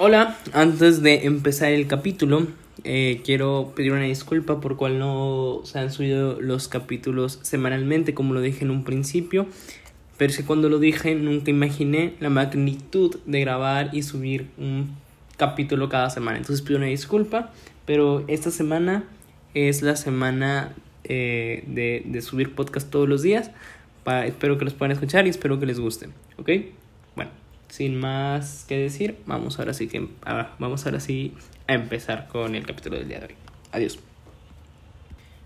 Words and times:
Hola, 0.00 0.38
antes 0.52 1.02
de 1.02 1.26
empezar 1.26 1.72
el 1.72 1.88
capítulo, 1.88 2.46
eh, 2.84 3.20
quiero 3.24 3.72
pedir 3.74 3.90
una 3.90 4.02
disculpa 4.02 4.60
por 4.60 4.76
cual 4.76 5.00
no 5.00 5.62
se 5.64 5.80
han 5.80 5.90
subido 5.90 6.40
los 6.40 6.68
capítulos 6.68 7.40
semanalmente, 7.42 8.14
como 8.14 8.32
lo 8.32 8.40
dije 8.40 8.64
en 8.64 8.70
un 8.70 8.84
principio. 8.84 9.48
Pero 10.16 10.30
es 10.30 10.36
que 10.36 10.44
cuando 10.44 10.68
lo 10.68 10.78
dije, 10.78 11.16
nunca 11.16 11.50
imaginé 11.50 12.14
la 12.20 12.30
magnitud 12.30 13.16
de 13.26 13.40
grabar 13.40 13.90
y 13.92 14.04
subir 14.04 14.46
un 14.56 14.94
capítulo 15.36 15.88
cada 15.88 16.10
semana. 16.10 16.38
Entonces 16.38 16.64
pido 16.64 16.78
una 16.78 16.86
disculpa, 16.86 17.50
pero 17.84 18.22
esta 18.28 18.52
semana 18.52 19.02
es 19.54 19.82
la 19.82 19.96
semana 19.96 20.76
eh, 21.02 21.64
de, 21.66 22.04
de, 22.06 22.22
subir 22.22 22.54
podcast 22.54 22.88
todos 22.88 23.08
los 23.08 23.22
días. 23.22 23.50
Para, 24.04 24.28
espero 24.28 24.58
que 24.58 24.64
los 24.64 24.74
puedan 24.74 24.92
escuchar 24.92 25.26
y 25.26 25.30
espero 25.30 25.58
que 25.58 25.66
les 25.66 25.80
guste. 25.80 26.08
¿Ok? 26.36 26.50
Sin 27.68 27.98
más 28.00 28.64
que 28.66 28.78
decir, 28.78 29.18
vamos 29.26 29.58
ahora 29.58 29.74
sí 29.74 29.88
que 29.88 30.08
ah, 30.24 30.54
vamos 30.58 30.86
ahora 30.86 31.00
sí 31.00 31.34
a 31.66 31.74
empezar 31.74 32.28
con 32.28 32.54
el 32.54 32.64
capítulo 32.64 32.96
del 32.96 33.08
día 33.08 33.20
de 33.20 33.26
hoy. 33.26 33.34
Adiós. 33.72 33.98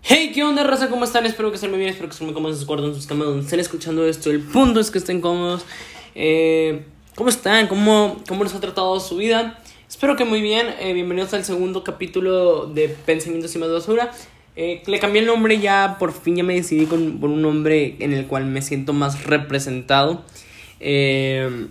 Hey, 0.01 0.31
¿qué 0.33 0.43
onda, 0.43 0.63
raza? 0.63 0.89
¿Cómo 0.89 1.05
están? 1.05 1.25
Espero 1.25 1.49
que 1.49 1.55
estén 1.55 1.69
muy 1.69 1.79
bien, 1.79 1.91
espero 1.91 2.09
que 2.09 2.13
estén 2.13 2.27
muy 2.27 2.33
cómodos 2.33 2.55
en 2.55 2.59
sus 2.59 2.67
cuartos, 2.67 2.95
sus 2.95 3.07
camas, 3.07 3.27
donde 3.27 3.43
estén 3.43 3.59
escuchando 3.59 4.05
esto. 4.05 4.31
El 4.31 4.41
punto 4.41 4.79
es 4.79 4.91
que 4.91 4.97
estén 4.97 5.21
cómodos. 5.21 5.65
Eh, 6.15 6.85
¿Cómo 7.15 7.29
están? 7.29 7.67
¿Cómo, 7.67 8.21
¿Cómo 8.27 8.43
les 8.43 8.53
ha 8.53 8.59
tratado 8.59 8.99
su 8.99 9.17
vida? 9.17 9.59
Espero 9.87 10.15
que 10.15 10.25
muy 10.25 10.41
bien. 10.41 10.67
Eh, 10.79 10.93
bienvenidos 10.93 11.33
al 11.33 11.45
segundo 11.45 11.83
capítulo 11.83 12.65
de 12.65 12.89
Pensamientos 12.89 13.55
y 13.55 13.59
más 13.59 13.71
basura. 13.71 14.11
Eh, 14.55 14.81
le 14.85 14.99
cambié 14.99 15.21
el 15.21 15.27
nombre 15.27 15.59
ya, 15.59 15.97
por 15.99 16.13
fin 16.13 16.35
ya 16.35 16.43
me 16.43 16.55
decidí 16.55 16.85
con, 16.85 17.19
por 17.19 17.29
un 17.29 17.41
nombre 17.41 17.95
en 17.99 18.13
el 18.13 18.27
cual 18.27 18.45
me 18.45 18.61
siento 18.61 18.93
más 18.93 19.23
representado. 19.25 20.23
Eh, 20.79 21.67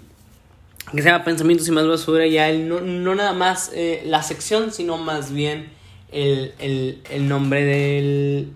que 0.91 1.03
se 1.03 1.09
llama 1.09 1.25
Pensamientos 1.25 1.69
y 1.69 1.71
más 1.71 1.87
basura, 1.87 2.27
ya 2.27 2.49
el, 2.49 2.69
no, 2.69 2.81
no 2.81 3.15
nada 3.15 3.33
más 3.33 3.71
eh, 3.75 4.03
la 4.05 4.23
sección, 4.23 4.73
sino 4.73 4.99
más 4.99 5.33
bien 5.33 5.71
el, 6.11 6.55
el, 6.59 7.03
el 7.11 7.29
nombre 7.29 7.65
del, 7.65 8.53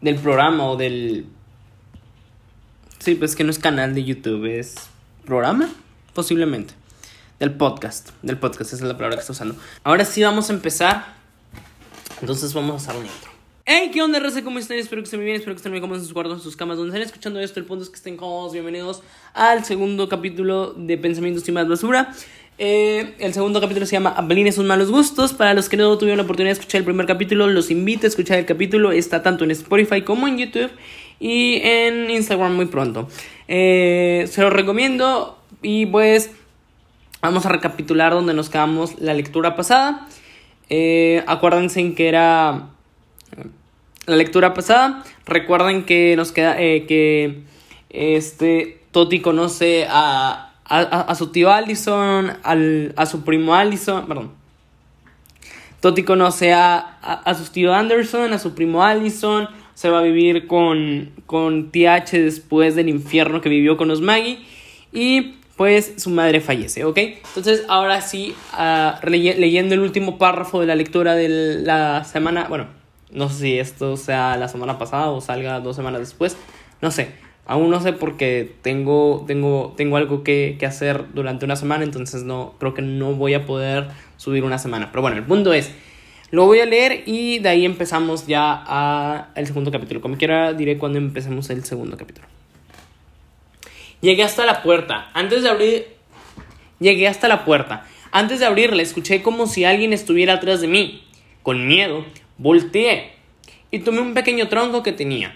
del 0.00 0.16
programa 0.16 0.64
o 0.64 0.76
del... 0.76 1.26
Sí, 2.98 3.14
pues 3.14 3.36
que 3.36 3.44
no 3.44 3.50
es 3.50 3.58
canal 3.58 3.94
de 3.94 4.04
YouTube, 4.04 4.46
es 4.46 4.74
programa, 5.24 5.68
posiblemente. 6.12 6.74
Del 7.38 7.52
podcast, 7.52 8.10
del 8.22 8.38
podcast, 8.38 8.72
esa 8.72 8.76
es 8.84 8.88
la 8.88 8.96
palabra 8.96 9.16
que 9.16 9.20
estoy 9.20 9.34
usando. 9.34 9.56
Ahora 9.84 10.04
sí 10.04 10.22
vamos 10.22 10.50
a 10.50 10.54
empezar. 10.54 11.16
Entonces 12.20 12.54
vamos 12.54 12.72
a 12.72 12.90
hacer 12.90 13.00
un 13.00 13.06
intro. 13.06 13.35
Hey, 13.68 13.90
¿qué 13.92 14.00
onda, 14.00 14.20
Raza? 14.20 14.44
¿Cómo 14.44 14.60
están? 14.60 14.78
Espero 14.78 15.02
que 15.02 15.06
estén 15.06 15.24
bien, 15.24 15.34
espero 15.34 15.52
que 15.52 15.56
estén 15.56 15.72
muy 15.72 15.80
cómodos 15.80 16.02
en 16.02 16.04
sus 16.04 16.14
cuartos, 16.14 16.38
en 16.38 16.40
sus 16.40 16.54
camas, 16.54 16.76
donde 16.76 16.90
estén 16.90 17.02
escuchando 17.02 17.40
esto. 17.40 17.58
El 17.58 17.66
punto 17.66 17.82
es 17.82 17.90
que 17.90 17.96
estén 17.96 18.16
cómodos. 18.16 18.52
Bienvenidos 18.52 19.02
al 19.34 19.64
segundo 19.64 20.08
capítulo 20.08 20.72
de 20.74 20.96
Pensamientos 20.96 21.48
y 21.48 21.50
más 21.50 21.66
basura. 21.66 22.14
Eh, 22.58 23.16
el 23.18 23.34
segundo 23.34 23.60
capítulo 23.60 23.84
se 23.84 23.96
llama 23.96 24.10
Abelines 24.10 24.54
sus 24.54 24.64
malos 24.64 24.92
gustos. 24.92 25.32
Para 25.32 25.52
los 25.52 25.68
que 25.68 25.76
no 25.76 25.98
tuvieron 25.98 26.18
la 26.18 26.22
oportunidad 26.22 26.54
de 26.54 26.60
escuchar 26.60 26.78
el 26.78 26.84
primer 26.84 27.06
capítulo, 27.06 27.48
los 27.48 27.72
invito 27.72 28.06
a 28.06 28.08
escuchar 28.08 28.38
el 28.38 28.46
capítulo. 28.46 28.92
Está 28.92 29.24
tanto 29.24 29.42
en 29.42 29.50
Spotify 29.50 30.02
como 30.02 30.28
en 30.28 30.38
YouTube 30.38 30.70
y 31.18 31.56
en 31.64 32.08
Instagram 32.08 32.54
muy 32.54 32.66
pronto. 32.66 33.08
Eh, 33.48 34.28
se 34.30 34.42
los 34.42 34.52
recomiendo 34.52 35.40
y 35.60 35.86
pues 35.86 36.30
vamos 37.20 37.44
a 37.44 37.48
recapitular 37.48 38.12
donde 38.12 38.32
nos 38.32 38.48
quedamos 38.48 39.00
la 39.00 39.12
lectura 39.12 39.56
pasada. 39.56 40.06
Eh, 40.70 41.24
acuérdense 41.26 41.80
en 41.80 41.96
que 41.96 42.06
era 42.06 42.75
la 44.06 44.16
lectura 44.16 44.54
pasada. 44.54 45.04
Recuerden 45.26 45.84
que 45.84 46.14
nos 46.16 46.32
queda 46.32 46.60
eh, 46.60 46.86
que 46.86 47.42
este 47.90 48.80
Toti 48.92 49.20
conoce 49.20 49.86
a, 49.88 50.54
a, 50.64 50.80
a, 50.80 51.14
su 51.14 51.32
tío 51.32 51.50
Allison, 51.50 52.32
al, 52.42 52.92
a 52.96 53.06
su 53.06 53.24
primo 53.24 53.54
Allison, 53.54 54.06
perdón. 54.06 54.32
Toti 55.80 56.02
conoce 56.02 56.52
a, 56.52 56.78
a, 56.78 57.34
su 57.34 57.52
tío 57.52 57.74
Anderson, 57.74 58.32
a 58.32 58.38
su 58.38 58.54
primo 58.54 58.82
Allison, 58.82 59.48
se 59.74 59.90
va 59.90 59.98
a 59.98 60.02
vivir 60.02 60.46
con, 60.46 61.12
con 61.26 61.70
TH 61.70 62.12
después 62.12 62.74
del 62.74 62.88
infierno 62.88 63.40
que 63.40 63.48
vivió 63.48 63.76
con 63.76 63.88
los 63.88 64.00
Maggie 64.00 64.40
y 64.92 65.34
pues 65.56 65.94
su 65.98 66.10
madre 66.10 66.40
fallece, 66.40 66.84
¿ok? 66.84 66.98
Entonces 66.98 67.64
ahora 67.68 68.00
sí, 68.00 68.34
uh, 68.58 69.06
leyendo 69.06 69.74
el 69.74 69.80
último 69.80 70.18
párrafo 70.18 70.60
de 70.60 70.66
la 70.66 70.74
lectura 70.74 71.14
de 71.14 71.28
la 71.28 72.04
semana, 72.04 72.46
bueno, 72.48 72.66
no 73.10 73.28
sé 73.28 73.38
si 73.38 73.58
esto 73.58 73.96
sea 73.96 74.36
la 74.36 74.48
semana 74.48 74.78
pasada 74.78 75.10
o 75.10 75.20
salga 75.20 75.60
dos 75.60 75.76
semanas 75.76 76.00
después. 76.00 76.36
No 76.80 76.90
sé. 76.90 77.12
Aún 77.48 77.70
no 77.70 77.80
sé 77.80 77.92
porque 77.92 78.54
tengo, 78.62 79.24
tengo, 79.26 79.72
tengo 79.76 79.96
algo 79.96 80.24
que, 80.24 80.56
que, 80.58 80.66
hacer 80.66 81.04
durante 81.14 81.44
una 81.44 81.54
semana, 81.54 81.84
entonces 81.84 82.24
no, 82.24 82.54
creo 82.58 82.74
que 82.74 82.82
no 82.82 83.12
voy 83.12 83.34
a 83.34 83.46
poder 83.46 83.86
subir 84.16 84.42
una 84.42 84.58
semana. 84.58 84.88
Pero 84.90 85.02
bueno, 85.02 85.16
el 85.16 85.22
punto 85.22 85.52
es, 85.52 85.70
lo 86.32 86.44
voy 86.46 86.58
a 86.58 86.66
leer 86.66 87.04
y 87.06 87.38
de 87.38 87.48
ahí 87.48 87.64
empezamos 87.64 88.26
ya 88.26 88.64
a 88.66 89.28
el 89.36 89.46
segundo 89.46 89.70
capítulo. 89.70 90.00
Como 90.00 90.16
quiera 90.16 90.54
diré 90.54 90.76
cuando 90.76 90.98
empecemos 90.98 91.48
el 91.50 91.64
segundo 91.64 91.96
capítulo. 91.96 92.26
Llegué 94.00 94.24
hasta 94.24 94.44
la 94.44 94.62
puerta. 94.62 95.10
Antes 95.14 95.42
de 95.42 95.48
abrir... 95.48 95.86
Llegué 96.80 97.08
hasta 97.08 97.28
la 97.28 97.44
puerta. 97.44 97.86
Antes 98.10 98.40
de 98.40 98.46
abrirla 98.46 98.82
escuché 98.82 99.22
como 99.22 99.46
si 99.46 99.64
alguien 99.64 99.92
estuviera 99.92 100.34
atrás 100.34 100.60
de 100.60 100.68
mí. 100.68 101.04
Con 101.42 101.66
miedo, 101.66 102.04
Volteé 102.38 103.12
y 103.70 103.80
tomé 103.80 104.00
un 104.00 104.14
pequeño 104.14 104.48
tronco 104.48 104.82
que 104.82 104.92
tenía. 104.92 105.34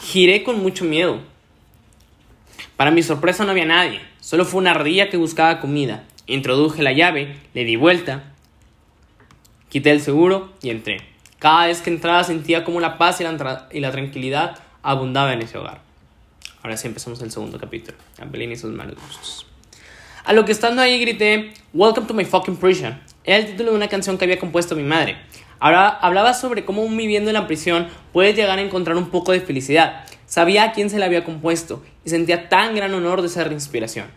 Giré 0.00 0.42
con 0.42 0.60
mucho 0.60 0.84
miedo. 0.84 1.20
Para 2.76 2.90
mi 2.90 3.02
sorpresa 3.02 3.44
no 3.44 3.50
había 3.50 3.66
nadie, 3.66 4.00
solo 4.20 4.44
fue 4.44 4.60
una 4.60 4.70
ardilla 4.70 5.10
que 5.10 5.16
buscaba 5.16 5.60
comida. 5.60 6.04
Introduje 6.26 6.82
la 6.82 6.92
llave, 6.92 7.36
le 7.54 7.64
di 7.64 7.76
vuelta, 7.76 8.32
quité 9.68 9.90
el 9.90 10.00
seguro 10.00 10.52
y 10.62 10.70
entré. 10.70 10.98
Cada 11.38 11.66
vez 11.66 11.80
que 11.80 11.90
entraba 11.90 12.24
sentía 12.24 12.64
como 12.64 12.80
la 12.80 12.98
paz 12.98 13.20
y 13.20 13.24
la, 13.80 13.90
tranquilidad 13.90 14.58
abundaba 14.82 15.32
en 15.32 15.42
ese 15.42 15.58
hogar. 15.58 15.80
Ahora 16.62 16.76
sí 16.76 16.86
empezamos 16.86 17.20
el 17.22 17.30
segundo 17.30 17.58
capítulo. 17.58 17.96
Abelín 18.18 18.52
y 18.52 18.56
sus 18.56 18.70
malos 18.72 18.96
gustos. 18.96 19.49
A 20.22 20.34
lo 20.34 20.44
que 20.44 20.52
estando 20.52 20.82
ahí 20.82 21.00
grité, 21.00 21.54
Welcome 21.72 22.06
to 22.06 22.12
my 22.12 22.26
fucking 22.26 22.56
prison. 22.56 23.00
Era 23.24 23.38
el 23.38 23.46
título 23.46 23.70
de 23.70 23.76
una 23.76 23.88
canción 23.88 24.18
que 24.18 24.26
había 24.26 24.38
compuesto 24.38 24.76
mi 24.76 24.82
madre. 24.82 25.16
Ahora 25.58 25.88
hablaba 25.88 26.34
sobre 26.34 26.66
cómo 26.66 26.86
viviendo 26.88 27.30
en 27.30 27.34
la 27.34 27.46
prisión 27.46 27.88
puedes 28.12 28.36
llegar 28.36 28.58
a 28.58 28.62
encontrar 28.62 28.98
un 28.98 29.08
poco 29.08 29.32
de 29.32 29.40
felicidad. 29.40 30.04
Sabía 30.26 30.64
a 30.64 30.72
quién 30.72 30.90
se 30.90 30.98
la 30.98 31.06
había 31.06 31.24
compuesto 31.24 31.82
y 32.04 32.10
sentía 32.10 32.50
tan 32.50 32.74
gran 32.74 32.92
honor 32.92 33.22
de 33.22 33.30
ser 33.30 33.50
inspiración. 33.50 34.08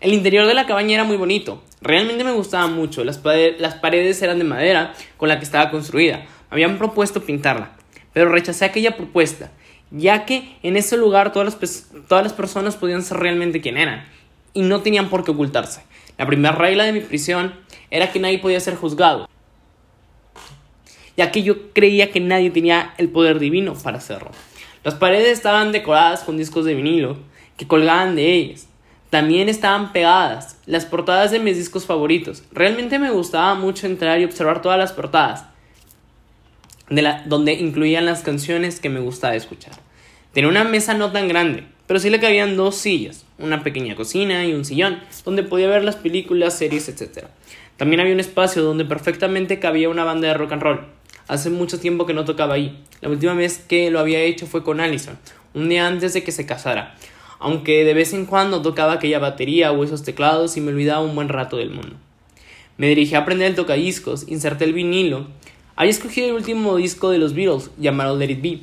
El 0.00 0.12
interior 0.12 0.46
de 0.46 0.54
la 0.54 0.66
cabaña 0.66 0.94
era 0.94 1.04
muy 1.04 1.16
bonito. 1.16 1.62
Realmente 1.80 2.24
me 2.24 2.32
gustaba 2.32 2.66
mucho. 2.66 3.04
Las, 3.04 3.20
las 3.58 3.74
paredes 3.74 4.20
eran 4.22 4.38
de 4.38 4.44
madera 4.44 4.94
con 5.18 5.28
la 5.28 5.38
que 5.38 5.44
estaba 5.44 5.70
construida. 5.70 6.16
Me 6.16 6.26
habían 6.50 6.78
propuesto 6.78 7.22
pintarla, 7.22 7.76
pero 8.12 8.28
rechacé 8.28 8.64
aquella 8.64 8.96
propuesta, 8.96 9.52
ya 9.92 10.24
que 10.24 10.56
en 10.64 10.76
ese 10.76 10.96
lugar 10.96 11.32
todas 11.32 11.60
las, 11.60 11.86
todas 12.08 12.24
las 12.24 12.32
personas 12.32 12.74
podían 12.74 13.04
ser 13.04 13.18
realmente 13.18 13.60
quien 13.60 13.76
eran 13.76 14.04
y 14.52 14.62
no 14.62 14.80
tenían 14.80 15.08
por 15.08 15.24
qué 15.24 15.30
ocultarse. 15.30 15.82
La 16.18 16.26
primera 16.26 16.54
regla 16.54 16.84
de 16.84 16.92
mi 16.92 17.00
prisión 17.00 17.54
era 17.90 18.12
que 18.12 18.20
nadie 18.20 18.38
podía 18.38 18.60
ser 18.60 18.76
juzgado, 18.76 19.28
ya 21.16 21.30
que 21.30 21.42
yo 21.42 21.72
creía 21.72 22.10
que 22.12 22.20
nadie 22.20 22.50
tenía 22.50 22.94
el 22.98 23.08
poder 23.08 23.38
divino 23.38 23.74
para 23.74 23.98
hacerlo. 23.98 24.30
Las 24.84 24.94
paredes 24.94 25.32
estaban 25.32 25.72
decoradas 25.72 26.22
con 26.22 26.36
discos 26.36 26.64
de 26.64 26.74
vinilo 26.74 27.18
que 27.56 27.66
colgaban 27.66 28.16
de 28.16 28.32
ellas. 28.32 28.66
También 29.10 29.48
estaban 29.48 29.92
pegadas 29.92 30.56
las 30.66 30.86
portadas 30.86 31.30
de 31.32 31.40
mis 31.40 31.56
discos 31.56 31.84
favoritos. 31.84 32.44
Realmente 32.52 32.98
me 32.98 33.10
gustaba 33.10 33.54
mucho 33.54 33.86
entrar 33.86 34.20
y 34.20 34.24
observar 34.24 34.62
todas 34.62 34.78
las 34.78 34.92
portadas, 34.92 35.44
de 36.88 37.02
la, 37.02 37.22
donde 37.26 37.54
incluían 37.54 38.06
las 38.06 38.22
canciones 38.22 38.78
que 38.80 38.88
me 38.88 39.00
gustaba 39.00 39.34
escuchar. 39.34 39.74
Tenía 40.32 40.48
una 40.48 40.64
mesa 40.64 40.94
no 40.94 41.10
tan 41.10 41.28
grande, 41.28 41.66
pero 41.90 41.98
sí 41.98 42.08
le 42.08 42.20
cabían 42.20 42.56
dos 42.56 42.76
sillas, 42.76 43.24
una 43.36 43.64
pequeña 43.64 43.96
cocina 43.96 44.46
y 44.46 44.54
un 44.54 44.64
sillón, 44.64 45.00
donde 45.24 45.42
podía 45.42 45.66
ver 45.66 45.82
las 45.82 45.96
películas, 45.96 46.56
series, 46.56 46.88
etc. 46.88 47.24
También 47.76 47.98
había 47.98 48.14
un 48.14 48.20
espacio 48.20 48.62
donde 48.62 48.84
perfectamente 48.84 49.58
cabía 49.58 49.88
una 49.88 50.04
banda 50.04 50.28
de 50.28 50.34
rock 50.34 50.52
and 50.52 50.62
roll. 50.62 50.86
Hace 51.26 51.50
mucho 51.50 51.80
tiempo 51.80 52.06
que 52.06 52.14
no 52.14 52.24
tocaba 52.24 52.54
ahí. 52.54 52.80
La 53.00 53.08
última 53.08 53.34
vez 53.34 53.58
que 53.58 53.90
lo 53.90 53.98
había 53.98 54.20
hecho 54.20 54.46
fue 54.46 54.62
con 54.62 54.78
Allison, 54.78 55.18
un 55.52 55.68
día 55.68 55.88
antes 55.88 56.14
de 56.14 56.22
que 56.22 56.30
se 56.30 56.46
casara. 56.46 56.94
Aunque 57.40 57.84
de 57.84 57.92
vez 57.92 58.12
en 58.12 58.24
cuando 58.24 58.62
tocaba 58.62 58.92
aquella 58.92 59.18
batería 59.18 59.72
o 59.72 59.82
esos 59.82 60.04
teclados 60.04 60.56
y 60.56 60.60
me 60.60 60.70
olvidaba 60.70 61.00
un 61.00 61.16
buen 61.16 61.28
rato 61.28 61.56
del 61.56 61.70
mundo. 61.70 61.96
Me 62.76 62.86
dirigí 62.86 63.16
a 63.16 63.22
aprender 63.22 63.48
el 63.48 63.56
tocadiscos, 63.56 64.28
inserté 64.28 64.64
el 64.64 64.74
vinilo. 64.74 65.26
Había 65.74 65.90
escogido 65.90 66.28
el 66.28 66.34
último 66.34 66.76
disco 66.76 67.10
de 67.10 67.18
los 67.18 67.34
Beatles, 67.34 67.72
llamado 67.78 68.16
Let 68.16 68.30
It 68.30 68.42
Be, 68.42 68.60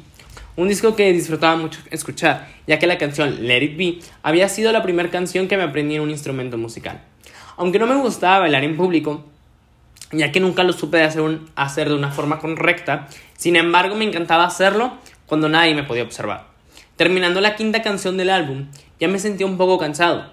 un 0.58 0.68
disco 0.68 0.96
que 0.96 1.14
disfrutaba 1.14 1.56
mucho 1.56 1.80
escuchar, 1.92 2.50
ya 2.66 2.80
que 2.80 2.88
la 2.88 2.98
canción 2.98 3.48
Let 3.48 3.64
It 3.64 3.78
Be 3.78 4.00
había 4.24 4.50
sido 4.50 4.72
la 4.72 4.82
primera 4.82 5.10
canción 5.10 5.48
que 5.48 5.56
me 5.56 5.64
aprendí 5.64 5.96
en 5.96 6.02
un 6.02 6.10
instrumento 6.10 6.58
musical. 6.58 7.00
Aunque 7.58 7.78
no 7.80 7.86
me 7.86 7.96
gustaba 7.96 8.40
bailar 8.40 8.64
en 8.64 8.76
público, 8.76 9.24
ya 10.12 10.32
que 10.32 10.40
nunca 10.40 10.64
lo 10.64 10.74
supe 10.74 11.04
hacer, 11.04 11.40
hacer 11.56 11.90
de 11.90 11.96
una 11.96 12.12
forma 12.12 12.40
correcta, 12.40 13.08
sin 13.38 13.56
embargo 13.56 13.96
me 13.96 14.06
encantaba 14.06 14.46
hacerlo 14.46 14.98
cuando 15.28 15.48
nadie 15.48 15.76
me 15.76 15.84
podía 15.84 16.04
observar. 16.04 16.48
Terminando 16.96 17.40
la 17.40 17.56
quinta 17.56 17.84
canción 17.84 18.18
del 18.18 18.32
álbum, 18.32 18.66
ya 19.00 19.08
me 19.08 19.20
sentía 19.20 19.46
un 19.46 19.58
poco 19.58 19.78
cansado, 19.78 20.32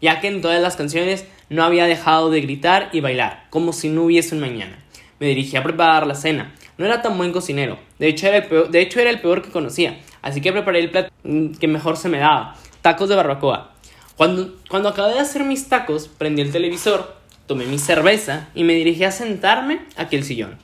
ya 0.00 0.20
que 0.20 0.26
en 0.26 0.40
todas 0.40 0.60
las 0.60 0.74
canciones 0.74 1.26
no 1.48 1.62
había 1.62 1.86
dejado 1.86 2.30
de 2.30 2.40
gritar 2.40 2.88
y 2.92 3.00
bailar, 3.00 3.46
como 3.50 3.72
si 3.72 3.88
no 3.88 4.02
hubiese 4.02 4.34
un 4.34 4.40
mañana. 4.40 4.82
Me 5.20 5.28
dirigí 5.28 5.56
a 5.56 5.62
preparar 5.62 6.08
la 6.08 6.16
cena. 6.16 6.54
No 6.80 6.86
era 6.86 7.02
tan 7.02 7.18
buen 7.18 7.30
cocinero, 7.30 7.78
de 7.98 8.08
hecho 8.08 8.26
era 8.26 8.38
el 8.38 9.20
peor, 9.20 9.36
el 9.36 9.42
que 9.42 9.50
conocía, 9.50 10.00
así 10.22 10.40
que 10.40 10.50
preparé 10.50 10.78
el 10.78 10.90
plato 10.90 11.12
que 11.60 11.68
mejor 11.68 11.98
se 11.98 12.08
me 12.08 12.16
daba, 12.16 12.56
tacos 12.80 13.10
de 13.10 13.16
barbacoa. 13.16 13.72
Cuando, 14.16 14.56
cuando 14.66 14.88
acabé 14.88 15.12
de 15.12 15.20
hacer 15.20 15.44
mis 15.44 15.68
tacos, 15.68 16.08
prendí 16.08 16.40
el 16.40 16.52
televisor, 16.52 17.16
tomé 17.46 17.66
mi 17.66 17.78
cerveza 17.78 18.48
y 18.54 18.64
me 18.64 18.72
dirigí 18.72 19.04
a 19.04 19.12
sentarme 19.12 19.82
a 19.98 20.04
aquel 20.04 20.24
sillón. 20.24 20.56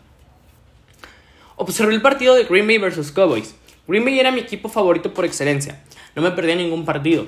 Observé 1.57 1.93
el 1.93 2.01
partido 2.01 2.35
de 2.35 2.45
Green 2.45 2.67
Bay 2.67 2.79
vs. 2.79 3.13
Cowboys. 3.13 3.55
Green 3.87 4.07
Bay 4.07 4.19
era 4.19 4.31
mi 4.31 4.41
equipo 4.41 4.71
favorito 4.71 5.13
por 5.13 5.27
excelencia. 5.27 5.83
No 6.15 6.23
me 6.23 6.31
perdía 6.31 6.57
ningún 6.57 6.87
partido. 6.87 7.27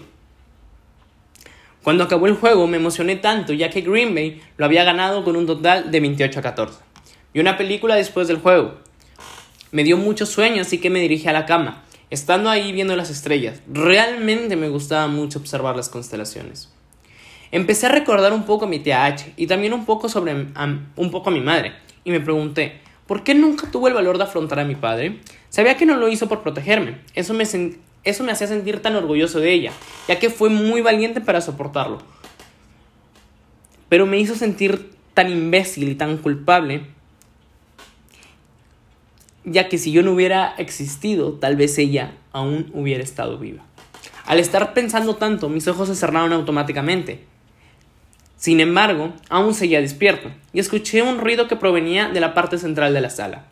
Cuando 1.83 2.05
acabó 2.05 2.27
el 2.27 2.37
juego 2.37 2.67
me 2.67 2.79
emocioné 2.79 3.17
tanto 3.17 3.53
ya 3.53 3.69
que 3.69 3.83
Green 3.83 4.15
Bay 4.15 4.41
lo 4.57 4.65
había 4.65 4.85
ganado 4.85 5.25
con 5.25 5.37
un 5.37 5.47
total 5.47 5.91
de 5.91 6.01
28 6.01 6.39
a 6.39 6.43
14. 6.43 6.88
Vi 7.35 7.41
una 7.41 7.57
película 7.57 7.95
después 7.95 8.29
del 8.29 8.39
juego. 8.39 8.75
Me 9.71 9.85
dio 9.85 9.97
mucho 9.99 10.25
sueño 10.25 10.63
así 10.63 10.79
que 10.79 10.91
me 10.91 11.01
dirigí 11.01 11.29
a 11.29 11.33
la 11.33 11.45
cama, 11.45 11.85
estando 12.09 12.49
ahí 12.49 12.73
viendo 12.73 12.97
las 12.97 13.11
estrellas. 13.11 13.61
Realmente 13.71 14.57
me 14.57 14.71
gustaba 14.71 15.09
mucho 15.09 15.39
observar 15.39 15.77
las 15.77 15.91
constelaciones. 15.91 16.73
Empecé 17.51 17.87
a 17.87 17.91
recordar 17.91 18.33
un 18.33 18.45
poco 18.45 18.65
a 18.65 18.69
mi 18.69 18.79
tía 18.79 19.05
H 19.05 19.33
y 19.37 19.47
también 19.47 19.73
un 19.73 19.85
poco 19.85 20.09
sobre 20.09 20.35
un 20.35 21.11
poco 21.11 21.31
a 21.31 21.33
mi 21.33 21.41
madre 21.41 21.75
y 22.05 22.11
me 22.11 22.21
pregunté, 22.21 22.81
¿por 23.07 23.25
qué 23.25 23.35
nunca 23.35 23.71
tuvo 23.71 23.89
el 23.89 23.95
valor 23.95 24.19
de 24.19 24.25
afrontar 24.25 24.61
a 24.61 24.65
mi 24.65 24.75
padre? 24.75 25.21
Sabía 25.51 25.77
que 25.77 25.87
no 25.87 25.97
lo 25.97 26.09
hizo 26.09 26.29
por 26.29 26.43
protegerme. 26.43 26.99
Eso 27.15 27.35
me, 27.35 27.45
eso 28.05 28.25
me 28.25 28.33
hacía 28.33 28.47
sentir 28.47 28.81
tan 28.81 28.97
orgulloso 28.97 29.41
de 29.41 29.53
ella, 29.53 29.73
ya 30.09 30.19
que 30.19 30.31
fue 30.31 30.49
muy 30.49 30.81
valiente 30.81 31.21
para 31.21 31.41
soportarlo. 31.41 31.99
Pero 33.89 34.07
me 34.07 34.19
hizo 34.19 34.35
sentir 34.35 34.93
tan 35.15 35.31
imbécil 35.31 35.89
y 35.89 35.95
tan 35.95 36.19
culpable, 36.19 36.87
ya 39.51 39.69
que 39.69 39.79
si 39.79 39.93
yo 39.93 40.03
no 40.03 40.13
hubiera 40.13 40.55
existido, 40.59 41.33
tal 41.35 41.57
vez 41.57 41.79
ella 41.79 42.13
aún 42.33 42.71
hubiera 42.75 43.03
estado 43.03 43.39
viva. 43.39 43.63
Al 44.27 44.39
estar 44.39 44.75
pensando 44.75 45.17
tanto, 45.17 45.49
mis 45.49 45.69
ojos 45.69 45.89
se 45.89 45.95
cerraron 45.95 46.33
automáticamente. 46.33 47.25
Sin 48.37 48.61
embargo, 48.61 49.13
aún 49.31 49.55
seguía 49.55 49.81
despierto 49.81 50.31
y 50.53 50.61
escuché 50.61 51.03
un 51.03 51.19
ruido 51.19 51.49
que 51.49 51.57
provenía 51.57 52.09
de 52.09 52.21
la 52.21 52.35
parte 52.35 52.59
central 52.59 52.95
de 52.95 53.01
la 53.01 53.11
sala. 53.11 53.47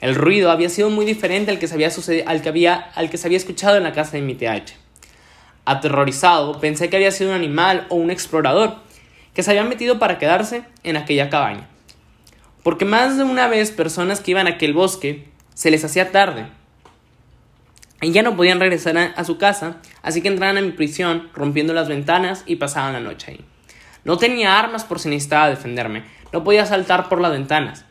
El 0.00 0.16
ruido 0.16 0.50
había 0.50 0.68
sido 0.68 0.90
muy 0.90 1.06
diferente 1.06 1.52
al 1.52 1.60
que 1.60 1.68
se 1.68 1.74
había, 1.74 1.86
escuchado 3.36 3.76
en 3.76 3.84
la 3.84 3.92
casa 3.92 4.16
de 4.16 4.22
mi 4.22 4.34
TH. 4.34 4.72
Aterrorizado, 5.64 6.60
pensé 6.60 6.90
que 6.90 6.96
había 6.96 7.12
sido 7.12 7.30
un 7.30 7.36
animal 7.36 7.86
o 7.88 7.94
un 7.94 8.10
explorador 8.10 8.78
que 9.32 9.44
se 9.44 9.52
había 9.52 9.62
metido 9.62 10.00
para 10.00 10.18
quedarse 10.18 10.64
en 10.82 10.96
aquella 10.96 11.30
cabaña. 11.30 11.68
Porque 12.62 12.84
más 12.84 13.16
de 13.16 13.24
una 13.24 13.48
vez 13.48 13.70
personas 13.70 14.20
que 14.20 14.30
iban 14.30 14.46
a 14.46 14.50
aquel 14.50 14.72
bosque 14.72 15.28
se 15.54 15.70
les 15.70 15.84
hacía 15.84 16.12
tarde 16.12 16.46
y 18.00 18.10
ya 18.10 18.22
no 18.22 18.36
podían 18.36 18.60
regresar 18.60 18.96
a, 18.98 19.24
su 19.24 19.38
casa, 19.38 19.76
así 20.02 20.22
que 20.22 20.28
entraban 20.28 20.58
a 20.58 20.60
mi 20.60 20.72
prisión 20.72 21.30
rompiendo 21.34 21.72
las 21.72 21.88
ventanas 21.88 22.42
y 22.46 22.56
pasaban 22.56 22.92
la 22.92 23.00
noche 23.00 23.32
ahí. 23.32 23.40
No 24.04 24.16
tenía 24.16 24.58
armas 24.58 24.84
por 24.84 24.98
si 24.98 25.08
necesitaba 25.08 25.48
defenderme, 25.48 26.04
no 26.32 26.42
podía 26.42 26.66
saltar 26.66 27.08
por 27.08 27.20
las 27.20 27.30
ventanas, 27.30 27.84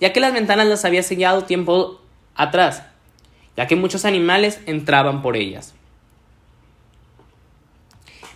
ya 0.00 0.12
que 0.12 0.20
las 0.20 0.32
ventanas 0.32 0.66
las 0.66 0.84
había 0.84 1.04
sellado 1.04 1.44
tiempo 1.44 2.00
atrás, 2.34 2.82
ya 3.56 3.68
que 3.68 3.76
muchos 3.76 4.04
animales 4.04 4.60
entraban 4.66 5.22
por 5.22 5.36
ellas. 5.36 5.74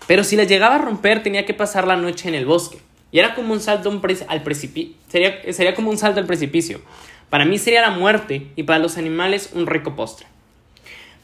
Pero 0.07 0.23
si 0.23 0.37
las 0.37 0.49
llegaba 0.49 0.77
a 0.77 0.79
romper 0.79 1.23
tenía 1.23 1.45
que 1.45 1.55
pasar 1.55 1.87
la 1.87 1.97
noche 1.97 2.29
en 2.29 2.37
el 2.37 2.47
bosque, 2.47 2.79
y 3.11 3.19
era 3.19 3.35
como 3.35 3.53
un 3.53 3.61
salto 3.61 3.91
al 4.29 4.43
precipicio, 4.43 4.98
sería, 5.08 5.40
sería 5.52 5.75
como 5.75 5.90
un 5.90 5.99
salto 5.99 6.20
al 6.20 6.26
precipicio. 6.26 6.81
Para 7.31 7.44
mí 7.44 7.58
sería 7.58 7.82
la 7.82 7.90
muerte 7.90 8.49
y 8.56 8.62
para 8.62 8.78
los 8.78 8.96
animales 8.96 9.50
un 9.52 9.66
rico 9.66 9.96
postre. 9.96 10.26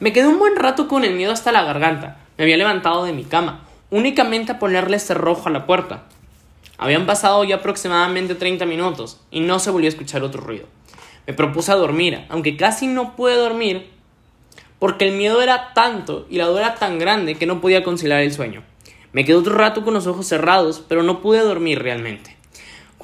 Me 0.01 0.13
quedé 0.13 0.27
un 0.27 0.39
buen 0.39 0.57
rato 0.57 0.89
con 0.89 1.05
el 1.05 1.15
miedo 1.15 1.33
hasta 1.33 1.53
la 1.53 1.65
garganta. 1.65 2.19
Me 2.37 2.45
había 2.45 2.57
levantado 2.57 3.05
de 3.05 3.13
mi 3.13 3.25
cama, 3.25 3.65
únicamente 3.91 4.53
a 4.53 4.59
ponerle 4.59 4.99
cerrojo 4.99 5.49
a 5.49 5.53
la 5.53 5.67
puerta. 5.67 6.05
Habían 6.77 7.07
pasado 7.07 7.45
ya 7.45 7.57
aproximadamente 7.57 8.35
30 8.35 8.67
minutos 8.67 9.21
y 9.31 9.41
no 9.41 9.59
se 9.61 9.71
volvió 9.71 9.87
a 9.87 9.91
escuchar 9.91 10.23
otro 10.23 10.41
ruido. 10.41 10.67
Me 11.27 11.33
propuse 11.33 11.73
a 11.73 11.77
dormir, 11.77 12.25
aunque 12.29 12.57
casi 12.57 12.87
no 12.87 13.15
pude 13.17 13.37
dormir 13.37 13.95
porque 14.79 15.09
el 15.09 15.17
miedo 15.17 15.41
era 15.41 15.73
tanto 15.73 16.27
y 16.29 16.37
la 16.37 16.47
duda 16.47 16.61
era 16.61 16.75
tan 16.75 16.99
grande 16.99 17.37
que 17.37 17.47
no 17.47 17.63
podía 17.63 17.83
conciliar 17.85 18.21
el 18.21 18.35
sueño. 18.35 18.63
Me 19.13 19.25
quedé 19.25 19.37
otro 19.37 19.55
rato 19.55 19.83
con 19.83 19.95
los 19.95 20.07
ojos 20.07 20.27
cerrados, 20.27 20.85
pero 20.87 21.03
no 21.03 21.23
pude 21.23 21.39
dormir 21.39 21.79
realmente. 21.81 22.34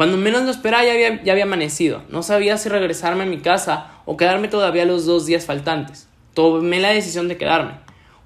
Cuando 0.01 0.17
menos 0.17 0.45
lo 0.45 0.51
esperaba 0.51 0.83
ya 0.83 0.93
había, 0.93 1.23
ya 1.23 1.33
había 1.33 1.45
amanecido. 1.45 2.01
No 2.09 2.23
sabía 2.23 2.57
si 2.57 2.71
regresarme 2.71 3.25
a 3.25 3.27
mi 3.27 3.41
casa 3.41 3.91
o 4.07 4.17
quedarme 4.17 4.49
todavía 4.49 4.87
los 4.87 5.05
dos 5.05 5.27
días 5.27 5.45
faltantes. 5.45 6.09
Tomé 6.33 6.81
la 6.81 6.89
decisión 6.89 7.29
de 7.29 7.37
quedarme. 7.37 7.73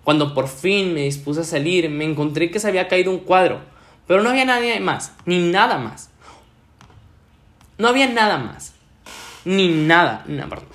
Cuando 0.04 0.34
por 0.34 0.46
fin 0.46 0.94
me 0.94 1.00
dispuse 1.00 1.40
a 1.40 1.44
salir, 1.44 1.90
me 1.90 2.04
encontré 2.04 2.52
que 2.52 2.60
se 2.60 2.68
había 2.68 2.86
caído 2.86 3.10
un 3.10 3.18
cuadro 3.18 3.74
pero 4.06 4.22
no 4.22 4.30
había 4.30 4.44
nadie 4.44 4.78
más, 4.78 5.14
ni 5.24 5.38
nada 5.38 5.78
más. 5.78 6.10
No 7.78 7.88
había 7.88 8.06
nada 8.06 8.38
más. 8.38 8.74
Ni 9.44 9.68
nada. 9.68 10.24
No, 10.26 10.48
perdón. 10.48 10.68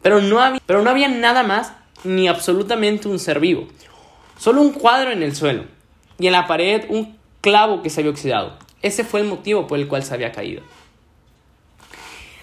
Pero, 0.00 0.20
no 0.20 0.40
había, 0.40 0.60
pero 0.64 0.82
no 0.82 0.90
había 0.90 1.08
nada 1.08 1.42
más, 1.42 1.72
ni 2.04 2.28
absolutamente 2.28 3.08
un 3.08 3.18
ser 3.18 3.40
vivo. 3.40 3.66
Solo 4.38 4.60
un 4.60 4.72
cuadro 4.72 5.10
en 5.10 5.22
el 5.22 5.34
suelo. 5.34 5.64
Y 6.18 6.26
en 6.26 6.32
la 6.32 6.46
pared 6.46 6.84
un 6.88 7.16
clavo 7.40 7.82
que 7.82 7.90
se 7.90 8.00
había 8.00 8.12
oxidado. 8.12 8.67
Ese 8.82 9.04
fue 9.04 9.20
el 9.20 9.26
motivo 9.26 9.66
por 9.66 9.78
el 9.78 9.88
cual 9.88 10.02
se 10.02 10.14
había 10.14 10.32
caído. 10.32 10.62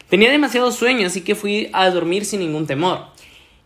Tenía 0.09 0.29
demasiado 0.29 0.71
sueño, 0.71 1.07
así 1.07 1.21
que 1.21 1.35
fui 1.35 1.69
a 1.73 1.89
dormir 1.89 2.25
sin 2.25 2.41
ningún 2.41 2.67
temor, 2.67 3.07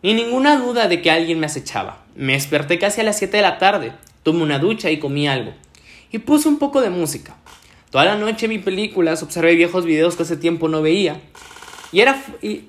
ni 0.02 0.14
ninguna 0.14 0.58
duda 0.58 0.88
de 0.88 1.02
que 1.02 1.12
alguien 1.12 1.40
me 1.40 1.48
acechaba. 1.48 2.06
Me 2.16 2.34
desperté 2.34 2.80
casi 2.80 3.02
a 3.02 3.04
las 3.04 3.18
7 3.18 3.38
de 3.38 3.44
la 3.44 3.58
tarde, 3.58 3.94
Tomé 4.24 4.44
una 4.44 4.60
ducha 4.60 4.92
y 4.92 5.00
comí 5.00 5.28
algo. 5.28 5.54
Y 6.12 6.20
puse 6.20 6.50
un 6.50 6.60
poco 6.60 6.82
de 6.82 6.90
música. 6.90 7.36
Toda 7.90 8.06
la 8.06 8.16
noche 8.16 8.48
vi 8.48 8.60
películas, 8.60 9.24
observé 9.24 9.56
viejos 9.56 9.86
videos 9.86 10.16
que 10.16 10.24
hace 10.24 10.38
tiempo 10.38 10.68
no 10.68 10.82
veía. 10.82 11.22
Y 11.92 12.02
era, 12.02 12.22
y 12.42 12.66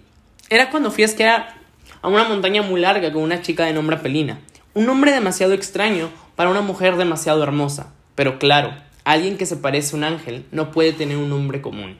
era 0.49 0.71
cuando 0.71 0.91
fui 0.91 1.03
a 1.03 1.07
esquiar 1.07 1.55
a 2.03 2.09
una 2.09 2.25
montaña 2.25 2.63
muy 2.63 2.81
larga 2.81 3.13
con 3.13 3.23
una 3.23 3.43
chica 3.43 3.65
de 3.65 3.73
nombre 3.73 3.97
Pelina. 3.97 4.41
Un 4.73 4.87
nombre 4.87 5.11
demasiado 5.11 5.53
extraño 5.53 6.11
para 6.37 6.51
una 6.51 6.61
mujer 6.61 6.97
demasiado 6.97 7.43
hermosa. 7.43 7.93
Pero 8.15 8.39
claro, 8.39 8.73
alguien 9.05 9.37
que 9.37 9.47
se 9.47 9.57
parece 9.57 9.95
a 9.95 9.99
un 9.99 10.05
ángel 10.05 10.47
no 10.51 10.71
puede 10.71 10.93
tener 10.93 11.17
un 11.17 11.31
nombre 11.31 11.61
común. 11.61 11.99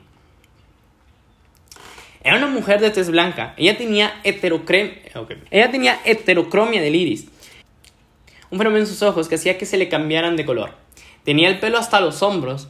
Era 2.23 2.37
una 2.37 2.47
mujer 2.47 2.79
de 2.79 2.91
tez 2.91 3.09
blanca. 3.09 3.55
Ella 3.57 3.77
tenía, 3.77 4.21
Ella 4.23 5.71
tenía 5.71 5.99
heterocromia 6.05 6.81
del 6.81 6.95
iris 6.95 7.27
un 8.51 8.57
fenómeno 8.57 8.83
en 8.83 8.87
sus 8.87 9.01
ojos 9.01 9.27
que 9.27 9.35
hacía 9.35 9.57
que 9.57 9.65
se 9.65 9.77
le 9.77 9.89
cambiaran 9.89 10.35
de 10.35 10.45
color. 10.45 10.75
Tenía 11.23 11.47
el 11.47 11.59
pelo 11.59 11.77
hasta 11.77 12.01
los 12.01 12.21
hombros. 12.21 12.67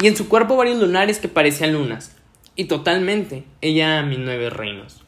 Y 0.00 0.06
en 0.06 0.16
su 0.16 0.28
cuerpo 0.28 0.56
varios 0.56 0.78
lunares 0.78 1.18
que 1.18 1.28
parecían 1.28 1.72
lunas. 1.72 2.14
Y 2.54 2.66
totalmente, 2.66 3.44
ella 3.60 3.98
a 3.98 4.02
mis 4.02 4.18
nueve 4.18 4.50
reinos. 4.50 5.02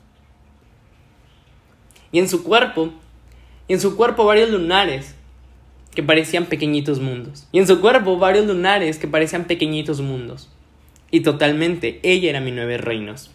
Y 2.13 2.19
en 2.19 2.29
su 2.29 2.43
cuerpo, 2.43 2.93
y 3.69 3.75
en 3.75 3.81
su 3.81 3.97
cuerpo 3.97 4.25
varios 4.25 4.51
lunares 4.51 5.15
que 5.95 6.03
parecían 6.03 6.47
pequeñitos 6.47 7.01
mundos. 7.01 7.47
Y 7.53 7.59
en 7.59 7.67
su 7.67 7.81
cuerpo 7.81 8.19
varios 8.19 8.47
lunares 8.47 8.99
que 8.99 9.09
parecían 9.09 9.45
pequeñitos 9.45 10.01
mundos. 10.01 10.49
Y 11.11 11.21
totalmente, 11.21 12.01
ella 12.03 12.31
era 12.31 12.41
mi 12.41 12.53
nueve 12.53 12.79
reinos. 12.79 13.31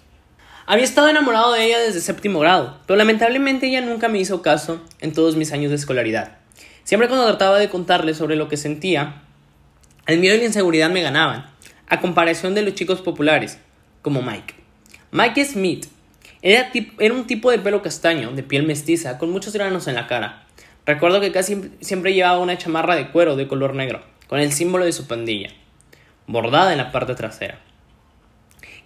Había 0.66 0.86
estado 0.86 1.10
enamorado 1.10 1.54
de 1.54 1.66
ella 1.66 1.80
desde 1.80 2.02
séptimo 2.02 2.40
grado, 2.40 2.80
pero 2.88 2.98
lamentablemente 2.98 3.68
ella 3.68 3.82
nunca 3.82 4.08
me 4.08 4.20
hizo 4.20 4.42
caso 4.42 4.82
en 5.00 5.14
todos 5.14 5.36
mis 5.36 5.52
años 5.52 5.70
de 5.70 5.76
escolaridad. 5.76 6.38
Siempre 6.84 7.08
cuando 7.08 7.28
trataba 7.28 7.60
de 7.60 7.70
contarle 7.70 8.14
sobre 8.16 8.36
lo 8.36 8.48
que 8.48 8.58
sentía, 8.58 9.22
el 10.08 10.20
miedo 10.20 10.36
y 10.36 10.40
la 10.40 10.46
inseguridad 10.46 10.90
me 10.90 11.02
ganaban, 11.02 11.46
a 11.88 12.00
comparación 12.02 12.56
de 12.56 12.64
los 12.64 12.74
chicos 12.74 13.02
populares, 13.02 13.60
como 14.02 14.22
Mike. 14.22 14.56
Mike 15.12 15.46
Smith 15.46 15.86
era, 16.46 17.14
un 17.14 17.28
tipo 17.28 17.52
de 17.52 17.60
pelo 17.60 17.82
castaño, 17.82 18.32
de 18.32 18.44
piel 18.44 18.64
mestiza, 18.64 19.18
con 19.18 19.32
muchos 19.32 19.54
granos 19.54 19.88
en 19.88 19.96
la 19.96 20.08
cara. 20.08 20.46
Recuerdo 20.86 21.20
que 21.20 21.32
casi 21.32 21.72
siempre 21.82 22.14
llevaba 22.14 22.40
una 22.40 22.58
chamarra 22.58 22.96
de 22.96 23.10
cuero 23.10 23.36
de 23.36 23.48
color 23.48 23.74
negro, 23.74 24.04
con 24.28 24.40
el 24.40 24.54
símbolo 24.54 24.86
de 24.86 24.94
su 24.94 25.08
pandilla 25.08 25.50
bordada 26.28 26.72
en 26.72 26.78
la 26.80 26.92
parte 26.92 27.14
trasera. 27.14 27.60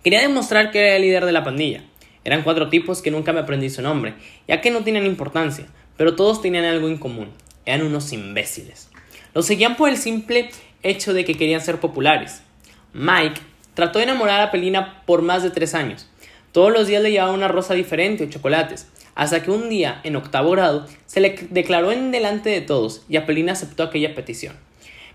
Quería 0.03 0.21
demostrar 0.21 0.71
que 0.71 0.79
era 0.79 0.95
el 0.95 1.01
líder 1.01 1.25
de 1.25 1.31
la 1.31 1.43
pandilla. 1.43 1.83
Eran 2.23 2.43
cuatro 2.43 2.69
tipos 2.69 3.01
que 3.01 3.11
nunca 3.11 3.31
me 3.31 3.39
aprendí 3.39 3.69
su 3.69 3.81
nombre, 3.81 4.15
ya 4.47 4.59
que 4.59 4.71
no 4.71 4.83
tenían 4.83 5.05
importancia, 5.05 5.65
pero 5.95 6.15
todos 6.15 6.41
tenían 6.41 6.65
algo 6.65 6.87
en 6.87 6.97
común. 6.97 7.29
Eran 7.65 7.85
unos 7.85 8.11
imbéciles. 8.11 8.89
Los 9.33 9.45
seguían 9.45 9.75
por 9.75 9.89
el 9.89 9.97
simple 9.97 10.49
hecho 10.83 11.13
de 11.13 11.23
que 11.23 11.35
querían 11.35 11.61
ser 11.61 11.79
populares. 11.79 12.41
Mike 12.93 13.39
Trató 13.79 13.99
de 13.99 14.03
enamorar 14.03 14.41
a 14.41 14.51
Pelina 14.51 15.03
por 15.05 15.21
más 15.21 15.41
de 15.41 15.51
tres 15.51 15.73
años. 15.73 16.08
Todos 16.51 16.71
los 16.71 16.87
días 16.87 17.03
le 17.03 17.11
llevaba 17.11 17.31
una 17.31 17.47
rosa 17.47 17.73
diferente 17.73 18.23
o 18.23 18.29
chocolates, 18.29 18.87
hasta 19.15 19.43
que 19.43 19.51
un 19.51 19.69
día, 19.69 19.99
en 20.03 20.15
octavo 20.15 20.51
grado, 20.51 20.87
se 21.05 21.19
le 21.19 21.35
declaró 21.49 21.91
en 21.91 22.11
delante 22.11 22.49
de 22.49 22.61
todos 22.61 23.03
y 23.09 23.17
Apelina 23.17 23.51
aceptó 23.51 23.83
aquella 23.83 24.15
petición. 24.15 24.55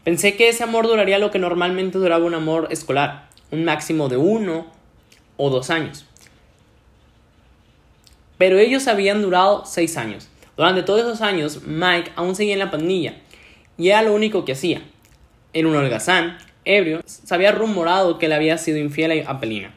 Pensé 0.04 0.36
que 0.36 0.48
ese 0.48 0.62
amor 0.62 0.86
duraría 0.86 1.18
lo 1.18 1.30
que 1.30 1.38
normalmente 1.38 1.98
duraba 1.98 2.24
un 2.24 2.34
amor 2.34 2.68
escolar, 2.70 3.28
un 3.50 3.64
máximo 3.64 4.08
de 4.08 4.18
uno 4.18 4.66
o 5.36 5.50
dos 5.50 5.70
años. 5.70 6.04
Pero 8.36 8.58
ellos 8.58 8.86
habían 8.88 9.22
durado 9.22 9.64
seis 9.64 9.96
años. 9.96 10.28
Durante 10.56 10.82
todos 10.82 11.00
esos 11.00 11.20
años, 11.22 11.62
Mike 11.64 12.12
aún 12.14 12.36
seguía 12.36 12.52
en 12.52 12.58
la 12.58 12.70
pandilla, 12.70 13.14
y 13.76 13.88
era 13.88 14.02
lo 14.02 14.14
único 14.14 14.44
que 14.44 14.52
hacía. 14.52 14.82
Era 15.52 15.66
un 15.66 15.74
holgazán, 15.74 16.38
ebrio, 16.64 17.00
se 17.06 17.34
había 17.34 17.52
rumorado 17.52 18.18
que 18.18 18.28
le 18.28 18.34
había 18.34 18.58
sido 18.58 18.78
infiel 18.78 19.24
a 19.26 19.40
Pelina. 19.40 19.74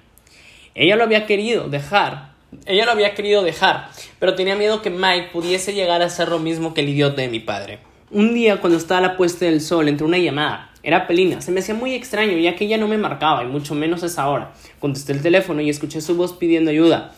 Ella 0.78 0.96
lo 0.96 1.04
había 1.04 1.26
querido 1.26 1.70
dejar, 1.70 2.34
ella 2.68 2.86
lo 2.86 2.92
había 2.92 3.16
querido 3.16 3.42
dejar, 3.42 3.90
pero 4.20 4.36
tenía 4.36 4.56
miedo 4.56 4.84
que 4.84 4.92
Mike 4.92 5.30
pudiese 5.34 5.74
llegar 5.74 6.04
a 6.04 6.06
hacer 6.06 6.30
lo 6.30 6.38
mismo 6.38 6.76
que 6.76 6.82
el 6.82 6.90
idiota 6.90 7.24
de 7.24 7.30
mi 7.30 7.40
padre. 7.40 7.80
Un 8.12 8.36
día, 8.36 8.62
cuando 8.62 8.78
estaba 8.78 9.00
a 9.00 9.10
la 9.10 9.18
puesta 9.18 9.46
del 9.46 9.60
sol, 9.60 9.88
entró 9.88 10.06
una 10.06 10.20
llamada. 10.20 10.70
Era 10.84 11.08
Pelina. 11.08 11.42
Se 11.42 11.52
me 11.52 11.62
hacía 11.62 11.74
muy 11.74 11.96
extraño, 11.96 12.38
ya 12.38 12.56
que 12.56 12.66
ella 12.66 12.78
no 12.78 12.88
me 12.88 13.00
marcaba, 13.00 13.44
y 13.44 13.48
mucho 13.48 13.74
menos 13.74 14.04
a 14.04 14.06
esa 14.06 14.30
hora. 14.30 14.54
Contesté 14.80 15.14
el 15.14 15.24
teléfono 15.24 15.62
y 15.62 15.70
escuché 15.72 16.00
su 16.00 16.16
voz 16.16 16.34
pidiendo 16.34 16.70
ayuda, 16.70 17.16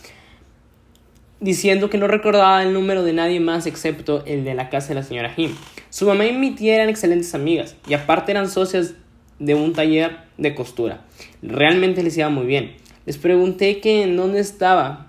diciendo 1.41 1.89
que 1.89 1.97
no 1.97 2.07
recordaba 2.07 2.63
el 2.63 2.71
número 2.71 3.03
de 3.03 3.11
nadie 3.11 3.41
más 3.41 3.67
excepto 3.67 4.23
el 4.25 4.45
de 4.45 4.53
la 4.53 4.69
casa 4.69 4.87
de 4.87 4.95
la 4.95 5.03
señora 5.03 5.33
Jim. 5.33 5.53
Su 5.89 6.07
mamá 6.07 6.25
y 6.25 6.31
mi 6.31 6.51
tía 6.51 6.75
eran 6.75 6.87
excelentes 6.87 7.35
amigas, 7.35 7.75
y 7.89 7.93
aparte 7.93 8.31
eran 8.31 8.49
socias 8.49 8.93
de 9.37 9.53
un 9.53 9.73
taller 9.73 10.15
de 10.37 10.55
costura. 10.55 11.01
Realmente 11.41 12.03
les 12.03 12.17
iba 12.17 12.29
muy 12.29 12.45
bien. 12.45 12.77
Les 13.05 13.17
pregunté 13.17 13.79
que 13.79 14.03
en 14.03 14.17
dónde 14.17 14.39
estaba, 14.39 15.07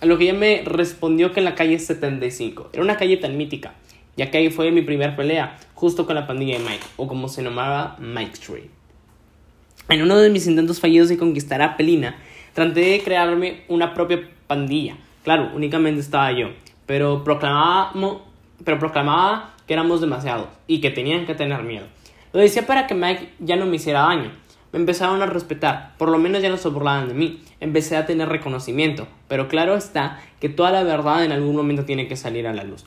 a 0.00 0.06
lo 0.06 0.18
que 0.18 0.24
ella 0.24 0.34
me 0.34 0.62
respondió 0.64 1.32
que 1.32 1.40
en 1.40 1.44
la 1.44 1.54
calle 1.54 1.78
75. 1.78 2.70
Era 2.72 2.82
una 2.82 2.96
calle 2.96 3.16
tan 3.16 3.36
mítica, 3.36 3.74
ya 4.16 4.30
que 4.30 4.38
ahí 4.38 4.50
fue 4.50 4.70
mi 4.70 4.82
primera 4.82 5.16
pelea, 5.16 5.58
justo 5.74 6.06
con 6.06 6.14
la 6.14 6.26
pandilla 6.26 6.58
de 6.58 6.64
Mike, 6.64 6.86
o 6.96 7.06
como 7.06 7.28
se 7.28 7.42
llamaba 7.42 7.96
Mike 7.98 8.32
Street. 8.34 8.70
En 9.88 10.02
uno 10.02 10.18
de 10.18 10.30
mis 10.30 10.46
intentos 10.46 10.80
fallidos 10.80 11.08
de 11.08 11.16
conquistar 11.16 11.62
a 11.62 11.76
Pelina, 11.76 12.16
traté 12.52 12.80
de 12.80 13.00
crearme 13.00 13.62
una 13.68 13.94
propia 13.94 14.28
pandilla. 14.46 14.96
Claro, 15.24 15.50
únicamente 15.54 16.00
estaba 16.00 16.30
yo, 16.32 16.48
pero 16.86 17.24
proclamaba, 17.24 17.92
pero 18.64 18.78
proclamaba 18.78 19.54
que 19.66 19.74
éramos 19.74 20.00
demasiados 20.00 20.48
y 20.66 20.80
que 20.80 20.90
tenían 20.90 21.26
que 21.26 21.34
tener 21.34 21.62
miedo. 21.62 21.86
Lo 22.32 22.40
decía 22.40 22.66
para 22.66 22.86
que 22.86 22.94
Mike 22.94 23.30
ya 23.38 23.56
no 23.56 23.66
me 23.66 23.76
hiciera 23.76 24.00
daño. 24.00 24.30
Me 24.70 24.78
empezaron 24.78 25.22
a 25.22 25.26
respetar, 25.26 25.94
por 25.96 26.10
lo 26.10 26.18
menos 26.18 26.42
ya 26.42 26.50
no 26.50 26.58
se 26.58 26.68
burlaban 26.68 27.08
de 27.08 27.14
mí. 27.14 27.40
Empecé 27.58 27.96
a 27.96 28.04
tener 28.04 28.28
reconocimiento, 28.28 29.08
pero 29.26 29.48
claro 29.48 29.74
está 29.74 30.20
que 30.40 30.50
toda 30.50 30.70
la 30.70 30.82
verdad 30.82 31.24
en 31.24 31.32
algún 31.32 31.56
momento 31.56 31.86
tiene 31.86 32.06
que 32.06 32.16
salir 32.16 32.46
a 32.46 32.52
la 32.52 32.64
luz. 32.64 32.84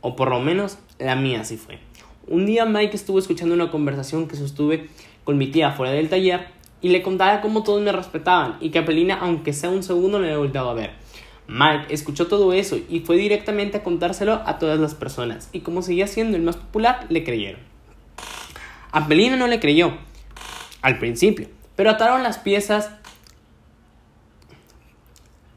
O 0.00 0.16
por 0.16 0.30
lo 0.30 0.40
menos 0.40 0.78
la 0.98 1.16
mía 1.16 1.44
sí 1.44 1.58
fue. 1.58 1.80
Un 2.26 2.46
día 2.46 2.64
Mike 2.64 2.96
estuvo 2.96 3.18
escuchando 3.18 3.54
una 3.54 3.70
conversación 3.70 4.26
que 4.26 4.36
sostuve 4.36 4.88
con 5.24 5.36
mi 5.36 5.48
tía 5.48 5.72
fuera 5.72 5.92
del 5.92 6.08
taller 6.08 6.46
y 6.80 6.88
le 6.88 7.02
contaba 7.02 7.42
cómo 7.42 7.62
todos 7.62 7.82
me 7.82 7.92
respetaban 7.92 8.56
y 8.60 8.70
que 8.70 8.78
Apelina, 8.78 9.18
aunque 9.20 9.52
sea 9.52 9.68
un 9.68 9.82
segundo, 9.82 10.18
me 10.18 10.26
había 10.26 10.38
volteado 10.38 10.70
a 10.70 10.74
ver. 10.74 10.92
Mike 11.46 11.92
escuchó 11.92 12.26
todo 12.26 12.54
eso 12.54 12.78
y 12.88 13.00
fue 13.00 13.16
directamente 13.16 13.78
a 13.78 13.82
contárselo 13.82 14.42
a 14.46 14.58
todas 14.58 14.78
las 14.78 14.94
personas 14.94 15.50
y 15.52 15.60
como 15.60 15.82
seguía 15.82 16.06
siendo 16.06 16.36
el 16.38 16.42
más 16.42 16.56
popular, 16.56 17.06
le 17.10 17.24
creyeron. 17.24 17.60
Apelina 18.92 19.36
no 19.36 19.46
le 19.46 19.60
creyó 19.60 19.92
al 20.82 20.98
principio, 20.98 21.48
pero 21.76 21.90
ataron 21.90 22.22
las 22.22 22.38
piezas. 22.38 22.90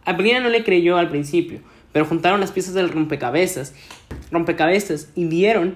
Apelina 0.05 0.39
no 0.39 0.49
le 0.49 0.63
creyó 0.63 0.97
al 0.97 1.09
principio, 1.09 1.61
pero 1.91 2.05
juntaron 2.05 2.39
las 2.39 2.51
piezas 2.51 2.73
del 2.73 2.89
rompecabezas, 2.89 3.73
rompecabezas 4.31 5.09
y 5.15 5.25
vieron 5.25 5.75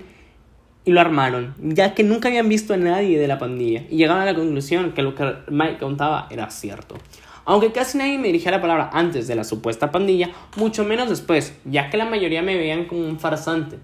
y 0.86 0.92
lo 0.92 1.02
armaron, 1.02 1.56
ya 1.60 1.96
que 1.96 2.04
nunca 2.04 2.28
habían 2.28 2.48
visto 2.48 2.74
a 2.74 2.78
nadie 2.78 3.20
de 3.20 3.28
la 3.28 3.40
pandilla 3.40 3.84
y 3.90 3.98
llegaron 3.98 4.22
a 4.22 4.26
la 4.26 4.36
conclusión 4.36 4.94
que 4.94 5.02
lo 5.02 5.16
que 5.16 5.36
Mike 5.50 5.80
contaba 5.80 6.28
era 6.30 6.50
cierto. 6.52 6.96
Aunque 7.44 7.72
casi 7.72 7.98
nadie 7.98 8.18
me 8.18 8.28
dirigía 8.28 8.52
la 8.52 8.62
palabra 8.62 8.90
antes 8.94 9.28
de 9.28 9.36
la 9.36 9.44
supuesta 9.44 9.92
pandilla, 9.92 10.32
mucho 10.58 10.84
menos 10.84 11.10
después, 11.10 11.56
ya 11.66 11.90
que 11.90 11.98
la 11.98 12.06
mayoría 12.06 12.42
me 12.42 12.56
veían 12.56 12.86
como 12.86 13.02
un 13.08 13.20
farsante. 13.20 13.78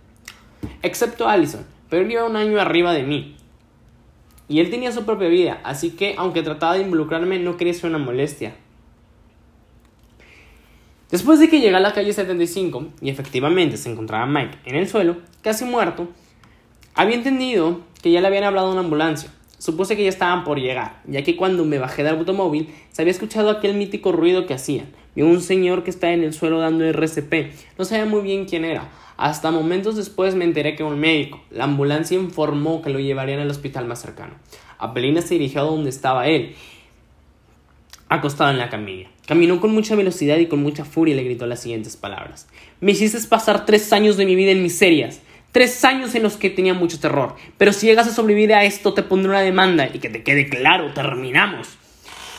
Excepto 0.82 1.28
Allison, 1.28 1.66
pero 1.90 2.04
él 2.04 2.12
iba 2.12 2.26
un 2.26 2.36
año 2.36 2.60
arriba 2.60 2.94
de 2.94 3.04
mí, 3.04 3.36
y 4.52 4.60
él 4.60 4.70
tenía 4.70 4.92
su 4.92 5.06
propia 5.06 5.30
vida, 5.30 5.62
así 5.64 5.92
que 5.92 6.14
aunque 6.18 6.44
trataba 6.44 6.74
de 6.74 6.82
involucrarme 6.82 7.40
no 7.40 7.56
quería 7.56 7.74
ser 7.74 7.90
una 7.90 8.00
molestia. 8.00 8.54
Después 11.10 11.40
de 11.40 11.50
que 11.50 11.62
llegué 11.62 11.78
a 11.78 11.80
la 11.80 11.94
calle 11.94 12.12
75 12.12 12.88
y 13.02 13.10
efectivamente 13.10 13.78
se 13.78 13.90
encontraba 13.90 14.26
Mike 14.26 14.58
en 14.66 14.76
el 14.76 14.90
suelo, 14.90 15.16
casi 15.42 15.64
muerto, 15.64 16.10
había 16.96 17.16
entendido 17.16 17.80
que 18.04 18.12
ya 18.12 18.20
le 18.20 18.28
habían 18.28 18.44
hablado 18.44 18.68
a 18.68 18.72
una 18.72 18.82
ambulancia. 18.82 19.32
Supuse 19.58 19.96
que 19.96 20.04
ya 20.04 20.10
estaban 20.10 20.44
por 20.44 20.60
llegar, 20.60 21.02
ya 21.06 21.24
que 21.24 21.38
cuando 21.38 21.64
me 21.64 21.80
bajé 21.80 22.04
del 22.04 22.18
automóvil 22.18 22.74
se 22.92 23.02
había 23.02 23.12
escuchado 23.12 23.52
aquel 23.52 23.76
mítico 23.76 24.12
ruido 24.12 24.48
que 24.48 24.54
hacían. 24.54 24.88
Vi 25.16 25.24
un 25.24 25.42
señor 25.42 25.84
que 25.84 25.90
estaba 25.90 26.14
en 26.14 26.24
el 26.24 26.34
suelo 26.34 26.60
dando 26.60 26.86
RCP. 26.86 27.52
No 27.78 27.86
sabía 27.86 28.06
muy 28.06 28.22
bien 28.22 28.46
quién 28.46 28.64
era, 28.66 28.90
hasta 29.22 29.52
momentos 29.52 29.98
después 29.98 30.34
me 30.34 30.46
enteré 30.46 30.76
que 30.76 30.84
un 30.84 31.00
médico. 31.00 31.44
La 31.52 31.66
ambulancia 31.66 32.18
informó 32.18 32.82
que 32.82 32.90
lo 32.90 33.00
llevarían 33.00 33.40
al 33.40 33.52
hospital 33.52 33.86
más 33.86 34.02
cercano. 34.02 34.34
Apelina 34.80 35.22
se 35.22 35.36
dirigió 35.36 35.62
a 35.62 35.66
donde 35.66 35.92
estaba 35.92 36.28
él, 36.28 36.56
acostado 38.10 38.50
en 38.50 38.58
la 38.58 38.70
camilla. 38.70 39.10
Caminó 39.28 39.62
con 39.62 39.74
mucha 39.74 39.96
velocidad 39.96 40.38
y 40.38 40.48
con 40.48 40.64
mucha 40.64 40.86
furia 40.86 41.14
y 41.14 41.18
le 41.18 41.24
gritó 41.24 41.46
las 41.46 41.62
siguientes 41.62 41.98
palabras. 41.98 42.48
Me 42.80 42.94
hiciste 42.94 43.20
pasar 43.28 43.66
tres 43.68 43.94
años 43.94 44.18
de 44.18 44.26
mi 44.26 44.36
vida 44.36 44.52
en 44.52 44.64
miserias. 44.64 45.22
Tres 45.52 45.86
años 45.86 46.16
en 46.16 46.24
los 46.24 46.38
que 46.38 46.50
tenía 46.50 46.74
mucho 46.74 47.00
terror. 47.00 47.36
Pero 47.58 47.74
si 47.74 47.86
llegas 47.86 48.08
a 48.08 48.14
sobrevivir 48.14 48.54
a 48.54 48.64
esto, 48.64 48.94
te 48.94 49.04
pondré 49.04 49.30
una 49.30 49.42
demanda. 49.42 49.88
Y 49.94 50.00
que 50.00 50.10
te 50.10 50.24
quede 50.24 50.50
claro, 50.50 50.94
terminamos. 50.94 51.78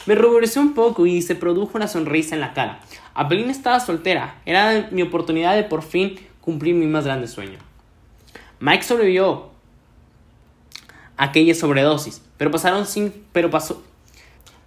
Me 0.04 0.16
ruboricé 0.16 0.58
un 0.58 0.74
poco 0.74 1.06
y 1.06 1.22
se 1.22 1.36
produjo 1.36 1.72
una 1.74 1.86
sonrisa 1.86 2.34
en 2.34 2.40
la 2.40 2.54
cara. 2.54 2.80
Apelina 3.14 3.52
estaba 3.52 3.78
soltera. 3.78 4.40
Era 4.44 4.88
mi 4.90 5.02
oportunidad 5.02 5.54
de 5.54 5.62
por 5.62 5.82
fin 5.82 6.16
cumplir 6.40 6.74
mi 6.74 6.86
más 6.86 7.04
grande 7.04 7.28
sueño. 7.28 7.58
Mike 8.58 8.82
sobrevivió 8.82 9.50
a 11.16 11.24
aquella 11.24 11.54
sobredosis, 11.54 12.20
pero 12.36 12.50
pasaron 12.50 12.86
sin, 12.86 13.12
pero 13.32 13.50
pasó. 13.50 13.82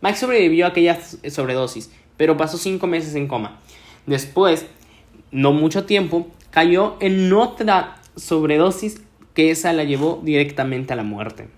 Mike 0.02 0.18
sobrevivió 0.18 0.66
a 0.66 0.70
aquella 0.70 1.00
sobredosis, 1.30 1.92
pero 2.16 2.38
pasó 2.38 2.58
cinco 2.58 2.88
meses 2.88 3.14
en 3.16 3.28
coma. 3.28 3.60
Después, 4.06 4.66
no 5.32 5.52
mucho 5.52 5.86
tiempo, 5.86 6.28
cayó 6.50 6.96
en 7.02 7.32
otra 7.34 7.98
sobredosis 8.16 9.02
que 9.34 9.52
esa 9.52 9.74
la 9.74 9.84
llevó 9.84 10.22
directamente 10.24 10.94
a 10.94 10.96
la 10.96 11.04
muerte. 11.04 11.50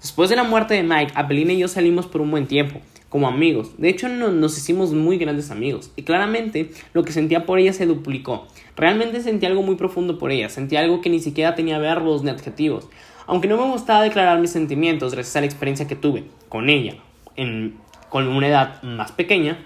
Después 0.00 0.30
de 0.30 0.36
la 0.36 0.44
muerte 0.44 0.74
de 0.74 0.84
Mike, 0.84 1.12
Apelina 1.16 1.52
y 1.52 1.58
yo 1.58 1.66
salimos 1.66 2.06
por 2.06 2.20
un 2.20 2.30
buen 2.30 2.46
tiempo 2.46 2.80
como 3.10 3.28
amigos. 3.28 3.72
De 3.76 3.90
hecho, 3.90 4.08
nos 4.08 4.56
hicimos 4.56 4.92
muy 4.92 5.18
grandes 5.18 5.50
amigos. 5.50 5.90
Y 5.96 6.04
claramente 6.04 6.70
lo 6.94 7.02
que 7.02 7.12
sentía 7.12 7.44
por 7.44 7.58
ella 7.58 7.74
se 7.74 7.84
duplicó. 7.84 8.46
Realmente 8.76 9.20
sentía 9.20 9.50
algo 9.50 9.62
muy 9.62 9.74
profundo 9.74 10.18
por 10.18 10.30
ella. 10.30 10.48
Sentía 10.48 10.80
algo 10.80 11.02
que 11.02 11.10
ni 11.10 11.18
siquiera 11.18 11.54
tenía 11.54 11.78
verbos 11.78 12.22
ni 12.22 12.30
adjetivos. 12.30 12.88
Aunque 13.26 13.48
no 13.48 13.56
me 13.58 13.70
gustaba 13.70 14.02
declarar 14.02 14.40
mis 14.40 14.50
sentimientos 14.50 15.12
gracias 15.12 15.36
a 15.36 15.40
la 15.40 15.46
experiencia 15.46 15.86
que 15.86 15.96
tuve 15.96 16.24
con 16.48 16.70
ella 16.70 16.94
en, 17.36 17.76
con 18.08 18.28
una 18.28 18.48
edad 18.48 18.82
más 18.82 19.12
pequeña, 19.12 19.58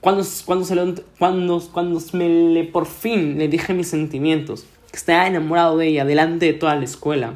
cuando, 0.00 0.24
cuando, 0.44 0.64
se 0.64 0.76
cuando, 1.18 1.60
cuando 1.72 2.00
me 2.12 2.28
le, 2.28 2.64
por 2.64 2.86
fin 2.86 3.38
le 3.38 3.48
dije 3.48 3.74
mis 3.74 3.88
sentimientos, 3.88 4.66
que 4.90 4.96
estaba 4.96 5.26
enamorado 5.26 5.76
de 5.76 5.88
ella 5.88 6.04
delante 6.04 6.46
de 6.46 6.52
toda 6.52 6.76
la 6.76 6.84
escuela, 6.84 7.34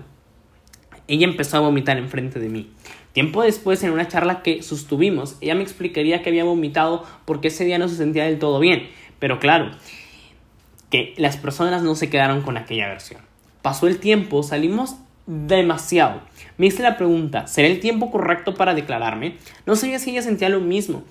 ella 1.09 1.27
empezó 1.27 1.57
a 1.57 1.61
vomitar 1.61 1.99
enfrente 1.99 2.39
de 2.39 2.49
mí. 2.49 2.71
Tiempo 3.13 3.43
después, 3.43 3.83
en 3.83 3.93
una 3.93 4.09
charla 4.09 4.43
que 4.43 4.63
sostuvimos, 4.63 5.37
ella 5.41 5.55
me 5.55 5.63
explicaría 5.63 6.23
que 6.23 6.31
había 6.31 6.45
vomitado 6.45 7.05
porque 7.25 7.49
ese 7.49 7.65
día 7.65 7.79
no 7.79 7.89
se 7.89 7.97
sentía 7.97 8.25
del 8.25 8.39
todo 8.39 8.59
bien. 8.59 8.89
Pero 9.19 9.39
claro, 9.39 9.71
que 10.91 11.15
las 11.17 11.37
personas 11.37 11.83
no 11.83 11.95
se 11.95 12.11
quedaron 12.11 12.43
con 12.43 12.57
aquella 12.57 12.89
versión. 12.89 13.21
Pasó 13.61 13.87
el 13.87 13.99
tiempo, 13.99 14.43
salimos 14.43 14.97
demasiado. 15.27 16.23
Me 16.57 16.67
hice 16.67 16.83
la 16.83 16.97
pregunta, 16.97 17.47
¿será 17.47 17.69
el 17.69 17.81
tiempo 17.81 18.11
correcto 18.11 18.55
para 18.55 18.75
declararme? 18.75 19.37
No 19.67 19.77
sabía 19.77 19.99
si 19.99 20.11
ella 20.11 20.23
sentía 20.23 20.49
lo 20.49 20.61
mismo. 20.61 21.05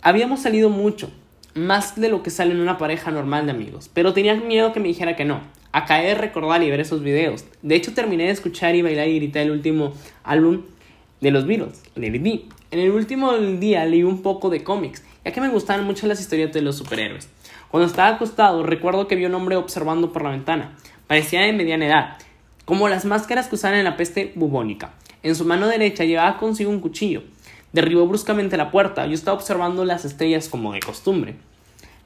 Habíamos 0.00 0.40
salido 0.40 0.70
mucho, 0.70 1.12
más 1.54 2.00
de 2.00 2.08
lo 2.08 2.22
que 2.22 2.30
sale 2.30 2.52
en 2.52 2.60
una 2.60 2.78
pareja 2.78 3.10
normal 3.10 3.46
de 3.46 3.52
amigos, 3.52 3.90
pero 3.92 4.12
tenía 4.12 4.34
miedo 4.34 4.72
que 4.72 4.80
me 4.80 4.88
dijera 4.88 5.14
que 5.14 5.24
no. 5.24 5.40
Acabé 5.72 6.08
de 6.08 6.14
recordar 6.14 6.62
y 6.62 6.70
ver 6.70 6.80
esos 6.80 7.02
videos. 7.02 7.46
De 7.62 7.76
hecho, 7.76 7.94
terminé 7.94 8.24
de 8.24 8.30
escuchar 8.30 8.74
y 8.74 8.82
bailar 8.82 9.08
y 9.08 9.16
gritar 9.16 9.44
el 9.44 9.52
último 9.52 9.94
álbum 10.24 10.62
de 11.22 11.30
los 11.30 11.46
Beatles, 11.46 11.80
B. 11.94 12.44
En 12.72 12.78
el 12.78 12.90
último 12.90 13.32
día 13.38 13.84
leí 13.86 14.02
un 14.02 14.22
poco 14.22 14.50
de 14.50 14.64
cómics, 14.64 15.04
ya 15.24 15.30
que 15.30 15.40
me 15.40 15.48
gustaban 15.48 15.84
mucho 15.86 16.06
las 16.08 16.20
historias 16.20 16.52
de 16.52 16.62
los 16.62 16.76
superhéroes. 16.76 17.28
Cuando 17.70 17.86
estaba 17.86 18.08
acostado, 18.16 18.64
recuerdo 18.64 19.06
que 19.06 19.14
vi 19.14 19.24
un 19.24 19.34
hombre 19.34 19.56
observando 19.56 20.12
por 20.12 20.22
la 20.24 20.30
ventana. 20.30 20.76
Parecía 21.06 21.42
de 21.42 21.52
mediana 21.52 21.86
edad, 21.86 22.18
como 22.64 22.88
las 22.88 23.04
máscaras 23.04 23.46
que 23.46 23.54
usaban 23.54 23.78
en 23.78 23.84
la 23.84 23.96
peste 23.96 24.32
bubónica. 24.34 24.94
En 25.22 25.36
su 25.36 25.44
mano 25.44 25.68
derecha 25.68 26.04
llevaba 26.04 26.38
consigo 26.38 26.70
un 26.70 26.80
cuchillo. 26.80 27.22
Derribó 27.72 28.06
bruscamente 28.06 28.56
la 28.56 28.72
puerta. 28.72 29.06
Yo 29.06 29.14
estaba 29.14 29.36
observando 29.36 29.84
las 29.84 30.04
estrellas 30.04 30.48
como 30.48 30.72
de 30.72 30.80
costumbre. 30.80 31.36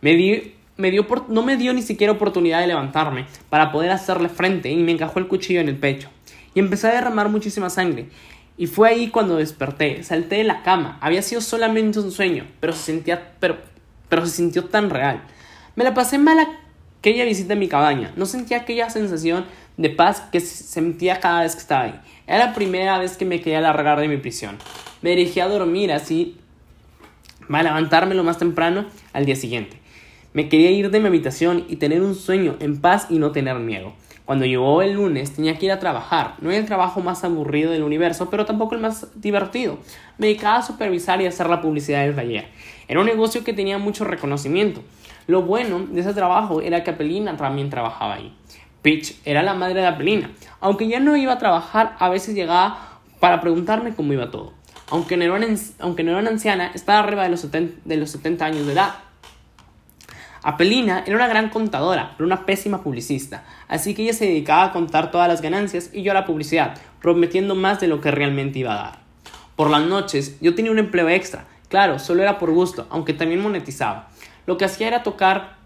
Me 0.03 0.15
di, 0.15 0.53
me 0.77 0.91
dio 0.91 1.07
no 1.29 1.43
me 1.43 1.57
dio 1.57 1.73
ni 1.73 1.81
siquiera 1.81 2.13
oportunidad 2.13 2.61
de 2.61 2.67
levantarme 2.67 3.25
para 3.49 3.73
poder 3.73 3.91
hacerle 3.93 4.29
frente 4.29 4.71
y 4.71 4.77
me 4.77 4.93
encajó 4.93 5.19
el 5.19 5.27
cuchillo 5.27 5.61
en 5.61 5.71
el 5.71 5.77
pecho. 5.77 6.11
Y 6.55 6.61
empecé 6.61 6.89
a 6.89 6.93
derramar 6.93 7.31
muchísima 7.31 7.71
sangre. 7.71 8.09
Y 8.59 8.67
fue 8.67 8.89
ahí 8.89 9.09
cuando 9.09 9.37
desperté. 9.37 10.03
Salté 10.03 10.37
de 10.37 10.45
la 10.45 10.63
cama. 10.63 10.99
Había 11.01 11.23
sido 11.23 11.41
solamente 11.41 11.99
un 12.01 12.11
sueño, 12.11 12.47
pero 12.61 12.73
se 12.73 12.85
sentía, 12.85 13.35
pero, 13.39 13.59
pero 14.09 14.25
se 14.27 14.37
sintió 14.37 14.65
tan 14.65 14.91
real. 14.91 15.23
Me 15.75 15.85
la 15.85 15.93
pasé 15.93 16.19
mal 16.19 16.39
aquella 16.99 17.25
visita 17.25 17.53
a 17.53 17.57
mi 17.57 17.69
cabaña. 17.69 18.13
No 18.17 18.27
sentía 18.27 18.59
aquella 18.59 18.89
sensación 18.89 19.45
de 19.77 19.91
paz 19.91 20.23
que 20.33 20.41
sentía 20.41 21.21
cada 21.21 21.43
vez 21.43 21.55
que 21.55 21.61
estaba 21.61 21.85
ahí. 21.85 22.01
Era 22.27 22.39
la 22.39 22.55
primera 22.55 22.99
vez 22.99 23.17
que 23.17 23.25
me 23.25 23.41
quería 23.41 23.61
largar 23.61 24.01
de 24.01 24.09
mi 24.09 24.17
prisión. 24.17 24.57
Me 25.03 25.11
dirigí 25.11 25.41
a 25.41 25.49
dormir 25.49 25.93
así 25.93 26.39
para 27.49 27.65
levantarme 27.65 28.15
lo 28.15 28.25
más 28.25 28.39
temprano 28.39 28.87
al 29.13 29.27
día 29.27 29.37
siguiente. 29.37 29.79
Me 30.33 30.49
quería 30.49 30.71
ir 30.71 30.91
de 30.91 31.01
mi 31.01 31.07
habitación 31.09 31.65
y 31.69 31.77
tener 31.77 32.03
un 32.03 32.15
sueño 32.15 32.57
en 32.61 32.81
paz 32.81 33.07
y 33.11 33.19
no 33.19 33.33
tener 33.33 33.59
miedo. 33.59 33.95
Cuando 34.27 34.45
llegó 34.45 34.83
el 34.83 34.95
lunes 34.95 35.37
tenía 35.37 35.57
que 35.57 35.67
ir 35.67 35.73
a 35.73 35.79
trabajar. 35.79 36.35
No 36.41 36.51
era 36.51 36.59
el 36.59 36.67
trabajo 36.67 37.01
más 37.01 37.23
aburrido 37.23 37.71
del 37.71 37.85
universo, 37.85 38.29
pero 38.29 38.45
tampoco 38.45 38.75
el 38.75 38.81
más 38.81 39.07
divertido. 39.15 39.79
Me 40.19 40.27
dedicaba 40.27 40.57
a 40.59 40.63
supervisar 40.63 41.23
y 41.23 41.27
hacer 41.27 41.49
la 41.49 41.63
publicidad 41.63 42.03
del 42.03 42.17
taller. 42.17 42.49
Era 42.89 43.01
un 43.01 43.07
negocio 43.07 43.45
que 43.45 43.53
tenía 43.53 43.79
mucho 43.79 44.05
reconocimiento. 44.05 44.83
Lo 45.29 45.43
bueno 45.43 45.79
de 45.79 46.01
ese 46.01 46.13
trabajo 46.13 46.61
era 46.61 46.83
que 46.83 46.91
Apelina 46.91 47.37
también 47.37 47.71
trabajaba 47.71 48.15
ahí. 48.15 48.35
Peach 48.83 49.15
era 49.25 49.45
la 49.45 49.55
madre 49.55 49.81
de 49.81 49.87
Apelina. 49.87 50.33
Aunque 50.61 50.89
ya 50.89 50.99
no 50.99 51.17
iba 51.17 51.33
a 51.33 51.39
trabajar, 51.39 51.95
a 52.01 52.09
veces 52.09 52.35
llegaba 52.35 53.01
para 53.21 53.41
preguntarme 53.41 53.95
cómo 53.95 54.13
iba 54.13 54.33
todo. 54.33 54.53
Aunque 54.91 55.17
no 55.17 55.25
era, 55.25 55.47
aunque 55.79 56.03
no 56.03 56.19
una 56.19 56.31
anciana, 56.31 56.73
estaba 56.75 56.99
arriba 56.99 57.23
de 57.23 57.29
los, 57.29 57.41
70, 57.41 57.83
de 57.85 57.97
los 57.97 58.11
70 58.11 58.45
años 58.45 58.67
de 58.67 58.73
edad. 58.73 58.95
Apelina 60.49 61.03
era 61.05 61.17
una 61.17 61.27
gran 61.27 61.49
contadora, 61.49 62.13
pero 62.17 62.25
una 62.25 62.47
pésima 62.47 62.81
publicista, 62.81 63.43
así 63.67 63.95
que 63.95 64.05
ella 64.05 64.13
se 64.13 64.27
dedicaba 64.27 64.67
a 64.67 64.73
contar 64.73 65.11
todas 65.11 65.27
las 65.27 65.43
ganancias 65.43 65.91
y 65.93 66.03
yo 66.03 66.13
a 66.13 66.15
la 66.15 66.25
publicidad, 66.25 66.79
prometiendo 67.03 67.57
más 67.57 67.81
de 67.81 67.89
lo 67.89 68.01
que 68.01 68.13
realmente 68.13 68.61
iba 68.61 68.73
a 68.73 68.77
dar. 68.77 68.99
Por 69.57 69.71
las 69.71 69.83
noches 69.83 70.39
yo 70.41 70.55
tenía 70.55 70.71
un 70.71 70.79
empleo 70.79 71.09
extra, 71.09 71.47
claro, 71.69 71.99
solo 71.99 72.23
era 72.23 72.39
por 72.39 72.53
gusto, 72.53 72.87
aunque 72.91 73.13
también 73.13 73.43
monetizaba. 73.43 74.09
Lo 74.47 74.57
que 74.57 74.65
hacía 74.65 74.87
era 74.87 75.03
tocar 75.03 75.57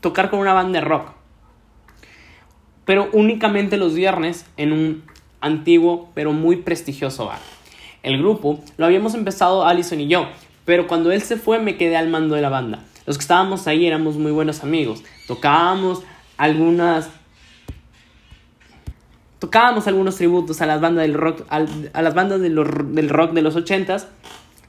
tocar 0.00 0.30
con 0.30 0.38
una 0.38 0.52
banda 0.52 0.78
de 0.78 0.84
rock. 0.84 1.08
Pero 2.84 3.10
únicamente 3.12 3.76
los 3.76 3.92
viernes 3.94 4.46
en 4.56 4.72
un 4.72 5.02
antiguo 5.40 6.10
pero 6.14 6.32
muy 6.32 6.58
prestigioso 6.58 7.26
bar. 7.26 7.40
El 8.04 8.18
grupo 8.18 8.60
lo 8.76 8.86
habíamos 8.86 9.14
empezado 9.14 9.66
Allison 9.66 9.98
y 9.98 10.06
yo, 10.06 10.28
pero 10.64 10.86
cuando 10.86 11.12
él 11.12 11.22
se 11.22 11.36
fue 11.36 11.58
me 11.58 11.76
quedé 11.76 11.96
al 11.96 12.08
mando 12.08 12.34
de 12.34 12.42
la 12.42 12.48
banda. 12.48 12.84
Los 13.06 13.18
que 13.18 13.22
estábamos 13.22 13.66
ahí 13.66 13.86
éramos 13.86 14.16
muy 14.16 14.32
buenos 14.32 14.62
amigos. 14.62 15.02
Tocábamos 15.26 16.02
algunas 16.36 17.08
tocábamos 19.38 19.88
algunos 19.88 20.16
tributos 20.16 20.60
a 20.60 20.66
las 20.66 20.80
bandas 20.80 21.02
del 21.02 21.14
rock 21.14 21.44
a 21.50 22.02
las 22.02 22.14
bandas 22.14 22.40
del 22.40 23.08
rock 23.08 23.32
de 23.32 23.42
los 23.42 23.56
ochentas 23.56 24.08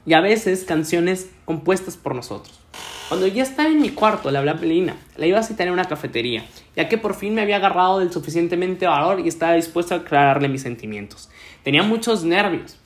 y 0.06 0.14
a 0.14 0.20
veces 0.20 0.64
canciones 0.64 1.30
compuestas 1.44 1.96
por 1.96 2.14
nosotros. 2.14 2.60
Cuando 3.08 3.26
ya 3.26 3.42
estaba 3.42 3.68
en 3.68 3.80
mi 3.80 3.90
cuarto, 3.90 4.30
le 4.30 4.38
hablé 4.38 4.50
a 4.50 4.56
Pelina. 4.56 4.96
La 5.16 5.26
iba 5.26 5.38
a 5.38 5.42
citar 5.42 5.66
en 5.66 5.72
una 5.72 5.84
cafetería, 5.84 6.44
ya 6.74 6.88
que 6.88 6.98
por 6.98 7.14
fin 7.14 7.34
me 7.34 7.42
había 7.42 7.56
agarrado 7.56 7.98
del 7.98 8.10
suficientemente 8.10 8.86
valor 8.86 9.20
y 9.20 9.28
estaba 9.28 9.52
dispuesto 9.54 9.94
a 9.94 9.98
aclararle 9.98 10.48
mis 10.48 10.62
sentimientos. 10.62 11.28
Tenía 11.62 11.82
muchos 11.82 12.24
nervios. 12.24 12.78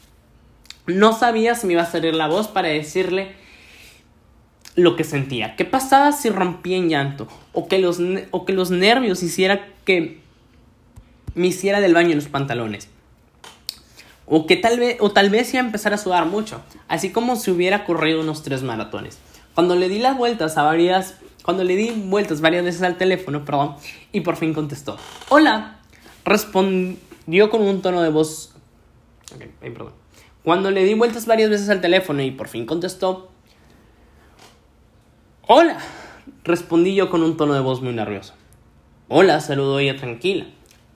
No 0.88 1.12
sabía 1.12 1.54
si 1.54 1.66
me 1.66 1.75
iba 1.75 1.83
a 1.83 1.90
salir 1.90 2.14
la 2.14 2.28
voz 2.28 2.49
para 2.49 2.68
decirle 2.68 3.37
lo 4.74 4.96
que 4.96 5.05
sentía. 5.05 5.55
¿Qué 5.55 5.64
pasaba 5.64 6.12
si 6.12 6.31
rompía 6.31 6.79
en 6.79 6.88
llanto? 6.88 7.29
O 7.53 7.68
que 7.68 7.79
los, 7.79 7.98
o 8.31 8.44
que 8.46 8.53
los 8.55 8.70
nervios 8.70 9.22
hiciera 9.22 9.68
que 9.85 10.20
me 11.35 11.48
hiciera 11.48 11.81
del 11.81 11.94
baño 11.94 12.11
en 12.11 12.16
los 12.16 12.29
pantalones. 12.29 12.88
O 14.24 14.46
que 14.46 14.57
tal 14.57 14.79
vez, 14.79 14.96
o 15.01 15.11
tal 15.11 15.31
vez 15.31 15.53
iba 15.53 15.62
a 15.62 15.66
empezar 15.66 15.92
a 15.92 15.98
sudar 15.98 16.27
mucho, 16.27 16.62
así 16.87 17.11
como 17.11 17.37
si 17.37 17.51
hubiera 17.51 17.85
corrido 17.85 18.20
unos 18.20 18.42
tres 18.42 18.62
maratones. 18.62 19.18
Cuando 19.55 19.74
le 19.74 19.88
di 19.88 19.98
las 19.98 20.16
vueltas 20.16 20.57
a 20.57 20.62
varias, 20.62 21.16
cuando 21.42 21.64
le 21.64 21.77
di 21.77 21.90
vueltas 21.90 22.40
varias 22.40 22.64
veces 22.64 22.83
al 22.83 22.96
teléfono, 22.96 23.44
perdón, 23.44 23.77
y 24.12 24.20
por 24.20 24.37
fin 24.37 24.55
contestó. 24.55 24.96
Hola, 25.29 25.81
respondió 26.24 27.51
con 27.51 27.62
un 27.62 27.83
tono 27.83 28.03
de 28.03 28.11
voz. 28.11 28.55
perdón. 29.61 29.97
Cuando 30.48 30.70
le 30.70 30.82
di 30.82 30.94
vueltas 30.94 31.26
varias 31.26 31.50
veces 31.50 31.68
al 31.68 31.82
teléfono 31.82 32.22
y 32.22 32.30
por 32.30 32.48
fin 32.48 32.64
contestó. 32.64 33.28
Hola, 35.46 35.76
respondí 36.42 36.94
yo 36.94 37.11
con 37.11 37.22
un 37.22 37.37
tono 37.37 37.52
de 37.52 37.61
voz 37.61 37.82
muy 37.82 37.92
nervioso. 37.92 38.32
Hola, 39.08 39.40
saludó 39.40 39.78
ella 39.78 39.98
tranquila. 39.98 40.46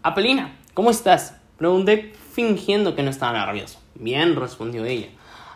Apelina, 0.02 0.56
¿cómo 0.72 0.90
estás? 0.90 1.36
Pregunté 1.58 2.14
fingiendo 2.32 2.94
que 2.94 3.02
no 3.02 3.10
estaba 3.10 3.44
nervioso. 3.44 3.78
Bien, 3.94 4.36
respondió 4.36 4.86
ella. 4.86 5.08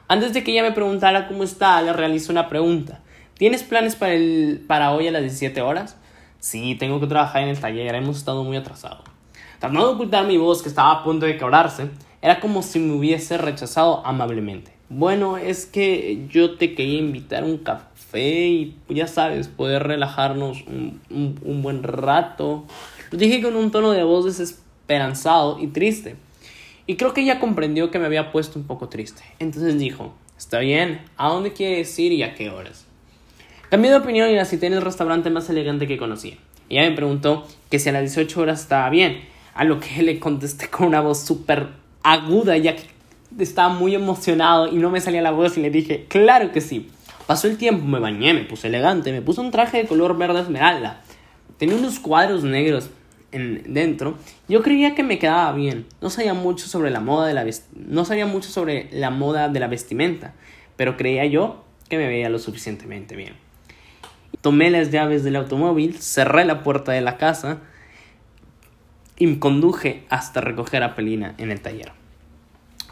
Antes 0.08 0.34
de 0.34 0.44
que 0.44 0.52
ella 0.52 0.64
me 0.64 0.72
preguntara 0.72 1.26
cómo 1.26 1.42
está, 1.42 1.80
le 1.80 1.94
realizó 1.94 2.32
una 2.32 2.50
pregunta. 2.50 3.00
¿Tienes 3.38 3.62
planes 3.62 3.96
para, 3.96 4.12
el, 4.12 4.62
para 4.68 4.92
hoy 4.92 5.08
a 5.08 5.10
las 5.10 5.22
17 5.22 5.62
horas? 5.62 5.96
Sí, 6.38 6.74
tengo 6.74 7.00
que 7.00 7.06
trabajar 7.06 7.44
en 7.44 7.48
el 7.48 7.58
taller, 7.58 7.94
hemos 7.94 8.18
estado 8.18 8.44
muy 8.44 8.58
atrasados. 8.58 9.04
Tratando 9.58 9.88
de 9.88 9.94
ocultar 9.94 10.26
mi 10.26 10.36
voz 10.36 10.60
que 10.60 10.68
estaba 10.68 10.92
a 10.92 11.02
punto 11.02 11.24
de 11.24 11.38
quebrarse, 11.38 11.88
era 12.22 12.40
como 12.40 12.62
si 12.62 12.78
me 12.78 12.94
hubiese 12.94 13.38
rechazado 13.38 14.04
amablemente. 14.06 14.72
Bueno, 14.88 15.36
es 15.36 15.66
que 15.66 16.26
yo 16.30 16.56
te 16.56 16.74
quería 16.74 16.98
invitar 16.98 17.44
un 17.44 17.58
café 17.58 18.46
y 18.46 18.76
ya 18.88 19.08
sabes, 19.08 19.48
poder 19.48 19.82
relajarnos 19.82 20.64
un, 20.66 21.00
un 21.10 21.62
buen 21.62 21.82
rato. 21.82 22.64
Lo 23.10 23.18
dije 23.18 23.42
con 23.42 23.56
un 23.56 23.70
tono 23.70 23.90
de 23.90 24.04
voz 24.04 24.24
desesperanzado 24.24 25.58
y 25.60 25.68
triste. 25.68 26.16
Y 26.86 26.96
creo 26.96 27.12
que 27.12 27.22
ella 27.22 27.40
comprendió 27.40 27.90
que 27.90 27.98
me 27.98 28.06
había 28.06 28.30
puesto 28.30 28.58
un 28.58 28.66
poco 28.66 28.88
triste. 28.88 29.22
Entonces 29.40 29.76
dijo, 29.78 30.14
está 30.38 30.60
bien, 30.60 31.00
¿a 31.16 31.28
dónde 31.28 31.52
quieres 31.52 31.98
ir 31.98 32.12
y 32.12 32.22
a 32.22 32.34
qué 32.34 32.50
horas? 32.50 32.86
Cambié 33.70 33.90
de 33.90 33.96
opinión 33.96 34.30
y 34.30 34.36
la 34.36 34.44
cité 34.44 34.66
en 34.66 34.74
el 34.74 34.82
restaurante 34.82 35.28
más 35.30 35.50
elegante 35.50 35.88
que 35.88 35.98
conocía. 35.98 36.36
Ella 36.68 36.88
me 36.88 36.94
preguntó 36.94 37.44
que 37.70 37.80
si 37.80 37.88
a 37.88 37.92
las 37.92 38.02
18 38.02 38.40
horas 38.40 38.60
estaba 38.60 38.88
bien, 38.90 39.22
a 39.54 39.64
lo 39.64 39.80
que 39.80 40.02
le 40.02 40.20
contesté 40.20 40.68
con 40.68 40.86
una 40.86 41.00
voz 41.00 41.24
súper 41.24 41.70
aguda, 42.12 42.56
ya 42.56 42.76
que 42.76 42.84
estaba 43.38 43.68
muy 43.68 43.94
emocionado 43.94 44.68
y 44.68 44.76
no 44.76 44.90
me 44.90 45.00
salía 45.00 45.22
la 45.22 45.32
voz 45.32 45.58
y 45.58 45.62
le 45.62 45.70
dije, 45.70 46.06
claro 46.08 46.52
que 46.52 46.60
sí. 46.60 46.88
Pasó 47.26 47.48
el 47.48 47.58
tiempo, 47.58 47.84
me 47.84 47.98
bañé, 47.98 48.32
me 48.32 48.44
puse 48.44 48.68
elegante, 48.68 49.10
me 49.10 49.20
puse 49.20 49.40
un 49.40 49.50
traje 49.50 49.78
de 49.78 49.88
color 49.88 50.16
verde 50.16 50.40
esmeralda. 50.40 51.02
Tenía 51.58 51.74
unos 51.74 51.98
cuadros 51.98 52.44
negros 52.44 52.90
dentro, 53.32 54.16
yo 54.48 54.62
creía 54.62 54.94
que 54.94 55.02
me 55.02 55.18
quedaba 55.18 55.52
bien. 55.52 55.86
No 56.00 56.08
sabía 56.08 56.32
mucho 56.32 56.66
sobre 56.68 56.90
la 56.90 57.00
moda 57.00 57.26
de 57.26 57.34
la 57.34 57.44
no 57.74 58.04
sabía 58.04 58.24
mucho 58.24 58.48
sobre 58.50 58.88
la 58.92 59.10
moda 59.10 59.48
de 59.48 59.60
la 59.60 59.66
vestimenta, 59.66 60.34
pero 60.76 60.96
creía 60.96 61.26
yo 61.26 61.64
que 61.88 61.98
me 61.98 62.06
veía 62.06 62.28
lo 62.28 62.38
suficientemente 62.38 63.16
bien. 63.16 63.34
Tomé 64.40 64.70
las 64.70 64.92
llaves 64.92 65.24
del 65.24 65.36
automóvil, 65.36 65.98
cerré 65.98 66.44
la 66.44 66.62
puerta 66.62 66.92
de 66.92 67.00
la 67.00 67.16
casa 67.16 67.58
y 69.18 69.26
me 69.26 69.38
conduje 69.38 70.04
hasta 70.08 70.40
recoger 70.40 70.82
a 70.82 70.94
Pelina 70.94 71.34
en 71.38 71.50
el 71.50 71.60
taller. 71.60 71.92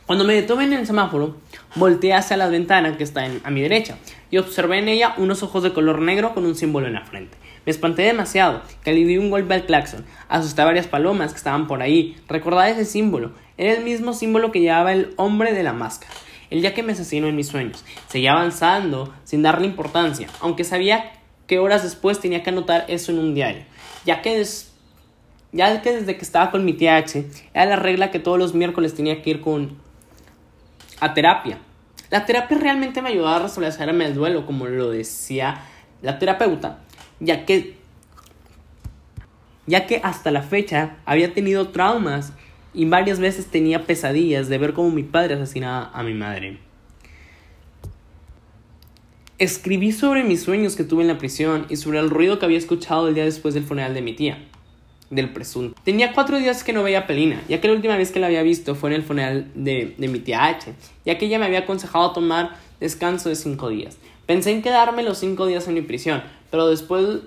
Cuando 0.06 0.24
me 0.24 0.34
detuve 0.34 0.64
en 0.64 0.74
el 0.74 0.86
semáforo, 0.86 1.36
volteé 1.76 2.12
hacia 2.12 2.36
la 2.36 2.48
ventana 2.48 2.98
que 2.98 3.04
está 3.04 3.26
a 3.42 3.50
mi 3.50 3.62
derecha 3.62 3.96
y 4.30 4.36
observé 4.36 4.78
en 4.78 4.88
ella 4.88 5.14
unos 5.16 5.42
ojos 5.42 5.62
de 5.62 5.72
color 5.72 6.02
negro 6.02 6.34
con 6.34 6.44
un 6.44 6.54
símbolo 6.54 6.86
en 6.86 6.92
la 6.92 7.06
frente. 7.06 7.38
Me 7.64 7.70
espanté 7.70 8.02
demasiado, 8.02 8.60
que 8.82 8.92
le 8.92 9.06
di 9.06 9.16
un 9.16 9.30
golpe 9.30 9.54
al 9.54 9.64
claxon. 9.64 10.04
Asusté 10.28 10.60
a 10.60 10.66
varias 10.66 10.86
palomas 10.86 11.32
que 11.32 11.38
estaban 11.38 11.66
por 11.66 11.80
ahí. 11.80 12.16
Recordaba 12.28 12.68
ese 12.68 12.84
símbolo. 12.84 13.32
Era 13.56 13.72
el 13.72 13.82
mismo 13.82 14.12
símbolo 14.12 14.52
que 14.52 14.60
llevaba 14.60 14.92
el 14.92 15.14
hombre 15.16 15.54
de 15.54 15.62
la 15.62 15.72
máscara. 15.72 16.12
El 16.50 16.60
día 16.60 16.74
que 16.74 16.82
me 16.82 16.92
asesinó 16.92 17.26
en 17.26 17.36
mis 17.36 17.48
sueños. 17.48 17.82
Seguía 18.08 18.32
avanzando 18.32 19.14
sin 19.24 19.42
darle 19.42 19.66
importancia, 19.66 20.28
aunque 20.40 20.64
sabía 20.64 21.12
que 21.46 21.58
horas 21.58 21.82
después 21.82 22.20
tenía 22.20 22.42
que 22.42 22.50
anotar 22.50 22.84
eso 22.88 23.12
en 23.12 23.18
un 23.18 23.34
diario. 23.34 23.62
Ya 24.04 24.20
que, 24.20 24.44
ya 25.54 25.80
que 25.82 25.92
desde 25.92 26.16
que 26.16 26.24
estaba 26.24 26.50
con 26.50 26.64
mi 26.64 26.72
tía 26.72 26.96
H, 26.96 27.24
era 27.54 27.64
la 27.64 27.76
regla 27.76 28.10
que 28.10 28.18
todos 28.18 28.38
los 28.38 28.54
miércoles 28.54 28.94
tenía 28.94 29.22
que 29.22 29.30
ir 29.30 29.40
con 29.40 29.76
a 31.00 31.14
terapia. 31.14 31.58
La 32.10 32.26
terapia 32.26 32.58
realmente 32.58 33.00
me 33.00 33.10
ayudaba 33.10 33.36
a 33.36 33.38
restablecerme 33.40 34.04
el 34.04 34.14
duelo, 34.14 34.46
como 34.46 34.66
lo 34.66 34.90
decía 34.90 35.62
la 36.02 36.18
terapeuta, 36.18 36.80
ya 37.20 37.46
que, 37.46 37.76
ya 39.66 39.86
que 39.86 40.00
hasta 40.02 40.32
la 40.32 40.42
fecha 40.42 40.96
había 41.06 41.32
tenido 41.32 41.68
traumas 41.68 42.32
y 42.74 42.84
varias 42.86 43.20
veces 43.20 43.46
tenía 43.46 43.86
pesadillas 43.86 44.48
de 44.48 44.58
ver 44.58 44.74
cómo 44.74 44.90
mi 44.90 45.04
padre 45.04 45.34
asesinaba 45.34 45.90
a 45.94 46.02
mi 46.02 46.14
madre. 46.14 46.58
Escribí 49.38 49.92
sobre 49.92 50.24
mis 50.24 50.42
sueños 50.42 50.74
que 50.74 50.82
tuve 50.82 51.02
en 51.02 51.08
la 51.08 51.18
prisión 51.18 51.66
y 51.68 51.76
sobre 51.76 52.00
el 52.00 52.10
ruido 52.10 52.40
que 52.40 52.44
había 52.44 52.58
escuchado 52.58 53.06
el 53.06 53.14
día 53.14 53.24
después 53.24 53.54
del 53.54 53.64
funeral 53.64 53.94
de 53.94 54.02
mi 54.02 54.14
tía. 54.14 54.48
Del 55.14 55.32
presunto. 55.32 55.80
Tenía 55.84 56.12
cuatro 56.12 56.38
días 56.38 56.64
que 56.64 56.72
no 56.72 56.82
veía 56.82 57.00
a 57.00 57.06
Pelina, 57.06 57.40
ya 57.48 57.60
que 57.60 57.68
la 57.68 57.74
última 57.74 57.96
vez 57.96 58.10
que 58.10 58.20
la 58.20 58.26
había 58.26 58.42
visto 58.42 58.74
fue 58.74 58.90
en 58.90 58.96
el 58.96 59.02
funeral 59.02 59.50
de, 59.54 59.94
de 59.96 60.08
mi 60.08 60.18
tía 60.18 60.46
H, 60.46 60.74
ya 61.04 61.18
que 61.18 61.26
ella 61.26 61.38
me 61.38 61.46
había 61.46 61.60
aconsejado 61.60 62.12
tomar 62.12 62.56
descanso 62.80 63.28
de 63.28 63.36
cinco 63.36 63.68
días. 63.68 63.96
Pensé 64.26 64.50
en 64.50 64.62
quedarme 64.62 65.02
los 65.02 65.18
cinco 65.18 65.46
días 65.46 65.68
en 65.68 65.74
mi 65.74 65.82
prisión, 65.82 66.22
pero 66.50 66.68
después 66.68 67.20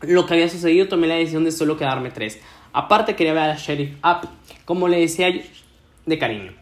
lo 0.00 0.26
que 0.26 0.34
había 0.34 0.48
sucedido 0.48 0.88
tomé 0.88 1.06
la 1.06 1.14
decisión 1.14 1.44
de 1.44 1.52
solo 1.52 1.76
quedarme 1.76 2.10
tres. 2.10 2.40
Aparte 2.72 3.14
quería 3.14 3.34
ver 3.34 3.50
a 3.50 3.56
Sheriff 3.56 3.96
Up, 4.04 4.28
como 4.64 4.88
le 4.88 4.98
decía 4.98 5.30
de 6.06 6.18
cariño. 6.18 6.54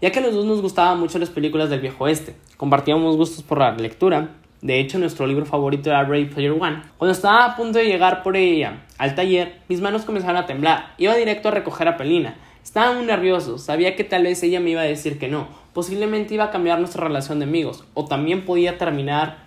Ya 0.00 0.10
que 0.10 0.18
a 0.18 0.22
los 0.22 0.34
dos 0.34 0.44
nos 0.44 0.60
gustaban 0.60 1.00
mucho 1.00 1.18
las 1.18 1.30
películas 1.30 1.70
del 1.70 1.80
viejo 1.80 2.04
oeste, 2.04 2.36
compartíamos 2.58 3.16
gustos 3.16 3.42
por 3.42 3.58
la 3.58 3.72
lectura, 3.72 4.36
de 4.66 4.80
hecho 4.80 4.98
nuestro 4.98 5.28
libro 5.28 5.46
favorito 5.46 5.90
era 5.90 6.02
Ready 6.02 6.26
Player 6.26 6.50
One. 6.50 6.82
Cuando 6.98 7.12
estaba 7.12 7.44
a 7.44 7.56
punto 7.56 7.78
de 7.78 7.84
llegar 7.84 8.24
por 8.24 8.36
ella 8.36 8.84
al 8.98 9.14
taller, 9.14 9.60
mis 9.68 9.80
manos 9.80 10.04
comenzaron 10.04 10.36
a 10.36 10.46
temblar. 10.46 10.94
Iba 10.98 11.14
directo 11.14 11.48
a 11.48 11.52
recoger 11.52 11.86
a 11.86 11.96
Pelina. 11.96 12.34
Estaba 12.64 12.92
muy 12.92 13.06
nervioso, 13.06 13.58
sabía 13.58 13.94
que 13.94 14.02
tal 14.02 14.24
vez 14.24 14.42
ella 14.42 14.58
me 14.58 14.70
iba 14.70 14.80
a 14.80 14.84
decir 14.84 15.20
que 15.20 15.28
no. 15.28 15.46
Posiblemente 15.72 16.34
iba 16.34 16.44
a 16.44 16.50
cambiar 16.50 16.80
nuestra 16.80 17.04
relación 17.04 17.38
de 17.38 17.44
amigos, 17.44 17.84
o 17.94 18.06
también 18.06 18.44
podía 18.44 18.76
terminar 18.76 19.46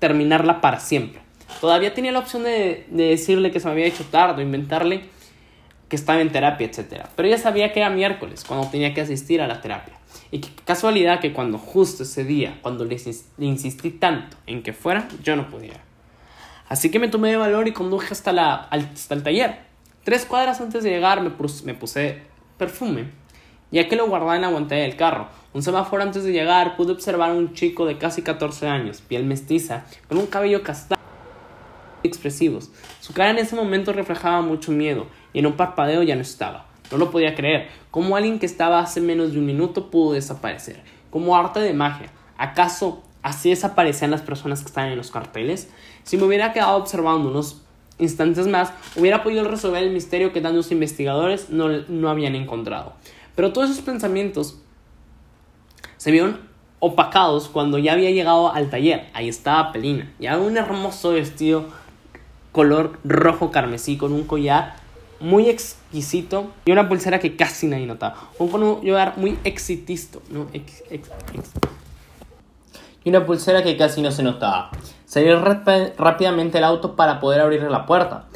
terminarla 0.00 0.60
para 0.60 0.80
siempre. 0.80 1.20
Todavía 1.60 1.94
tenía 1.94 2.10
la 2.10 2.18
opción 2.18 2.42
de, 2.42 2.86
decirle 2.90 3.52
que 3.52 3.60
se 3.60 3.66
me 3.66 3.72
había 3.72 3.86
hecho 3.86 4.04
tarde, 4.04 4.42
inventarle 4.42 5.02
que 5.88 5.94
estaba 5.94 6.20
en 6.20 6.32
terapia, 6.32 6.66
etc. 6.66 7.04
Pero 7.14 7.28
ella 7.28 7.38
sabía 7.38 7.72
que 7.72 7.78
era 7.78 7.88
miércoles, 7.88 8.44
cuando 8.44 8.68
tenía 8.68 8.92
que 8.92 9.00
asistir 9.00 9.40
a 9.40 9.46
la 9.46 9.60
terapia. 9.60 9.94
Y 10.30 10.40
qué 10.40 10.48
casualidad 10.64 11.20
que 11.20 11.32
cuando 11.32 11.58
justo 11.58 12.02
ese 12.02 12.24
día, 12.24 12.58
cuando 12.62 12.84
le, 12.84 12.96
insistí 13.38 13.90
tanto 13.90 14.36
en 14.46 14.62
que 14.62 14.72
fuera, 14.72 15.08
yo 15.22 15.36
no 15.36 15.48
podía. 15.48 15.80
Así 16.68 16.90
que 16.90 16.98
me 16.98 17.08
tomé 17.08 17.30
de 17.30 17.36
valor 17.36 17.68
y 17.68 17.72
conduje 17.72 18.08
hasta, 18.12 18.32
la, 18.32 18.54
hasta 18.54 19.14
el 19.14 19.22
taller. 19.22 19.58
Tres 20.02 20.24
cuadras 20.24 20.60
antes 20.60 20.82
de 20.82 20.90
llegar 20.90 21.22
me, 21.22 21.30
me 21.64 21.74
puse 21.74 22.22
perfume, 22.58 23.10
ya 23.70 23.88
que 23.88 23.96
lo 23.96 24.06
guardaba 24.06 24.36
en 24.36 24.42
la 24.42 24.48
guantera 24.48 24.82
del 24.82 24.96
carro. 24.96 25.28
Un 25.52 25.62
semáforo 25.62 26.02
antes 26.02 26.24
de 26.24 26.32
llegar 26.32 26.76
pude 26.76 26.92
observar 26.92 27.30
a 27.30 27.34
un 27.34 27.54
chico 27.54 27.86
de 27.86 27.98
casi 27.98 28.22
14 28.22 28.66
años, 28.66 29.00
piel 29.00 29.24
mestiza, 29.24 29.84
con 30.08 30.18
un 30.18 30.26
cabello 30.26 30.62
castaño 30.62 31.04
expresivos. 32.02 32.70
Su 33.00 33.12
cara 33.12 33.30
en 33.30 33.38
ese 33.38 33.56
momento 33.56 33.92
reflejaba 33.92 34.42
mucho 34.42 34.72
miedo 34.72 35.06
y 35.32 35.40
en 35.40 35.46
un 35.46 35.54
parpadeo 35.54 36.02
ya 36.02 36.14
no 36.14 36.22
estaba. 36.22 36.66
No 36.94 36.98
lo 36.98 37.10
podía 37.10 37.34
creer. 37.34 37.68
Como 37.90 38.16
alguien 38.16 38.38
que 38.38 38.46
estaba 38.46 38.78
hace 38.78 39.00
menos 39.00 39.32
de 39.32 39.40
un 39.40 39.46
minuto 39.46 39.90
pudo 39.90 40.12
desaparecer. 40.12 40.80
Como 41.10 41.36
arte 41.36 41.58
de 41.58 41.72
magia. 41.72 42.08
¿Acaso 42.38 43.02
así 43.20 43.50
desaparecían 43.50 44.12
las 44.12 44.22
personas 44.22 44.60
que 44.60 44.66
estaban 44.66 44.90
en 44.90 44.96
los 44.96 45.10
carteles? 45.10 45.68
Si 46.04 46.16
me 46.16 46.22
hubiera 46.22 46.52
quedado 46.52 46.76
observando 46.76 47.30
unos 47.30 47.62
instantes 47.98 48.46
más, 48.46 48.72
hubiera 48.94 49.24
podido 49.24 49.42
resolver 49.42 49.82
el 49.82 49.90
misterio 49.90 50.32
que 50.32 50.40
tantos 50.40 50.70
investigadores 50.70 51.50
no, 51.50 51.68
no 51.88 52.08
habían 52.08 52.36
encontrado. 52.36 52.92
Pero 53.34 53.52
todos 53.52 53.70
esos 53.70 53.82
pensamientos 53.82 54.60
se 55.96 56.12
vieron 56.12 56.38
opacados 56.78 57.48
cuando 57.48 57.78
ya 57.78 57.94
había 57.94 58.12
llegado 58.12 58.52
al 58.52 58.70
taller. 58.70 59.08
Ahí 59.14 59.28
estaba 59.28 59.72
Pelina, 59.72 60.12
ya 60.20 60.38
un 60.38 60.56
hermoso 60.56 61.10
vestido 61.10 61.66
color 62.52 63.00
rojo 63.02 63.50
carmesí 63.50 63.96
con 63.96 64.12
un 64.12 64.22
collar 64.22 64.83
muy 65.20 65.48
exquisito 65.48 66.50
y 66.64 66.72
una 66.72 66.88
pulsera 66.88 67.18
que 67.18 67.36
casi 67.36 67.66
nadie 67.66 67.86
notaba. 67.86 68.30
Un 68.38 68.48
collar 68.48 69.14
muy 69.16 69.38
exitisto, 69.44 70.22
¿no? 70.30 70.46
y 73.04 73.10
una 73.10 73.26
pulsera 73.26 73.62
que 73.62 73.76
casi 73.76 74.00
no 74.00 74.10
se 74.10 74.22
notaba. 74.22 74.70
Salió 75.04 75.40
rápidamente 75.40 76.58
el 76.58 76.64
auto 76.64 76.96
para 76.96 77.20
poder 77.20 77.40
abrir 77.40 77.62
la 77.62 77.86
puerta. 77.86 78.26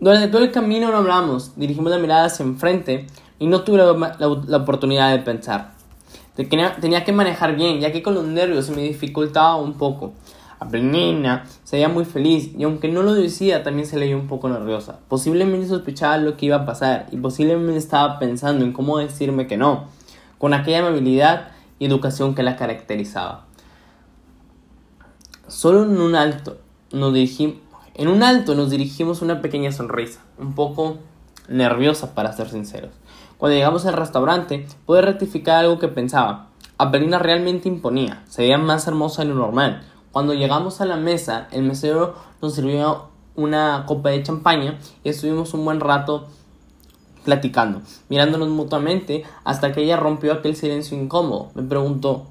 Durante 0.00 0.28
todo 0.28 0.44
el 0.44 0.52
camino 0.52 0.90
no 0.92 0.98
hablamos, 0.98 1.56
dirigimos 1.56 1.90
la 1.90 1.98
mirada 1.98 2.26
hacia 2.26 2.44
enfrente 2.44 3.06
y 3.40 3.48
no 3.48 3.62
tuve 3.62 3.78
la 3.78 4.56
oportunidad 4.56 5.10
de 5.10 5.18
pensar. 5.18 5.72
Tenía 6.36 7.04
que 7.04 7.12
manejar 7.12 7.56
bien, 7.56 7.80
ya 7.80 7.90
que 7.90 8.00
con 8.00 8.14
los 8.14 8.24
nervios 8.24 8.66
se 8.66 8.72
me 8.72 8.82
dificultaba 8.82 9.56
un 9.56 9.74
poco. 9.74 10.12
Aprenina 10.60 11.44
se 11.64 11.76
veía 11.76 11.88
muy 11.88 12.04
feliz 12.04 12.50
y 12.56 12.64
aunque 12.64 12.88
no 12.88 13.02
lo 13.02 13.14
decía 13.14 13.62
también 13.62 13.86
se 13.86 13.98
leía 13.98 14.16
un 14.16 14.26
poco 14.26 14.48
nerviosa. 14.48 14.98
Posiblemente 15.08 15.68
sospechaba 15.68 16.18
lo 16.18 16.36
que 16.36 16.46
iba 16.46 16.56
a 16.56 16.66
pasar 16.66 17.06
y 17.12 17.16
posiblemente 17.16 17.78
estaba 17.78 18.18
pensando 18.18 18.64
en 18.64 18.72
cómo 18.72 18.98
decirme 18.98 19.46
que 19.46 19.56
no, 19.56 19.86
con 20.38 20.54
aquella 20.54 20.80
amabilidad 20.80 21.48
y 21.78 21.86
educación 21.86 22.34
que 22.34 22.42
la 22.42 22.56
caracterizaba. 22.56 23.46
Solo 25.46 25.84
en 25.84 26.00
un 26.00 26.14
alto 26.14 26.58
nos 26.92 27.14
dirigimos, 27.14 27.56
en 27.94 28.08
un 28.08 28.22
alto 28.22 28.54
nos 28.54 28.70
dirigimos 28.70 29.22
una 29.22 29.40
pequeña 29.40 29.72
sonrisa, 29.72 30.20
un 30.38 30.54
poco 30.54 30.98
nerviosa 31.48 32.14
para 32.14 32.32
ser 32.32 32.50
sinceros. 32.50 32.90
Cuando 33.38 33.56
llegamos 33.56 33.86
al 33.86 33.94
restaurante, 33.94 34.66
pude 34.84 35.02
rectificar 35.02 35.60
algo 35.60 35.78
que 35.78 35.88
pensaba. 35.88 36.48
Apelina 36.76 37.18
realmente 37.18 37.68
imponía, 37.68 38.22
se 38.28 38.42
veía 38.42 38.58
más 38.58 38.86
hermosa 38.86 39.22
de 39.22 39.28
lo 39.28 39.34
normal, 39.36 39.82
cuando 40.18 40.34
llegamos 40.34 40.80
a 40.80 40.84
la 40.84 40.96
mesa, 40.96 41.46
el 41.52 41.62
mesero 41.62 42.16
nos 42.42 42.56
sirvió 42.56 43.04
una 43.36 43.84
copa 43.86 44.08
de 44.08 44.24
champaña 44.24 44.80
y 45.04 45.10
estuvimos 45.10 45.54
un 45.54 45.64
buen 45.64 45.78
rato 45.78 46.26
platicando, 47.24 47.82
mirándonos 48.08 48.48
mutuamente 48.48 49.22
hasta 49.44 49.70
que 49.70 49.84
ella 49.84 49.96
rompió 49.96 50.32
aquel 50.32 50.56
silencio 50.56 51.00
incómodo. 51.00 51.52
Me 51.54 51.62
preguntó, 51.62 52.26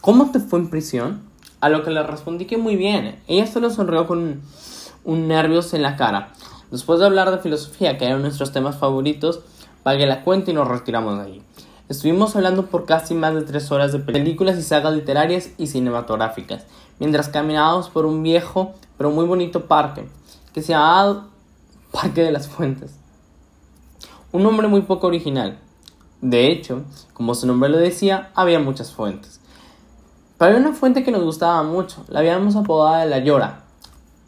¿cómo 0.00 0.30
te 0.30 0.40
fue 0.40 0.60
en 0.60 0.70
prisión? 0.70 1.20
A 1.60 1.68
lo 1.68 1.84
que 1.84 1.90
le 1.90 2.02
respondí 2.02 2.46
que 2.46 2.56
muy 2.56 2.76
bien. 2.76 3.20
Ella 3.28 3.46
solo 3.46 3.68
sonrió 3.68 4.06
con 4.06 4.40
un 5.04 5.28
nervios 5.28 5.74
en 5.74 5.82
la 5.82 5.96
cara. 5.96 6.32
Después 6.70 7.00
de 7.00 7.04
hablar 7.04 7.32
de 7.32 7.38
filosofía, 7.40 7.98
que 7.98 8.06
eran 8.06 8.22
nuestros 8.22 8.50
temas 8.50 8.78
favoritos, 8.78 9.40
pagué 9.82 10.06
la 10.06 10.24
cuenta 10.24 10.52
y 10.52 10.54
nos 10.54 10.68
retiramos 10.68 11.18
de 11.18 11.24
ahí. 11.26 11.42
Estuvimos 11.86 12.34
hablando 12.34 12.64
por 12.66 12.86
casi 12.86 13.14
más 13.14 13.34
de 13.34 13.42
tres 13.42 13.70
horas 13.70 13.92
de 13.92 13.98
películas 13.98 14.56
y 14.56 14.62
sagas 14.62 14.94
literarias 14.94 15.50
y 15.58 15.66
cinematográficas, 15.66 16.64
mientras 16.98 17.28
caminábamos 17.28 17.90
por 17.90 18.06
un 18.06 18.22
viejo 18.22 18.72
pero 18.96 19.10
muy 19.10 19.26
bonito 19.26 19.66
parque, 19.66 20.08
que 20.54 20.62
se 20.62 20.72
llamaba 20.72 21.26
Parque 21.92 22.22
de 22.22 22.32
las 22.32 22.48
Fuentes. 22.48 22.94
Un 24.32 24.42
nombre 24.44 24.66
muy 24.66 24.80
poco 24.80 25.08
original. 25.08 25.58
De 26.22 26.50
hecho, 26.50 26.84
como 27.12 27.34
su 27.34 27.46
nombre 27.46 27.68
lo 27.68 27.76
decía, 27.76 28.30
había 28.34 28.58
muchas 28.60 28.90
fuentes. 28.90 29.40
Pero 30.38 30.52
había 30.52 30.66
una 30.66 30.74
fuente 30.74 31.04
que 31.04 31.12
nos 31.12 31.22
gustaba 31.22 31.62
mucho, 31.64 32.02
la 32.08 32.20
habíamos 32.20 32.56
apodada 32.56 33.04
La 33.04 33.18
Llora. 33.18 33.60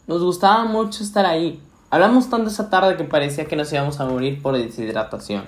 Nos 0.05 0.21
gustaba 0.21 0.65
mucho 0.65 1.01
estar 1.01 1.25
ahí. 1.25 1.59
Hablamos 1.89 2.29
tanto 2.29 2.51
esa 2.51 2.69
tarde 2.69 2.97
que 2.97 3.03
parecía 3.03 3.45
que 3.45 3.55
nos 3.55 3.73
íbamos 3.73 3.99
a 3.99 4.05
morir 4.05 4.43
por 4.43 4.55
deshidratación. 4.55 5.45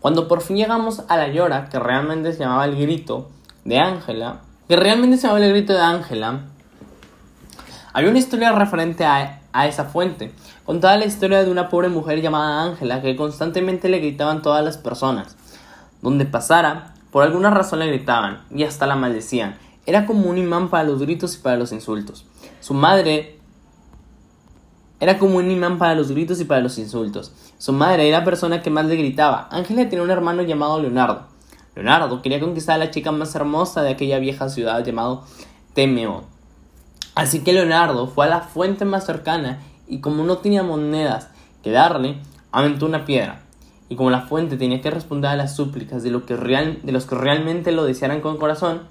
Cuando 0.00 0.28
por 0.28 0.42
fin 0.42 0.56
llegamos 0.56 1.02
a 1.08 1.16
la 1.16 1.28
llora, 1.28 1.68
que 1.68 1.78
realmente 1.78 2.32
se 2.32 2.40
llamaba 2.40 2.64
el 2.64 2.76
grito 2.76 3.28
de 3.64 3.78
Ángela, 3.78 4.40
que 4.68 4.76
realmente 4.76 5.16
se 5.16 5.26
llamaba 5.26 5.44
el 5.44 5.52
grito 5.52 5.72
de 5.72 5.80
Ángela, 5.80 6.42
había 7.92 8.10
una 8.10 8.18
historia 8.18 8.52
referente 8.52 9.04
a, 9.04 9.40
esa 9.66 9.86
fuente. 9.86 10.32
Contaba 10.64 10.96
la 10.96 11.06
historia 11.06 11.42
de 11.42 11.50
una 11.50 11.68
pobre 11.68 11.88
mujer 11.88 12.20
llamada 12.20 12.62
Ángela 12.62 13.02
que 13.02 13.16
constantemente 13.16 13.88
le 13.88 13.98
gritaban 13.98 14.40
todas 14.40 14.64
las 14.64 14.78
personas. 14.78 15.36
Donde 16.00 16.24
pasara, 16.24 16.94
por 17.10 17.24
alguna 17.24 17.50
razón 17.50 17.80
le 17.80 17.88
gritaban 17.88 18.42
y 18.54 18.62
hasta 18.62 18.86
la 18.86 18.94
maldecían. 18.94 19.58
Era 19.84 20.06
como 20.06 20.30
un 20.30 20.38
imán 20.38 20.68
para 20.68 20.84
los 20.84 21.00
gritos 21.00 21.34
y 21.34 21.38
para 21.38 21.56
los 21.56 21.72
insultos. 21.72 22.24
Su 22.60 22.74
madre 22.74 23.37
era 25.00 25.18
como 25.18 25.36
un 25.36 25.50
imán 25.50 25.78
para 25.78 25.94
los 25.94 26.10
gritos 26.10 26.40
y 26.40 26.44
para 26.44 26.60
los 26.60 26.78
insultos. 26.78 27.32
Su 27.58 27.72
madre 27.72 28.08
era 28.08 28.18
la 28.18 28.24
persona 28.24 28.62
que 28.62 28.70
más 28.70 28.86
le 28.86 28.96
gritaba. 28.96 29.48
Ángela 29.50 29.88
tenía 29.88 30.02
un 30.02 30.10
hermano 30.10 30.42
llamado 30.42 30.80
Leonardo. 30.80 31.26
Leonardo 31.74 32.20
quería 32.22 32.40
conquistar 32.40 32.74
a 32.76 32.84
la 32.84 32.90
chica 32.90 33.12
más 33.12 33.34
hermosa 33.34 33.82
de 33.82 33.90
aquella 33.90 34.18
vieja 34.18 34.48
ciudad 34.48 34.84
llamado 34.84 35.24
Temeo. 35.74 36.24
Así 37.14 37.40
que 37.44 37.52
Leonardo 37.52 38.08
fue 38.08 38.26
a 38.26 38.28
la 38.28 38.40
fuente 38.40 38.84
más 38.84 39.06
cercana 39.06 39.60
y 39.86 40.00
como 40.00 40.24
no 40.24 40.38
tenía 40.38 40.62
monedas 40.62 41.28
que 41.62 41.70
darle, 41.70 42.18
aventó 42.52 42.86
una 42.86 43.04
piedra. 43.04 43.42
Y 43.88 43.96
como 43.96 44.10
la 44.10 44.22
fuente 44.22 44.56
tenía 44.56 44.80
que 44.80 44.90
responder 44.90 45.30
a 45.30 45.36
las 45.36 45.56
súplicas 45.56 46.02
de, 46.02 46.10
lo 46.10 46.26
que 46.26 46.36
real, 46.36 46.80
de 46.82 46.92
los 46.92 47.06
que 47.06 47.14
realmente 47.14 47.72
lo 47.72 47.84
desearan 47.84 48.20
con 48.20 48.36
corazón, 48.36 48.82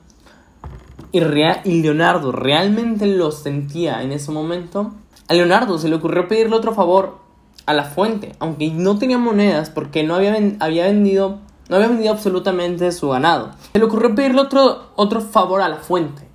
y, 1.12 1.20
y 1.20 1.82
Leonardo 1.82 2.32
realmente 2.32 3.06
lo 3.06 3.32
sentía 3.32 4.02
en 4.02 4.12
ese 4.12 4.32
momento, 4.32 4.93
a 5.28 5.34
Leonardo 5.34 5.78
se 5.78 5.90
le 5.90 5.96
ocurrió 5.96 6.28
pedirle 6.28 6.56
otro 6.56 6.74
favor 6.74 7.18
a 7.66 7.74
la 7.74 7.84
fuente, 7.84 8.34
aunque 8.40 8.72
no 8.72 8.98
tenía 8.98 9.18
monedas 9.18 9.70
porque 9.70 10.04
no 10.04 10.16
había, 10.16 10.32
vendido 10.32 11.40
no 11.70 11.76
había 11.76 11.90
vendido 11.90 12.13
absolutamente 12.13 12.92
su 12.94 13.10
ganado. 13.10 13.52
Se 13.74 13.80
le 13.80 13.86
ocurrió 13.86 14.16
pedirle 14.16 14.40
otro, 14.40 14.92
otro 14.96 15.20
favor 15.20 15.62
a 15.62 15.68
la 15.68 15.78
fuente. 15.78 16.26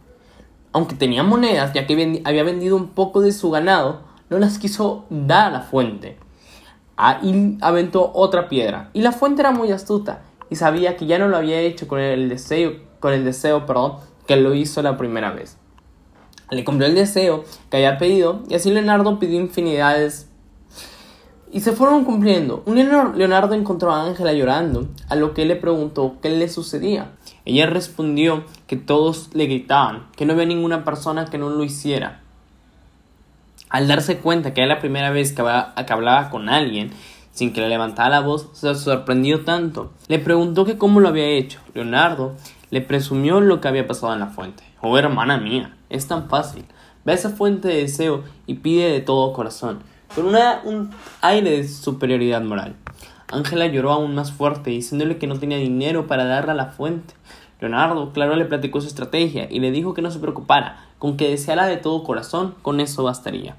Aunque 0.73 0.95
tenía 0.95 1.23
monedas, 1.23 1.73
ya 1.73 1.87
que 1.87 2.23
había 2.25 2.45
vendido 2.45 2.77
un 2.77 2.89
poco 2.89 3.23
de 3.23 3.33
su 3.33 3.51
ganado, 3.51 4.01
no 4.29 4.39
las 4.39 4.59
quiso 4.59 5.07
dar 5.09 5.47
a 5.47 5.51
la 5.51 5.61
fuente. 5.63 6.19
Ahí 6.97 7.57
aventó 7.63 8.11
otra 8.15 8.49
piedra. 8.49 8.91
Y 8.93 9.01
la 9.01 9.13
fuente 9.13 9.41
era 9.41 9.53
muy 9.53 9.73
astuta 9.73 10.23
y 10.51 10.57
sabía 10.57 10.97
que 10.97 11.07
ya 11.07 11.19
no 11.19 11.29
lo 11.29 11.39
había 11.39 11.61
hecho 11.61 11.89
con 11.89 11.99
el 11.99 12.29
deseo, 12.29 12.75
con 13.01 13.15
el 13.15 13.25
deseo 13.25 13.65
perdón, 13.65 13.97
que 14.27 14.37
lo 14.37 14.55
hizo 14.55 14.83
la 14.83 14.99
primera 14.99 15.31
vez. 15.31 15.57
Le 16.53 16.65
cumplió 16.65 16.87
el 16.87 16.95
deseo 16.95 17.45
que 17.71 17.79
había 17.79 17.97
pedido 17.97 18.43
y 18.49 18.55
así 18.55 18.71
Leonardo 18.71 19.19
pidió 19.19 19.41
infinidades 19.41 20.29
y 21.51 21.61
se 21.61 21.73
fueron 21.73 22.05
cumpliendo. 22.05 22.62
Un 22.67 22.77
Leonardo 22.77 23.55
encontró 23.55 23.93
a 23.93 24.05
Ángela 24.05 24.33
llorando, 24.33 24.88
a 25.09 25.17
lo 25.17 25.33
que 25.33 25.43
él 25.43 25.49
le 25.49 25.57
preguntó 25.57 26.17
qué 26.23 26.31
le 26.31 26.49
sucedía. 26.49 27.12
Ella 27.45 27.67
respondió 27.67 28.45
que 28.67 28.77
todos 28.77 29.31
le 29.35 29.47
gritaban, 29.47 30.09
que 30.17 30.27
no 30.27 30.33
había 30.33 30.47
ninguna 30.47 30.85
persona 30.85 31.27
que 31.27 31.38
no 31.38 31.51
lo 31.51 31.65
hiciera. 31.65 32.23
Al 33.69 33.88
darse 33.88 34.19
cuenta 34.19 34.53
que 34.53 34.62
era 34.62 34.75
la 34.75 34.81
primera 34.81 35.11
vez 35.11 35.33
que 35.33 35.43
hablaba, 35.43 36.31
con 36.31 36.49
alguien 36.49 36.91
sin 37.33 37.55
que 37.55 37.62
le 37.62 37.71
levantara 37.71 38.11
la 38.11 38.21
voz, 38.21 38.51
se 38.53 38.75
sorprendió 38.75 39.43
tanto. 39.45 39.93
Le 40.09 40.19
preguntó 40.19 40.67
que 40.67 40.77
cómo 40.77 41.01
lo 41.01 41.09
había 41.09 41.29
hecho. 41.29 41.61
Leonardo 41.73 42.35
le 42.71 42.83
presumió 42.83 43.41
lo 43.41 43.61
que 43.61 43.69
había 43.69 43.87
pasado 43.87 44.12
en 44.12 44.21
la 44.21 44.27
fuente. 44.27 44.72
Oh, 44.85 44.99
hermana 44.99 45.38
mía, 45.38 45.77
es 45.90 46.09
tan 46.09 46.29
fácil. 46.29 46.64
Ve 47.05 47.12
a 47.12 47.14
esa 47.14 47.31
fuente 47.31 47.68
de 47.68 47.83
deseo 47.83 48.25
y 48.49 48.55
pide 48.55 48.90
de 48.90 49.01
todo 49.01 49.33
corazón, 49.33 49.79
con 50.12 50.27
una, 50.27 50.61
un 50.64 50.90
aire 51.21 51.51
de 51.51 51.68
superioridad 51.68 52.42
moral. 52.42 52.75
Ángela 53.31 53.68
lloró 53.68 53.92
aún 53.92 54.16
más 54.16 54.33
fuerte, 54.33 54.71
diciéndole 54.71 55.18
que 55.18 55.29
no 55.29 55.38
tenía 55.38 55.57
dinero 55.59 56.09
para 56.09 56.25
darle 56.25 56.51
a 56.51 56.57
la 56.57 56.66
fuente. 56.66 57.14
Leonardo, 57.61 58.12
claro, 58.12 58.35
le 58.35 58.45
platicó 58.45 58.81
su 58.81 58.88
estrategia 58.88 59.47
y 59.49 59.61
le 59.61 59.71
dijo 59.71 59.95
que 59.95 60.03
no 60.03 60.11
se 60.11 60.18
preocupara, 60.18 60.85
con 60.99 61.16
que 61.16 61.31
deseara 61.31 61.66
de 61.66 61.77
todo 61.77 62.03
corazón, 62.03 62.57
con 62.62 62.81
eso 62.81 63.05
bastaría. 63.05 63.55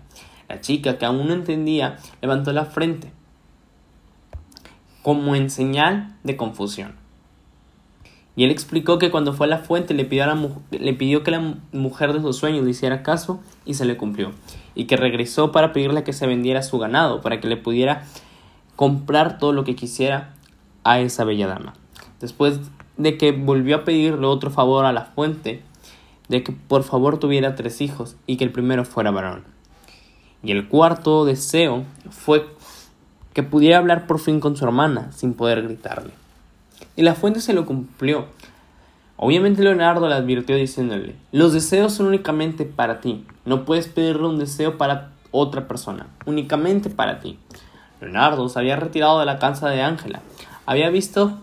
La 0.50 0.60
chica, 0.60 0.98
que 0.98 1.06
aún 1.06 1.26
no 1.26 1.34
entendía, 1.34 2.00
levantó 2.22 2.52
la 2.52 2.66
frente, 2.66 3.14
como 5.02 5.36
en 5.36 5.50
señal 5.50 6.18
de 6.24 6.36
confusión. 6.36 7.03
Y 8.36 8.44
él 8.44 8.52
explicó 8.52 8.98
que 8.98 9.12
cuando 9.12 9.34
fue 9.34 9.46
a 9.46 9.50
la 9.50 9.60
fuente 9.60 9.94
le 9.94 10.06
pidió, 10.06 10.26
le 10.72 10.94
pidió 10.94 11.24
que 11.24 11.32
la 11.32 11.56
mujer 11.72 12.14
de 12.14 12.22
sus 12.22 12.38
sueños 12.38 12.64
le 12.64 12.72
hiciera 12.72 13.04
caso 13.04 13.40
y 13.66 13.76
se 13.76 13.86
le 13.86 13.96
cumplió. 13.96 14.32
Y 14.74 14.86
que 14.86 14.98
regresó 14.98 15.52
para 15.52 15.72
pedirle 15.72 16.04
que 16.04 16.14
se 16.14 16.26
vendiera 16.26 16.64
su 16.64 16.80
ganado, 16.80 17.22
para 17.22 17.40
que 17.40 17.48
le 17.48 17.58
pudiera 17.58 18.06
comprar 18.76 19.38
todo 19.38 19.54
lo 19.54 19.64
que 19.64 19.76
quisiera 19.76 20.34
a 20.84 21.00
esa 21.00 21.24
bella 21.26 21.48
dama. 21.48 21.74
Después 22.20 22.60
de 22.98 23.18
que 23.18 23.32
volvió 23.32 23.78
a 23.78 23.84
pedirle 23.84 24.26
otro 24.26 24.50
favor 24.50 24.86
a 24.86 24.94
la 24.94 25.06
fuente, 25.06 25.62
de 26.28 26.44
que 26.44 26.52
por 26.52 26.84
favor 26.84 27.20
tuviera 27.20 27.56
tres 27.56 27.82
hijos 27.82 28.16
y 28.26 28.38
que 28.38 28.46
el 28.46 28.52
primero 28.52 28.86
fuera 28.86 29.12
varón. 29.12 29.44
Y 30.42 30.52
el 30.52 30.68
cuarto 30.68 31.26
deseo 31.26 31.84
fue 32.10 32.48
que 33.34 33.44
pudiera 33.44 33.78
hablar 33.78 34.08
por 34.08 34.20
fin 34.20 34.40
con 34.40 34.56
su 34.56 34.66
hermana 34.66 35.12
sin 35.12 35.34
poder 35.34 35.62
gritarle. 35.64 36.23
Y 36.96 37.02
la 37.02 37.16
fuente 37.16 37.42
se 37.42 37.54
lo 37.54 37.66
cumplió. 37.66 38.26
Obviamente 39.18 39.64
Leonardo 39.64 40.08
le 40.08 40.16
advirtió 40.16 40.56
diciéndole, 40.56 41.16
los 41.32 41.54
deseos 41.54 41.94
son 41.94 42.08
únicamente 42.08 42.66
para 42.66 43.00
ti, 43.00 43.26
no 43.46 43.64
puedes 43.64 43.88
pedirle 43.88 44.28
un 44.28 44.40
deseo 44.40 44.78
para 44.78 45.12
otra 45.32 45.68
persona, 45.68 46.08
únicamente 46.26 46.90
para 46.90 47.20
ti. 47.20 47.38
Leonardo 48.02 48.50
se 48.50 48.60
había 48.60 48.76
retirado 48.76 49.20
de 49.20 49.26
la 49.26 49.40
casa 49.40 49.70
de 49.70 49.82
Ángela, 49.82 50.22
había 50.66 50.90
visto 50.90 51.38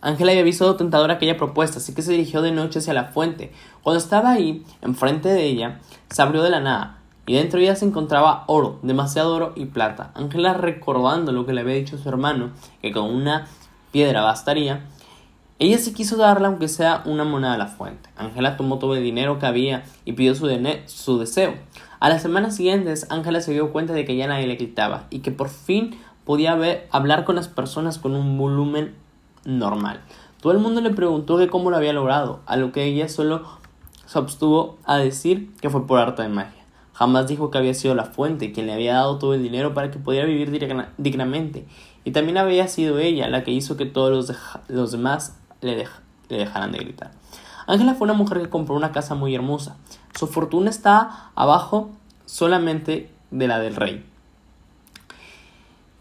Ángela 0.00 0.30
había 0.30 0.44
visto 0.44 0.76
tentadora 0.76 1.14
aquella 1.14 1.36
propuesta, 1.36 1.78
así 1.78 1.92
que 1.92 2.02
se 2.02 2.12
dirigió 2.12 2.40
de 2.40 2.52
noche 2.52 2.78
hacia 2.78 2.94
la 2.94 3.06
fuente. 3.06 3.52
Cuando 3.82 3.98
estaba 3.98 4.30
ahí, 4.30 4.64
enfrente 4.80 5.28
de 5.28 5.44
ella, 5.44 5.80
se 6.08 6.22
abrió 6.22 6.42
de 6.42 6.50
la 6.50 6.60
nada, 6.60 6.98
y 7.26 7.34
dentro 7.34 7.58
de 7.58 7.64
ella 7.64 7.74
se 7.74 7.84
encontraba 7.84 8.44
oro, 8.46 8.78
demasiado 8.82 9.34
oro 9.34 9.52
y 9.56 9.66
plata. 9.66 10.12
Ángela, 10.14 10.54
recordando 10.54 11.32
lo 11.32 11.46
que 11.46 11.52
le 11.52 11.62
había 11.62 11.74
dicho 11.74 11.98
su 11.98 12.08
hermano, 12.08 12.50
que 12.80 12.92
con 12.92 13.12
una 13.12 13.48
piedra 13.90 14.22
bastaría, 14.22 14.86
ella 15.58 15.78
se 15.78 15.92
quiso 15.92 16.16
darle 16.16 16.46
aunque 16.46 16.68
sea 16.68 17.02
una 17.04 17.24
moneda 17.24 17.54
a 17.54 17.58
la 17.58 17.66
fuente. 17.66 18.10
Ángela 18.16 18.56
tomó 18.56 18.78
todo 18.78 18.94
el 18.94 19.02
dinero 19.02 19.38
que 19.38 19.46
había 19.46 19.84
y 20.04 20.12
pidió 20.12 20.34
su, 20.34 20.48
su 20.86 21.18
deseo. 21.18 21.54
A 21.98 22.08
las 22.08 22.22
semanas 22.22 22.54
siguientes, 22.54 23.06
Ángela 23.10 23.40
se 23.40 23.52
dio 23.52 23.72
cuenta 23.72 23.92
de 23.92 24.04
que 24.04 24.16
ya 24.16 24.28
nadie 24.28 24.46
le 24.46 24.54
gritaba 24.54 25.06
y 25.10 25.18
que 25.18 25.32
por 25.32 25.48
fin 25.48 25.98
podía 26.24 26.54
ver, 26.54 26.86
hablar 26.92 27.24
con 27.24 27.36
las 27.36 27.48
personas 27.48 27.98
con 27.98 28.14
un 28.14 28.38
volumen 28.38 28.94
normal. 29.44 30.00
Todo 30.40 30.52
el 30.52 30.58
mundo 30.58 30.80
le 30.80 30.90
preguntó 30.90 31.38
que 31.38 31.48
cómo 31.48 31.70
lo 31.70 31.76
había 31.76 31.92
logrado, 31.92 32.40
a 32.46 32.56
lo 32.56 32.70
que 32.70 32.84
ella 32.84 33.08
solo 33.08 33.42
se 34.06 34.18
abstuvo 34.18 34.78
a 34.84 34.98
decir 34.98 35.52
que 35.60 35.70
fue 35.70 35.86
por 35.86 35.98
arte 35.98 36.22
de 36.22 36.28
magia. 36.28 36.64
Jamás 36.92 37.26
dijo 37.26 37.50
que 37.50 37.58
había 37.58 37.74
sido 37.74 37.94
la 37.94 38.04
fuente 38.04 38.52
quien 38.52 38.66
le 38.66 38.74
había 38.74 38.94
dado 38.94 39.18
todo 39.18 39.34
el 39.34 39.42
dinero 39.42 39.74
para 39.74 39.90
que 39.90 39.98
pudiera 39.98 40.26
vivir 40.26 40.50
dignamente. 40.98 41.66
Y 42.08 42.10
también 42.10 42.38
había 42.38 42.68
sido 42.68 42.98
ella 42.98 43.28
la 43.28 43.44
que 43.44 43.50
hizo 43.50 43.76
que 43.76 43.84
todos 43.84 44.30
los, 44.30 44.38
los 44.68 44.92
demás 44.92 45.36
le, 45.60 45.86
le 46.30 46.38
dejaran 46.38 46.72
de 46.72 46.78
gritar. 46.78 47.10
Ángela 47.66 47.92
fue 47.92 48.06
una 48.06 48.14
mujer 48.14 48.40
que 48.40 48.48
compró 48.48 48.76
una 48.76 48.92
casa 48.92 49.14
muy 49.14 49.34
hermosa. 49.34 49.76
Su 50.18 50.26
fortuna 50.26 50.70
está 50.70 51.30
abajo 51.34 51.90
solamente 52.24 53.10
de 53.30 53.46
la 53.46 53.58
del 53.58 53.76
rey. 53.76 54.06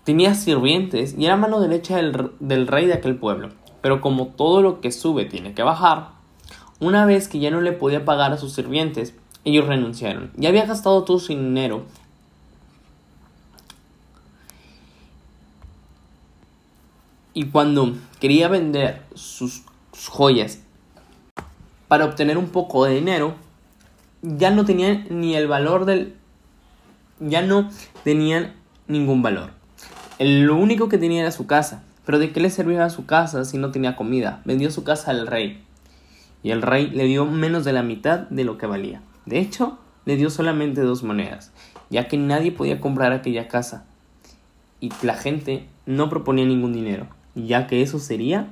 Tenía 0.05 0.33
sirvientes 0.33 1.13
y 1.17 1.25
era 1.25 1.35
mano 1.35 1.59
derecha 1.59 1.97
del, 1.97 2.67
rey 2.67 2.85
de 2.85 2.93
aquel 2.93 3.17
pueblo. 3.17 3.49
Pero 3.81 3.99
como 3.99 4.27
todo 4.27 4.61
lo 4.61 4.79
que 4.79 4.93
sube 4.93 5.25
tiene 5.25 5.53
que 5.53 5.63
bajar, 5.63 6.11
una 6.79 7.05
vez 7.05 7.27
que 7.27 7.39
ya 7.39 7.51
no 7.51 7.59
le 7.59 7.73
podía 7.73 8.05
pagar 8.05 8.31
a 8.31 8.37
sus 8.37 8.53
sirvientes, 8.53 9.13
ellos 9.43 9.67
renunciaron. 9.67 10.31
Ya 10.37 10.47
había 10.47 10.67
gastado 10.67 11.03
todo 11.03 11.19
su 11.19 11.33
dinero 11.33 11.83
y 17.37 17.45
cuando 17.51 17.95
quería 18.19 18.47
vender 18.47 19.03
sus, 19.13 19.61
joyas 20.09 20.63
para 21.87 22.05
obtener 22.05 22.35
un 22.35 22.47
poco 22.47 22.85
de 22.85 22.95
dinero, 22.95 23.35
ya 24.23 24.49
no 24.49 24.65
tenían 24.65 25.05
ni 25.11 25.35
el 25.35 25.47
valor 25.47 25.85
del... 25.85 26.15
ya 27.19 27.43
no 27.43 27.69
tenían 28.03 28.55
ningún 28.87 29.21
valor. 29.21 29.51
Lo 30.17 30.55
único 30.55 30.89
que 30.89 30.97
tenía 30.97 31.21
era 31.21 31.31
su 31.31 31.45
casa. 31.45 31.83
Pero 32.07 32.17
¿de 32.17 32.31
qué 32.31 32.39
le 32.39 32.49
servía 32.49 32.89
su 32.89 33.05
casa 33.05 33.45
si 33.45 33.59
no 33.59 33.69
tenía 33.69 33.95
comida? 33.95 34.41
Vendió 34.43 34.71
su 34.71 34.83
casa 34.83 35.11
al 35.11 35.27
rey. 35.27 35.63
Y 36.41 36.49
el 36.49 36.63
rey 36.63 36.89
le 36.89 37.03
dio 37.03 37.27
menos 37.27 37.63
de 37.65 37.73
la 37.73 37.83
mitad 37.83 38.21
de 38.31 38.45
lo 38.45 38.57
que 38.57 38.65
valía. 38.65 39.03
De 39.27 39.37
hecho, 39.37 39.77
le 40.05 40.15
dio 40.15 40.31
solamente 40.31 40.81
dos 40.81 41.03
monedas, 41.03 41.51
ya 41.91 42.07
que 42.07 42.17
nadie 42.17 42.51
podía 42.51 42.81
comprar 42.81 43.11
aquella 43.11 43.47
casa. 43.47 43.85
Y 44.79 44.91
la 45.03 45.13
gente 45.13 45.67
no 45.85 46.09
proponía 46.09 46.45
ningún 46.45 46.73
dinero, 46.73 47.07
ya 47.45 47.67
que 47.67 47.81
eso 47.81 47.99
sería 47.99 48.47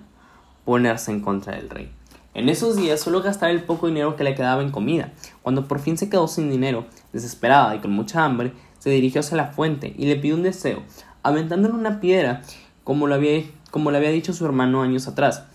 ponerse 0.64 1.12
en 1.12 1.22
contra 1.22 1.56
del 1.56 1.70
rey. 1.70 1.92
En 2.34 2.50
esos 2.50 2.76
días 2.76 3.00
solo 3.00 3.22
gastaba 3.22 3.52
el 3.52 3.64
poco 3.64 3.88
dinero 3.88 4.18
que 4.18 4.26
le 4.26 4.36
quedaba 4.36 4.62
en 4.62 4.72
comida. 4.72 5.14
Cuando 5.42 5.68
por 5.68 5.80
fin 5.80 5.98
se 5.98 6.10
quedó 6.10 6.28
sin 6.28 6.52
dinero, 6.52 6.86
desesperada 7.14 7.76
y 7.76 7.80
con 7.80 7.92
mucha 7.92 8.26
hambre, 8.26 8.52
se 8.78 8.90
dirigió 8.90 9.22
hacia 9.22 9.38
la 9.38 9.48
fuente 9.48 9.96
y 9.98 10.06
le 10.06 10.18
pidió 10.18 10.36
un 10.36 10.44
deseo, 10.44 10.84
aventándole 11.24 11.74
una 11.74 12.02
piedra, 12.02 12.42
como 12.84 13.08
lo, 13.08 13.16
había, 13.16 13.44
como 13.72 13.90
le 13.90 13.98
había 13.98 14.10
dicho 14.10 14.34
su 14.34 14.46
hermano 14.46 14.82
años 14.82 15.08
atrás. 15.08 15.46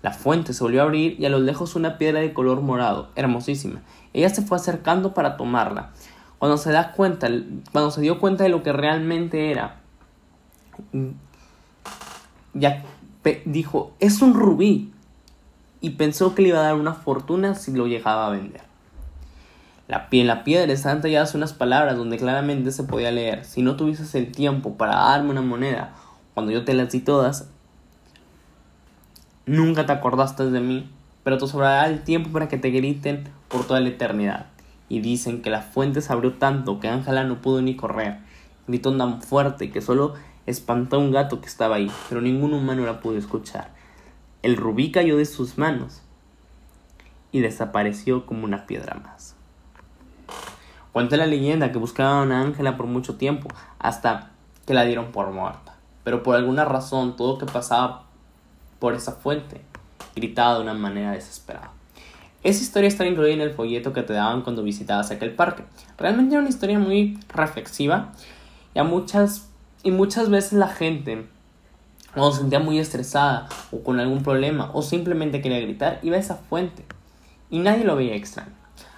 La 0.00 0.12
fuente 0.12 0.52
se 0.52 0.62
volvió 0.62 0.80
a 0.80 0.84
abrir 0.84 1.18
y 1.18 1.26
a 1.26 1.28
lo 1.28 1.40
lejos 1.40 1.74
una 1.74 1.98
piedra 1.98 2.20
de 2.20 2.32
color 2.32 2.60
morado, 2.60 3.10
hermosísima. 3.16 3.82
Ella 4.12 4.30
se 4.30 4.42
fue 4.42 4.56
acercando 4.56 5.12
para 5.14 5.36
tomarla. 5.36 5.90
Cuando 6.38 6.56
se 6.56 6.70
da 6.70 6.92
cuenta, 6.92 7.28
cuando 7.72 7.90
se 7.90 8.00
dio 8.00 8.20
cuenta 8.20 8.44
de 8.44 8.50
lo 8.50 8.62
que 8.62 8.72
realmente 8.72 9.50
era, 9.50 9.80
ya 12.58 12.84
dijo, 13.44 13.92
es 14.00 14.22
un 14.22 14.34
rubí. 14.34 14.92
Y 15.80 15.90
pensó 15.90 16.34
que 16.34 16.42
le 16.42 16.48
iba 16.48 16.58
a 16.58 16.62
dar 16.62 16.74
una 16.74 16.94
fortuna 16.94 17.54
si 17.54 17.72
lo 17.72 17.86
llegaba 17.86 18.26
a 18.26 18.30
vender. 18.30 18.62
La, 19.86 20.08
en 20.10 20.26
la 20.26 20.44
piedra 20.44 20.72
estaban 20.72 21.00
talladas 21.00 21.34
unas 21.34 21.52
palabras 21.52 21.96
donde 21.96 22.18
claramente 22.18 22.72
se 22.72 22.84
podía 22.84 23.10
leer, 23.10 23.44
si 23.44 23.62
no 23.62 23.76
tuvieses 23.76 24.14
el 24.14 24.32
tiempo 24.32 24.74
para 24.74 24.94
darme 24.94 25.30
una 25.30 25.40
moneda, 25.40 25.94
cuando 26.34 26.52
yo 26.52 26.64
te 26.64 26.74
las 26.74 26.90
di 26.90 27.00
todas, 27.00 27.48
nunca 29.46 29.86
te 29.86 29.92
acordaste 29.92 30.50
de 30.50 30.60
mí, 30.60 30.90
pero 31.24 31.38
te 31.38 31.46
sobrará 31.46 31.88
el 31.88 32.02
tiempo 32.02 32.30
para 32.30 32.48
que 32.48 32.58
te 32.58 32.70
griten 32.70 33.28
por 33.48 33.66
toda 33.66 33.80
la 33.80 33.88
eternidad. 33.88 34.46
Y 34.90 35.00
dicen 35.00 35.42
que 35.42 35.50
la 35.50 35.62
fuente 35.62 36.02
se 36.02 36.12
abrió 36.12 36.34
tanto 36.34 36.80
que 36.80 36.88
Ángela 36.88 37.24
no 37.24 37.40
pudo 37.40 37.62
ni 37.62 37.74
correr. 37.74 38.18
Gritó 38.66 38.94
tan 38.96 39.22
fuerte 39.22 39.70
que 39.70 39.80
solo 39.80 40.14
espantó 40.48 40.96
a 40.96 41.00
un 41.00 41.10
gato 41.10 41.40
que 41.40 41.46
estaba 41.46 41.76
ahí, 41.76 41.90
pero 42.08 42.20
ningún 42.20 42.54
humano 42.54 42.84
la 42.84 43.00
pudo 43.00 43.18
escuchar. 43.18 43.70
El 44.42 44.56
rubí 44.56 44.90
cayó 44.90 45.16
de 45.16 45.26
sus 45.26 45.58
manos 45.58 46.00
y 47.32 47.40
desapareció 47.40 48.24
como 48.24 48.44
una 48.44 48.66
piedra 48.66 48.94
más. 48.94 49.34
Cuenta 50.92 51.16
la 51.16 51.26
leyenda 51.26 51.70
que 51.70 51.78
buscaban 51.78 52.32
a 52.32 52.40
Ángela 52.40 52.76
por 52.76 52.86
mucho 52.86 53.16
tiempo, 53.16 53.48
hasta 53.78 54.30
que 54.66 54.74
la 54.74 54.84
dieron 54.84 55.12
por 55.12 55.30
muerta. 55.30 55.76
Pero 56.02 56.22
por 56.22 56.36
alguna 56.36 56.64
razón, 56.64 57.16
todo 57.16 57.38
que 57.38 57.46
pasaba 57.46 58.04
por 58.78 58.94
esa 58.94 59.12
fuente 59.12 59.60
gritaba 60.16 60.56
de 60.56 60.62
una 60.62 60.74
manera 60.74 61.12
desesperada. 61.12 61.72
Esa 62.42 62.62
historia 62.62 62.88
está 62.88 63.04
incluida 63.06 63.34
en 63.34 63.40
el 63.40 63.52
folleto 63.52 63.92
que 63.92 64.02
te 64.02 64.12
daban 64.12 64.42
cuando 64.42 64.62
visitabas 64.62 65.10
aquel 65.10 65.34
parque. 65.34 65.64
Realmente 65.98 66.34
era 66.34 66.40
una 66.40 66.48
historia 66.48 66.78
muy 66.78 67.18
reflexiva 67.28 68.12
y, 68.74 68.80
muchas, 68.82 69.48
y 69.82 69.90
muchas 69.90 70.30
veces 70.30 70.54
la 70.54 70.68
gente 70.68 71.26
cuando 72.14 72.32
se 72.32 72.40
sentía 72.40 72.58
muy 72.58 72.78
estresada 72.78 73.48
o 73.70 73.82
con 73.82 74.00
algún 74.00 74.22
problema 74.22 74.70
o 74.72 74.82
simplemente 74.82 75.40
quería 75.40 75.60
gritar 75.60 76.00
iba 76.02 76.16
a 76.16 76.20
esa 76.20 76.36
fuente 76.36 76.84
y 77.50 77.58
nadie 77.58 77.84
lo 77.84 77.96
veía 77.96 78.14
extraño. 78.14 78.52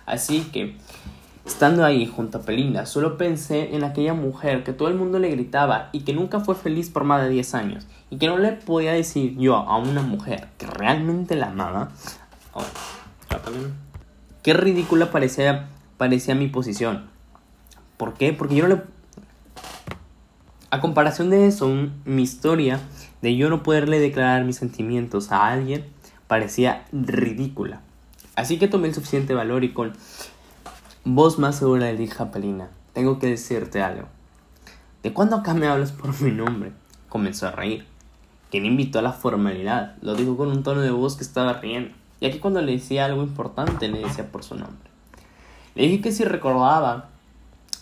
Así 0.07 0.43
que 0.53 0.77
Estando 1.45 1.85
ahí 1.85 2.07
junto 2.07 2.39
a 2.39 2.43
Pelina, 2.43 2.85
solo 2.85 3.17
pensé 3.17 3.75
en 3.75 3.83
aquella 3.83 4.13
mujer 4.13 4.63
que 4.63 4.73
todo 4.73 4.89
el 4.89 4.95
mundo 4.95 5.19
le 5.19 5.31
gritaba 5.31 5.89
y 5.91 6.01
que 6.01 6.13
nunca 6.13 6.41
fue 6.41 6.55
feliz 6.55 6.91
por 6.91 7.05
más 7.05 7.23
de 7.23 7.31
10 7.31 7.55
años 7.55 7.87
y 8.11 8.19
que 8.19 8.27
no 8.27 8.39
le 8.39 8.53
podía 8.53 8.93
decir 8.93 9.37
yo 9.39 9.57
a 9.57 9.77
una 9.79 10.03
mujer 10.03 10.49
que 10.59 10.67
realmente 10.67 11.37
la 11.37 11.49
amaba. 11.49 11.89
Oh, 12.53 12.63
qué 14.43 14.53
ridícula 14.53 15.11
parecía, 15.11 15.69
parecía 15.97 16.35
mi 16.35 16.47
posición. 16.47 17.09
¿Por 17.97 18.15
qué? 18.15 18.33
Porque 18.33 18.55
yo 18.55 18.69
no 18.69 18.77
le... 18.77 18.83
A 20.73 20.81
comparación 20.81 21.31
de 21.31 21.49
eso, 21.49 21.69
mi 22.05 22.23
historia 22.23 22.79
de 23.23 23.35
yo 23.35 23.51
no 23.51 23.65
poderle 23.65 23.99
declarar 23.99 24.45
mis 24.45 24.57
sentimientos 24.57 25.33
a 25.33 25.49
alguien 25.49 25.85
parecía 26.29 26.85
ridícula. 26.93 27.81
Así 28.37 28.57
que 28.57 28.69
tomé 28.69 28.87
el 28.87 28.95
suficiente 28.95 29.35
valor 29.35 29.65
y 29.65 29.73
con 29.73 29.95
voz 31.05 31.41
más 31.41 31.57
segura 31.57 31.87
le 31.87 31.97
dije 31.97 32.23
a 32.23 32.31
Pelina, 32.31 32.69
tengo 32.93 33.19
que 33.19 33.27
decirte 33.27 33.83
algo. 33.83 34.07
¿De 35.03 35.13
cuándo 35.13 35.35
acá 35.35 35.55
me 35.55 35.67
hablas 35.67 35.91
por 35.91 36.21
mi 36.23 36.31
nombre? 36.31 36.71
Comenzó 37.09 37.49
a 37.49 37.51
reír. 37.51 37.85
¿Quién 38.53 38.65
invitó 38.65 39.01
a 39.01 39.03
la 39.03 39.13
formalidad? 39.13 39.97
Lo 40.03 40.15
dijo 40.15 40.37
con 40.37 40.51
un 40.51 40.63
tono 40.63 40.83
de 40.83 40.93
voz 40.93 41.17
que 41.17 41.25
estaba 41.25 41.55
riendo, 41.55 41.91
ya 42.21 42.31
que 42.31 42.39
cuando 42.39 42.63
le 42.63 42.73
decía 42.73 43.07
algo 43.07 43.25
importante 43.25 43.89
le 43.89 43.99
decía 43.99 44.31
por 44.31 44.45
su 44.45 44.55
nombre. 44.55 44.89
Le 45.75 45.83
dije 45.83 46.01
que 46.01 46.13
si 46.13 46.23
recordaba 46.23 47.09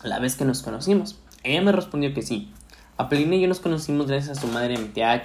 la 0.03 0.20
vez 0.20 0.37
que 0.37 0.46
nos 0.46 0.62
conocimos. 0.62 1.18
Ella 1.42 1.61
me 1.61 1.72
respondió 1.72 2.14
que 2.14 2.22
sí. 2.22 2.51
A 3.01 3.09
Pelina 3.09 3.37
y 3.37 3.41
yo 3.41 3.47
nos 3.47 3.61
conocimos 3.61 4.09
gracias 4.09 4.37
a 4.37 4.41
su 4.41 4.49
madre 4.49 4.77
mi 4.77 4.89
tía 4.89 5.23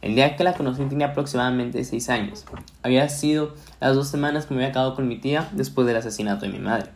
el 0.00 0.14
día 0.14 0.36
que 0.36 0.44
la 0.44 0.54
conocí 0.54 0.84
tenía 0.84 1.08
aproximadamente 1.08 1.82
6 1.82 2.08
años. 2.08 2.44
Había 2.84 3.08
sido 3.08 3.52
las 3.80 3.96
dos 3.96 4.06
semanas 4.06 4.46
que 4.46 4.54
me 4.54 4.62
había 4.62 4.70
quedado 4.70 4.94
con 4.94 5.08
mi 5.08 5.18
tía 5.18 5.48
después 5.50 5.88
del 5.88 5.96
asesinato 5.96 6.46
de 6.46 6.52
mi 6.52 6.60
madre. 6.60 6.90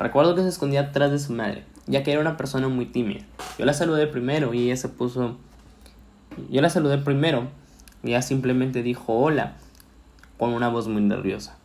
Recuerdo 0.00 0.34
que 0.34 0.42
se 0.42 0.48
escondía 0.48 0.80
atrás 0.80 1.12
de 1.12 1.20
su 1.20 1.32
madre, 1.32 1.62
ya 1.86 2.02
que 2.02 2.10
era 2.10 2.20
una 2.20 2.36
persona 2.36 2.66
muy 2.66 2.86
tímida. 2.86 3.24
Yo 3.56 3.66
la 3.66 3.72
saludé 3.72 4.08
primero 4.08 4.52
y 4.52 4.64
ella 4.64 4.76
se 4.76 4.88
puso... 4.88 5.36
Yo 6.50 6.60
la 6.60 6.68
saludé 6.68 6.98
primero 6.98 7.46
y 8.02 8.08
ella 8.08 8.22
simplemente 8.22 8.82
dijo 8.82 9.14
hola 9.14 9.58
con 10.38 10.54
una 10.54 10.70
voz 10.70 10.88
muy 10.88 11.02
nerviosa. 11.02 11.56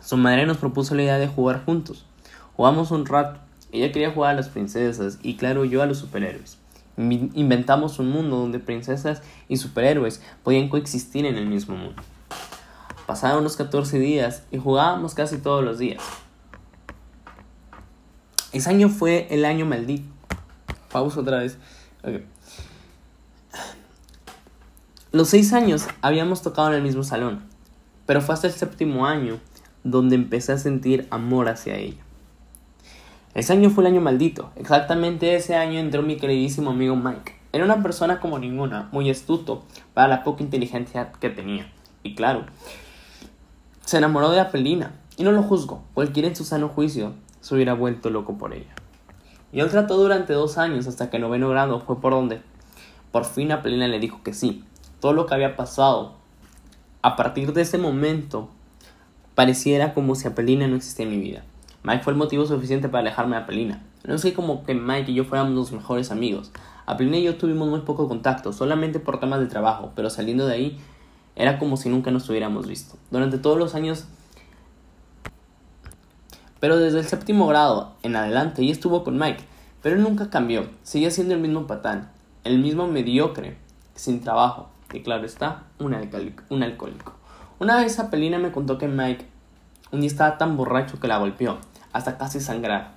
Su 0.00 0.16
madre 0.18 0.46
nos 0.46 0.58
propuso 0.58 0.94
la 0.94 1.02
idea 1.02 1.18
de 1.18 1.26
jugar 1.26 1.64
juntos. 1.64 2.06
Jugamos 2.54 2.92
un 2.92 3.06
rato. 3.06 3.40
Ella 3.72 3.90
quería 3.90 4.12
jugar 4.12 4.30
a 4.30 4.34
las 4.34 4.50
princesas 4.50 5.18
y 5.24 5.34
claro 5.34 5.64
yo 5.64 5.82
a 5.82 5.86
los 5.86 5.98
superhéroes. 5.98 6.61
Inventamos 6.96 7.98
un 7.98 8.10
mundo 8.10 8.36
donde 8.36 8.58
princesas 8.58 9.22
y 9.48 9.56
superhéroes 9.56 10.22
podían 10.42 10.68
coexistir 10.68 11.24
en 11.24 11.36
el 11.36 11.46
mismo 11.46 11.76
mundo. 11.76 12.02
Pasaron 13.06 13.40
unos 13.40 13.56
14 13.56 13.98
días 13.98 14.44
y 14.50 14.58
jugábamos 14.58 15.14
casi 15.14 15.38
todos 15.38 15.64
los 15.64 15.78
días. 15.78 16.02
Ese 18.52 18.68
año 18.68 18.88
fue 18.90 19.26
el 19.30 19.44
año 19.44 19.64
maldito. 19.64 20.08
Pausa 20.90 21.20
otra 21.20 21.38
vez. 21.38 21.58
Los 25.10 25.28
seis 25.28 25.52
años 25.52 25.86
habíamos 26.02 26.42
tocado 26.42 26.68
en 26.68 26.74
el 26.74 26.82
mismo 26.82 27.02
salón, 27.02 27.42
pero 28.06 28.20
fue 28.20 28.34
hasta 28.34 28.46
el 28.46 28.52
séptimo 28.52 29.06
año 29.06 29.40
donde 29.84 30.14
empecé 30.16 30.52
a 30.52 30.58
sentir 30.58 31.06
amor 31.10 31.48
hacia 31.48 31.76
ella. 31.76 32.01
Ese 33.34 33.54
año 33.54 33.70
fue 33.70 33.84
el 33.84 33.92
año 33.92 34.02
maldito. 34.02 34.50
Exactamente 34.56 35.34
ese 35.34 35.54
año 35.54 35.78
entró 35.78 36.02
mi 36.02 36.16
queridísimo 36.16 36.70
amigo 36.70 36.96
Mike. 36.96 37.34
Era 37.52 37.64
una 37.64 37.82
persona 37.82 38.20
como 38.20 38.38
ninguna, 38.38 38.88
muy 38.92 39.08
astuto 39.10 39.62
para 39.94 40.08
la 40.08 40.22
poca 40.22 40.42
inteligencia 40.42 41.12
que 41.12 41.30
tenía. 41.30 41.72
Y 42.02 42.14
claro, 42.14 42.44
se 43.86 43.96
enamoró 43.98 44.30
de 44.30 44.40
Apelina. 44.40 44.92
Y 45.16 45.24
no 45.24 45.32
lo 45.32 45.42
juzgo, 45.42 45.82
cualquiera 45.94 46.28
en 46.28 46.36
su 46.36 46.44
sano 46.44 46.68
juicio 46.68 47.14
se 47.40 47.54
hubiera 47.54 47.74
vuelto 47.74 48.10
loco 48.10 48.36
por 48.38 48.54
ella. 48.54 48.74
Y 49.52 49.60
él 49.60 49.70
trató 49.70 49.96
durante 49.96 50.32
dos 50.32 50.58
años 50.58 50.86
hasta 50.86 51.10
que 51.10 51.16
el 51.16 51.22
noveno 51.22 51.48
grado 51.50 51.80
fue 51.80 52.00
por 52.00 52.12
donde 52.12 52.40
por 53.12 53.26
fin 53.26 53.52
Apelina 53.52 53.88
le 53.88 53.98
dijo 53.98 54.22
que 54.22 54.32
sí. 54.32 54.64
Todo 55.00 55.12
lo 55.12 55.26
que 55.26 55.34
había 55.34 55.56
pasado 55.56 56.14
a 57.02 57.16
partir 57.16 57.52
de 57.52 57.62
ese 57.62 57.76
momento 57.76 58.48
pareciera 59.34 59.94
como 59.94 60.14
si 60.14 60.28
Apelina 60.28 60.66
no 60.66 60.76
existía 60.76 61.04
en 61.04 61.10
mi 61.10 61.18
vida. 61.18 61.44
Mike 61.84 62.04
fue 62.04 62.12
el 62.12 62.18
motivo 62.18 62.46
suficiente 62.46 62.88
para 62.88 63.00
alejarme 63.00 63.36
de 63.36 63.42
Apelina. 63.42 63.82
No 64.04 64.14
es 64.14 64.22
que 64.22 64.32
como 64.32 64.62
que 64.62 64.74
Mike 64.74 65.10
y 65.10 65.14
yo 65.14 65.24
fuéramos 65.24 65.52
los 65.54 65.72
mejores 65.72 66.12
amigos. 66.12 66.52
Apelina 66.86 67.16
y 67.16 67.24
yo 67.24 67.36
tuvimos 67.36 67.68
muy 67.68 67.80
poco 67.80 68.08
contacto, 68.08 68.52
solamente 68.52 69.00
por 69.00 69.18
temas 69.18 69.40
de 69.40 69.46
trabajo, 69.46 69.92
pero 69.96 70.08
saliendo 70.08 70.46
de 70.46 70.54
ahí 70.54 70.78
era 71.34 71.58
como 71.58 71.76
si 71.76 71.88
nunca 71.88 72.10
nos 72.10 72.28
hubiéramos 72.28 72.66
visto. 72.66 72.96
Durante 73.10 73.38
todos 73.38 73.58
los 73.58 73.74
años... 73.74 74.06
Pero 76.60 76.76
desde 76.76 77.00
el 77.00 77.04
séptimo 77.04 77.48
grado 77.48 77.94
en 78.04 78.14
adelante 78.14 78.62
ella 78.62 78.70
estuvo 78.70 79.02
con 79.02 79.18
Mike, 79.18 79.42
pero 79.82 79.96
nunca 79.96 80.30
cambió, 80.30 80.68
seguía 80.84 81.10
siendo 81.10 81.34
el 81.34 81.40
mismo 81.40 81.66
patán, 81.66 82.12
el 82.44 82.60
mismo 82.60 82.86
mediocre, 82.86 83.56
sin 83.96 84.20
trabajo, 84.20 84.68
y 84.92 85.00
claro 85.00 85.26
está, 85.26 85.64
un 85.80 85.92
alcohólico. 85.92 86.44
Un 86.50 86.62
alcohólico. 86.62 87.14
Una 87.58 87.78
vez 87.78 87.98
Apelina 87.98 88.38
me 88.38 88.52
contó 88.52 88.78
que 88.78 88.86
Mike 88.86 89.26
un 89.90 90.00
día 90.00 90.08
estaba 90.08 90.38
tan 90.38 90.56
borracho 90.56 91.00
que 91.00 91.08
la 91.08 91.18
golpeó 91.18 91.58
hasta 91.92 92.18
casi 92.18 92.40
sangrar. 92.40 92.94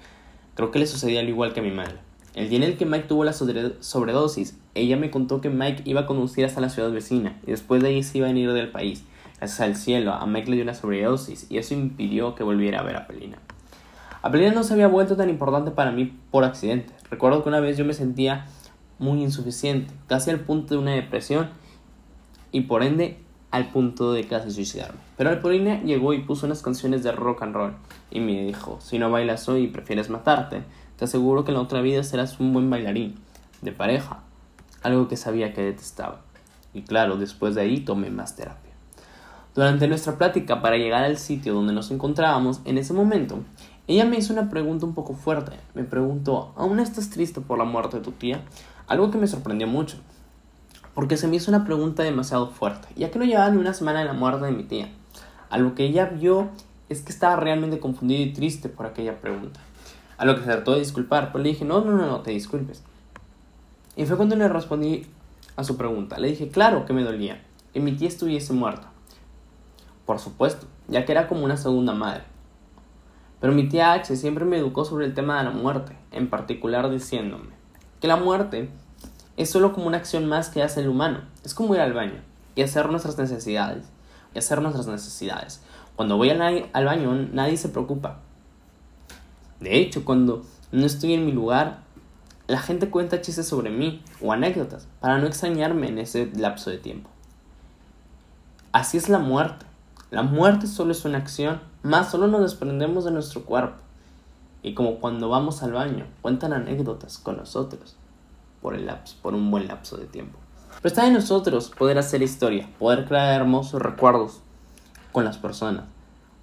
Creo 0.56 0.72
que 0.72 0.80
le 0.80 0.88
sucedía 0.88 1.20
al 1.20 1.30
igual 1.30 1.54
que 1.54 1.60
a 1.60 1.64
mi 1.64 1.72
madre. 1.72 1.96
El 2.34 2.50
día 2.50 2.58
en 2.58 2.64
el 2.64 2.78
que 2.78 2.86
Mike 2.86 3.08
tuvo 3.08 3.24
la 3.24 3.34
sobredosis, 3.34 4.58
ella 4.74 4.98
me 4.98 5.10
contó 5.10 5.40
que 5.40 5.50
Mike 5.50 5.84
iba 5.86 6.02
a 6.02 6.06
conducir 6.06 6.44
hasta 6.44 6.60
la 6.60 6.70
ciudad 6.70 6.92
vecina 6.92 7.40
y 7.48 7.52
después 7.52 7.82
de 7.82 7.90
ahí 7.90 8.04
se 8.04 8.18
iba 8.18 8.28
a 8.28 8.32
ir 8.32 8.52
del 8.52 8.72
país. 8.72 9.06
Gracias 9.38 9.62
al 9.62 9.76
cielo, 9.76 10.14
a 10.14 10.26
Mike 10.26 10.50
le 10.50 10.56
dio 10.58 10.64
una 10.64 10.74
sobredosis 10.74 11.48
y 11.50 11.58
eso 11.58 11.74
impidió 11.74 12.36
que 12.36 12.44
volviera 12.44 12.80
a 12.80 12.84
ver 12.84 12.98
a 12.98 13.08
Pelina. 13.08 13.38
Apelina 14.22 14.52
no 14.52 14.64
se 14.64 14.74
había 14.74 14.88
vuelto 14.88 15.16
tan 15.16 15.30
importante 15.30 15.72
para 15.72 15.92
mí 15.92 16.18
por 16.32 16.44
accidente. 16.44 16.94
Recuerdo 17.10 17.44
que 17.44 17.50
una 17.50 17.60
vez 17.60 17.78
yo 17.78 17.86
me 17.86 17.94
sentía 17.94 18.48
muy 19.00 19.22
insuficiente, 19.22 19.94
casi 20.08 20.30
al 20.30 20.40
punto 20.42 20.74
de 20.74 20.80
una 20.80 20.92
depresión 20.92 21.50
y 22.52 22.62
por 22.62 22.84
ende 22.84 23.20
al 23.56 23.70
punto 23.70 24.12
de 24.12 24.28
casi 24.28 24.52
suicidarme. 24.52 25.00
Pero 25.16 25.30
Alpolina 25.30 25.82
llegó 25.82 26.14
y 26.14 26.22
puso 26.22 26.46
unas 26.46 26.62
canciones 26.62 27.04
de 27.04 27.14
rock 27.14 27.44
and 27.44 27.56
roll 27.56 27.74
y 28.12 28.20
me 28.20 28.44
dijo, 28.44 28.80
si 28.82 29.00
no 29.00 29.10
bailas 29.10 29.48
hoy 29.48 29.68
prefieres 29.68 30.10
matarte, 30.10 30.64
te 30.98 31.06
aseguro 31.06 31.46
que 31.46 31.52
en 31.52 31.56
la 31.56 31.62
otra 31.62 31.80
vida 31.80 32.04
serás 32.04 32.42
un 32.42 32.52
buen 32.52 32.70
bailarín, 32.70 33.16
de 33.62 33.72
pareja, 33.72 34.20
algo 34.84 35.08
que 35.08 35.16
sabía 35.16 35.54
que 35.54 35.62
detestaba. 35.62 36.20
Y 36.74 36.82
claro, 36.82 37.16
después 37.16 37.56
de 37.56 37.62
ahí 37.62 37.80
tomé 37.80 38.10
más 38.10 38.36
terapia. 38.36 38.74
Durante 39.56 39.88
nuestra 39.88 40.18
plática 40.18 40.62
para 40.62 40.76
llegar 40.76 41.06
al 41.06 41.18
sitio 41.18 41.54
donde 41.54 41.72
nos 41.72 41.92
encontrábamos, 41.92 42.60
en 42.66 42.78
ese 42.78 42.92
momento, 42.92 43.40
ella 43.88 44.04
me 44.04 44.18
hizo 44.18 44.34
una 44.34 44.50
pregunta 44.50 44.86
un 44.86 44.94
poco 44.94 45.14
fuerte. 45.14 45.54
Me 45.76 45.86
preguntó, 45.86 46.52
¿aún 46.58 46.82
estás 46.82 47.10
triste 47.10 47.40
por 47.40 47.58
la 47.58 47.64
muerte 47.64 47.98
de 47.98 48.04
tu 48.04 48.12
tía? 48.12 48.44
Algo 48.88 49.12
que 49.12 49.18
me 49.18 49.28
sorprendió 49.28 49.66
mucho 49.66 49.96
porque 50.96 51.18
se 51.18 51.28
me 51.28 51.36
hizo 51.36 51.52
una 51.52 51.66
pregunta 51.66 52.02
demasiado 52.02 52.48
fuerte, 52.48 52.88
ya 52.96 53.12
que 53.12 53.20
no 53.20 53.26
llevaba 53.26 53.52
ni 53.52 53.58
una 53.58 53.74
semana 53.74 54.00
de 54.00 54.06
la 54.06 54.14
muerte 54.14 54.46
de 54.46 54.52
mi 54.54 54.64
tía. 54.64 54.90
A 55.50 55.60
lo 55.60 55.76
que 55.76 55.84
ella 55.84 56.06
vio 56.06 56.50
es 56.90 57.02
que 57.02 57.12
estaba 57.12 57.36
realmente 57.36 57.80
confundido 57.80 58.24
y 58.24 58.34
triste 58.34 58.70
por 58.70 58.88
aquella 58.88 59.20
pregunta. 59.20 59.60
A 60.18 60.26
lo 60.26 60.36
que 60.36 60.42
se 60.42 60.48
trató 60.48 60.72
de 60.72 60.80
disculpar, 60.80 61.32
pues 61.32 61.44
le 61.44 61.50
dije, 61.50 61.66
no, 61.66 61.82
no, 61.82 61.92
no, 61.92 62.08
no, 62.08 62.22
te 62.22 62.32
disculpes. 62.32 62.82
Y 63.98 64.06
fue 64.06 64.16
cuando 64.18 64.38
le 64.38 64.48
respondí 64.48 65.06
a 65.58 65.64
su 65.64 65.78
pregunta. 65.78 66.18
Le 66.18 66.30
dije, 66.30 66.48
claro 66.48 66.86
que 66.86 66.94
me 66.94 67.04
dolía, 67.04 67.44
que 67.74 67.82
mi 67.82 67.92
tía 67.92 68.08
estuviese 68.08 68.54
muerta. 68.54 68.90
Por 70.06 70.20
supuesto, 70.20 70.66
ya 70.88 71.06
que 71.06 71.12
era 71.12 71.28
como 71.28 71.44
una 71.44 71.58
segunda 71.58 71.94
madre. 71.94 72.24
Pero 73.42 73.54
mi 73.54 73.68
tía 73.68 73.92
H 73.94 74.16
siempre 74.16 74.46
me 74.46 74.58
educó 74.58 74.86
sobre 74.86 75.06
el 75.06 75.14
tema 75.14 75.38
de 75.38 75.44
la 75.44 75.52
muerte, 75.52 75.96
en 76.12 76.30
particular 76.30 76.90
diciéndome 76.90 77.56
que 78.00 78.08
la 78.08 78.18
muerte 78.18 78.70
es 79.38 79.50
solo 79.50 79.74
como 79.74 79.88
una 79.88 79.98
acción 79.98 80.26
más 80.26 80.50
que 80.50 80.64
hace 80.64 80.82
el 80.82 80.90
humano. 80.90 81.20
Es 81.44 81.54
como 81.54 81.76
ir 81.76 81.82
al 81.82 81.94
baño 81.94 82.22
y 82.56 82.62
hacer 82.62 82.90
nuestras 82.90 83.18
necesidades. 83.18 83.86
Y 84.34 84.40
hacer 84.40 84.62
nuestras 84.62 84.88
necesidades. 84.88 85.62
Cuando 85.96 86.18
voy 86.18 86.30
al, 86.30 86.86
baño 86.86 87.14
nadie 87.32 87.58
se 87.58 87.70
preocupa. 87.70 88.20
De 89.60 89.78
hecho, 89.78 90.04
cuando 90.04 90.44
no 90.72 90.86
estoy 90.86 91.14
en 91.14 91.26
mi 91.26 91.32
lugar, 91.32 91.80
la 92.48 92.60
gente 92.60 92.90
cuenta 92.90 93.22
chistes 93.22 93.48
sobre 93.48 93.70
mí 93.70 94.04
o 94.22 94.32
anécdotas 94.32 94.88
para 95.00 95.18
no 95.18 95.28
extrañarme 95.28 95.88
en 95.88 96.00
ese 96.00 96.32
lapso 96.36 96.70
de 96.70 96.78
tiempo. 96.78 97.10
Así 98.72 98.98
es 98.98 99.08
la 99.08 99.20
muerte. 99.20 99.66
La 100.12 100.22
muerte 100.22 100.68
solo 100.68 100.92
es 100.92 101.04
una 101.06 101.18
acción, 101.18 101.62
más 101.82 102.12
solo 102.12 102.28
nos 102.28 102.42
desprendemos 102.42 103.06
de 103.06 103.12
nuestro 103.12 103.44
cuerpo. 103.44 103.78
Y 104.64 104.74
como 104.74 105.00
cuando 105.00 105.30
vamos 105.30 105.64
al 105.64 105.74
baño, 105.74 106.06
cuentan 106.22 106.54
anécdotas 106.54 107.18
con 107.18 107.38
nosotros 107.38 107.96
por, 108.66 108.74
el 108.74 108.88
lapso, 108.88 109.16
por 109.22 109.36
un 109.36 109.52
buen 109.52 109.68
lapso 109.68 109.96
de 109.96 110.08
tiempo. 110.08 110.40
Pero 110.82 110.88
está 110.88 111.06
en 111.06 111.14
nosotros 111.14 111.70
poder 111.78 112.00
hacer 112.00 112.24
historia, 112.24 112.68
poder 112.80 113.06
crear 113.06 113.40
hermosos 113.40 113.80
recuerdos 113.80 114.42
con 115.12 115.24
las 115.24 115.38
personas, 115.38 115.84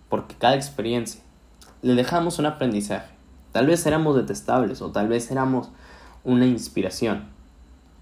porque 0.09 0.37
cada 0.37 0.55
experiencia 0.55 1.21
le 1.83 1.97
dejamos 1.97 2.39
un 2.39 2.47
aprendizaje. 2.47 3.13
Tal 3.51 3.67
vez 3.67 3.85
éramos 3.87 4.15
detestables 4.15 4.83
o 4.83 4.93
tal 4.93 5.09
vez 5.09 5.33
éramos 5.33 5.71
una 6.23 6.47
inspiración, 6.47 7.25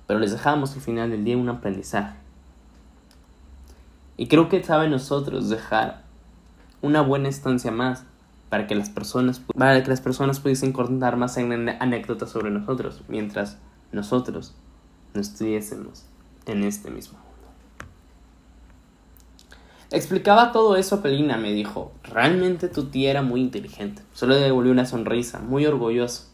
pero 0.07 0.21
les 0.21 0.33
dejamos 0.33 0.75
al 0.75 0.83
final 0.83 1.11
del 1.11 1.25
día 1.25 1.39
un 1.39 1.49
aprendizaje. 1.49 2.14
Y 4.18 4.27
creo 4.27 4.51
que 4.51 4.62
sabe 4.62 4.91
nosotros 4.91 5.49
dejar 5.49 6.03
una 6.83 7.01
buena 7.01 7.31
estancia 7.31 7.71
más 7.71 8.05
para 8.51 8.66
que 8.66 8.75
las 8.75 8.91
personas, 8.91 9.41
para 9.57 9.83
que 9.83 9.89
las 9.89 10.03
personas 10.03 10.41
pudiesen 10.41 10.75
contar 10.75 11.16
más 11.16 11.39
anécdotas 11.39 12.29
sobre 12.29 12.51
nosotros, 12.51 13.01
mientras 13.09 13.57
nosotros 13.93 14.55
no 15.14 15.20
estuviésemos 15.20 16.05
en 16.47 16.64
este 16.64 16.91
mismo 16.91 17.18
mundo. 17.18 17.30
Explicaba 19.91 20.53
todo 20.53 20.76
eso 20.76 20.97
a 20.97 21.03
Pelina, 21.03 21.36
me 21.36 21.53
dijo, 21.53 21.93
realmente 22.05 22.68
tu 22.68 22.84
tía 22.84 23.11
era 23.11 23.22
muy 23.22 23.41
inteligente. 23.41 24.03
Solo 24.12 24.34
le 24.34 24.41
devolvió 24.41 24.70
una 24.70 24.86
sonrisa, 24.86 25.41
muy 25.41 25.66
orgulloso. 25.66 26.26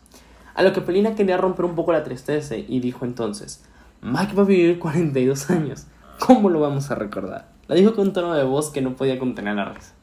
A 0.55 0.63
lo 0.63 0.73
que 0.73 0.83
Pelina 0.83 1.15
quería 1.15 1.39
romper 1.39 1.65
un 1.65 1.75
poco 1.75 1.93
la 1.93 2.05
tristeza 2.05 2.57
y 2.57 2.81
dijo 2.81 3.05
entonces, 3.05 3.65
Mike 4.03 4.35
va 4.35 4.43
a 4.43 4.47
vivir 4.47 4.79
42 4.79 5.51
años. 5.51 5.87
¿Cómo 6.19 6.51
lo 6.51 6.61
vamos 6.61 6.91
a 6.91 6.95
recordar? 6.95 7.49
La 7.67 7.75
dijo 7.75 7.95
con 7.95 8.09
un 8.09 8.13
tono 8.13 8.35
de 8.35 8.45
voz 8.45 8.71
que 8.71 8.83
no 8.83 8.95
podía 8.95 9.19
contener 9.19 9.57
la 9.57 9.65
risa. 9.67 9.95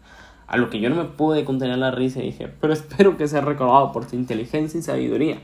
A 0.47 0.57
lo 0.57 0.69
que 0.69 0.79
yo 0.79 0.89
no 0.89 0.95
me 0.95 1.05
pude 1.05 1.45
contener 1.45 1.77
la 1.77 1.91
risa 1.91 2.19
y 2.19 2.27
dije, 2.27 2.47
pero 2.59 2.73
espero 2.73 3.17
que 3.17 3.27
sea 3.27 3.41
recordado 3.41 3.91
por 3.91 4.05
tu 4.05 4.15
inteligencia 4.15 4.79
y 4.79 4.83
sabiduría. 4.83 5.39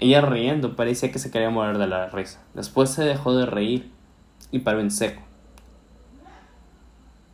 Ella 0.00 0.20
riendo 0.20 0.76
parecía 0.76 1.10
que 1.10 1.18
se 1.18 1.30
quería 1.30 1.50
morir 1.50 1.78
de 1.78 1.88
la 1.88 2.08
risa. 2.08 2.40
Después 2.54 2.90
se 2.90 3.04
dejó 3.04 3.34
de 3.34 3.46
reír 3.46 3.90
y 4.52 4.60
paró 4.60 4.80
en 4.80 4.90
seco. 4.90 5.22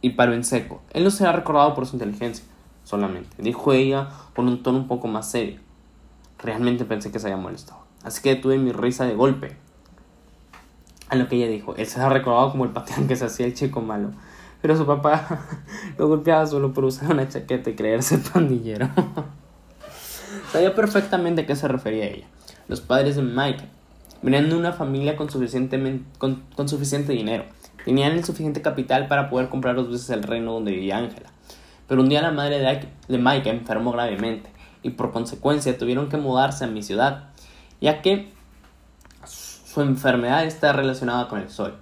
Y 0.00 0.10
paró 0.10 0.32
en 0.32 0.44
seco. 0.44 0.82
Él 0.92 1.04
no 1.04 1.10
será 1.10 1.32
recordado 1.32 1.74
por 1.74 1.86
su 1.86 1.96
inteligencia, 1.96 2.44
solamente, 2.84 3.36
dijo 3.38 3.72
ella 3.72 4.08
con 4.34 4.48
un 4.48 4.62
tono 4.62 4.78
un 4.78 4.88
poco 4.88 5.08
más 5.08 5.30
serio. 5.30 5.60
Realmente 6.38 6.84
pensé 6.84 7.12
que 7.12 7.18
se 7.18 7.26
había 7.26 7.36
molestado. 7.36 7.80
Así 8.02 8.22
que 8.22 8.34
tuve 8.36 8.58
mi 8.58 8.72
risa 8.72 9.04
de 9.04 9.14
golpe. 9.14 9.56
A 11.08 11.16
lo 11.16 11.28
que 11.28 11.36
ella 11.36 11.48
dijo, 11.48 11.74
él 11.76 11.86
se 11.86 12.00
ha 12.00 12.08
recordado 12.08 12.50
como 12.50 12.64
el 12.64 12.70
pateán 12.70 13.08
que 13.08 13.16
se 13.16 13.26
hacía 13.26 13.46
el 13.46 13.54
chico 13.54 13.80
malo. 13.80 14.10
Pero 14.62 14.76
su 14.76 14.86
papá 14.86 15.40
lo 15.98 16.08
golpeaba 16.08 16.46
solo 16.46 16.72
por 16.72 16.84
usar 16.84 17.10
una 17.12 17.28
chaqueta 17.28 17.68
y 17.68 17.74
creerse 17.74 18.18
pandillero. 18.18 18.88
Sabía 20.52 20.74
perfectamente 20.74 21.42
a 21.42 21.46
qué 21.46 21.56
se 21.56 21.68
refería 21.68 22.06
ella. 22.06 22.26
Los 22.66 22.80
padres 22.80 23.16
de 23.16 23.22
Mike 23.22 23.64
venían 24.22 24.48
de 24.48 24.56
una 24.56 24.72
familia 24.72 25.16
con, 25.16 25.28
con, 26.18 26.42
con 26.56 26.68
suficiente 26.68 27.12
dinero. 27.12 27.44
Tenían 27.84 28.12
el 28.12 28.24
suficiente 28.24 28.62
capital 28.62 29.06
para 29.06 29.28
poder 29.28 29.50
comprar 29.50 29.76
dos 29.76 29.90
veces 29.90 30.08
el 30.10 30.22
reino 30.22 30.54
donde 30.54 30.72
vivía 30.72 30.96
Ángela. 30.96 31.28
Pero 31.86 32.00
un 32.00 32.08
día 32.08 32.22
la 32.22 32.30
madre 32.30 32.58
de 33.08 33.18
Mike 33.18 33.50
enfermó 33.50 33.92
gravemente 33.92 34.48
y 34.82 34.90
por 34.90 35.12
consecuencia 35.12 35.76
tuvieron 35.76 36.08
que 36.08 36.16
mudarse 36.16 36.64
a 36.64 36.68
mi 36.68 36.82
ciudad, 36.82 37.24
ya 37.80 38.00
que 38.00 38.32
su 39.26 39.82
enfermedad 39.82 40.44
está 40.44 40.72
relacionada 40.72 41.28
con 41.28 41.40
el 41.40 41.50
sol, 41.50 41.74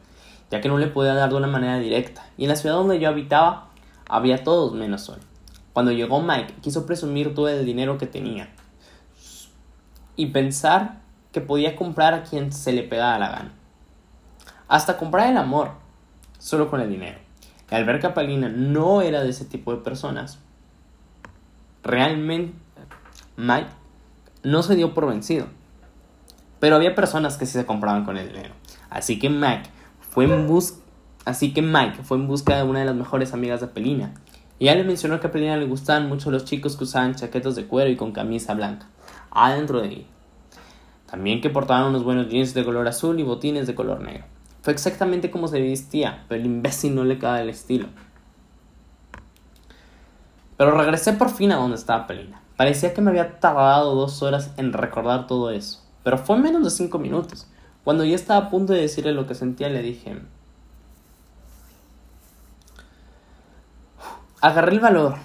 ya 0.51 0.61
que 0.61 0.69
no 0.69 0.79
le 0.79 0.89
podía 0.89 1.15
dar 1.15 1.31
de 1.31 1.37
una 1.37 1.47
manera 1.47 1.79
directa, 1.79 2.27
y 2.37 2.45
en 2.45 2.49
la 2.49 2.57
ciudad 2.57 2.77
donde 2.77 2.99
yo 2.99 3.09
habitaba 3.09 3.69
había 4.09 4.43
todos 4.43 4.75
menos 4.75 5.03
sol. 5.03 5.19
Cuando 5.73 5.93
llegó 5.93 6.21
Mike, 6.21 6.55
quiso 6.61 6.87
presumir 6.87 7.35
todo 7.35 7.49
el 7.49 7.65
dinero 7.65 7.99
que 7.99 8.07
tenía 8.07 8.49
y 10.17 10.27
pensar 10.27 11.01
que 11.33 11.41
podía 11.41 11.77
comprar 11.77 12.15
a 12.15 12.23
quien 12.23 12.53
se 12.53 12.73
le 12.73 12.83
pegara 12.83 13.19
la 13.19 13.29
gana. 13.31 13.53
Hasta 14.69 14.99
comprar 14.99 15.31
el 15.31 15.37
amor, 15.37 15.73
solo 16.39 16.71
con 16.71 16.81
el 16.81 16.91
dinero. 16.91 17.19
Y 17.71 17.75
al 17.75 17.85
ver 17.85 18.01
que 18.01 18.09
Palina 18.11 18.49
no 18.49 19.03
era 19.03 19.23
de 19.23 19.31
ese 19.31 19.45
tipo 19.45 19.75
de 19.75 19.83
personas, 19.83 20.39
realmente 21.83 22.55
Mike 23.37 23.71
no 24.43 24.63
se 24.63 24.75
dio 24.75 24.95
por 24.95 25.07
vencido. 25.07 25.47
Pero 26.61 26.77
había 26.77 26.95
personas 26.95 27.37
que 27.37 27.47
sí 27.47 27.53
se 27.53 27.67
compraban 27.67 28.05
con 28.05 28.17
el 28.17 28.29
dinero. 28.29 28.55
Así 28.91 29.19
que 29.19 29.31
Mike 29.31 29.71
fue 30.11 30.25
en 30.25 30.47
busca 30.47 30.83
Así 31.25 31.53
que 31.53 31.63
Mike 31.63 32.03
fue 32.03 32.17
en 32.17 32.27
busca 32.27 32.57
de 32.57 32.65
una 32.65 32.81
de 32.81 32.85
las 32.85 32.97
mejores 32.97 33.33
amigas 33.33 33.61
de 33.61 33.69
Pelina. 33.69 34.13
Y 34.59 34.65
ella 34.65 34.77
le 34.77 34.85
mencionó 34.85 35.21
que 35.21 35.29
a 35.29 35.31
Pelina 35.31 35.57
le 35.57 35.67
gustaban 35.67 36.09
mucho 36.09 36.31
los 36.31 36.45
chicos 36.45 36.77
que 36.77 36.85
usaban 36.85 37.15
chaquetos 37.15 37.55
de 37.55 37.67
cuero 37.67 37.91
y 37.91 37.97
con 37.97 38.13
camisa 38.13 38.55
blanca, 38.55 38.87
adentro 39.33 39.81
de 39.81 39.89
él. 39.89 40.07
También 41.11 41.41
que 41.41 41.51
portaban 41.51 41.89
unos 41.89 42.05
buenos 42.05 42.29
jeans 42.29 42.55
de 42.55 42.65
color 42.65 42.87
azul 42.89 43.19
y 43.21 43.23
botines 43.23 43.67
de 43.67 43.75
color 43.75 44.01
negro. 44.01 44.25
Fue 44.63 44.73
exactamente 44.73 45.31
como 45.31 45.49
se 45.49 45.61
vestía, 45.61 46.25
pero 46.29 46.41
el 46.41 46.47
imbécil 46.47 46.95
no 46.95 47.05
le 47.05 47.19
quedaba 47.19 47.41
el 47.41 47.51
estilo. 47.51 47.89
Pero 50.57 50.71
regresé 50.79 51.13
por 51.15 51.31
fin 51.31 51.51
a 51.53 51.57
donde 51.57 51.77
estaba 51.77 52.07
Pelina. 52.07 52.41
Parecía 52.57 52.95
que 52.95 53.01
me 53.01 53.11
había 53.11 53.41
tardado 53.41 53.95
dos 53.95 54.23
horas 54.23 54.53
en 54.57 54.73
recordar 54.73 55.27
todo 55.27 55.51
eso, 55.51 55.83
pero 56.05 56.19
fue 56.19 56.39
menos 56.39 56.63
de 56.63 56.71
cinco 56.71 56.99
minutos. 56.99 57.49
Cuando 57.83 58.05
ya 58.05 58.15
estaba 58.15 58.47
a 58.47 58.51
punto 58.51 58.73
de 58.73 58.83
decirle 58.83 59.13
lo 59.13 59.27
que 59.27 59.35
sentía, 59.35 59.69
le 59.69 59.83
dije... 59.83 60.21
Agarré 64.41 64.73
el 64.73 64.81
valor 64.81 65.17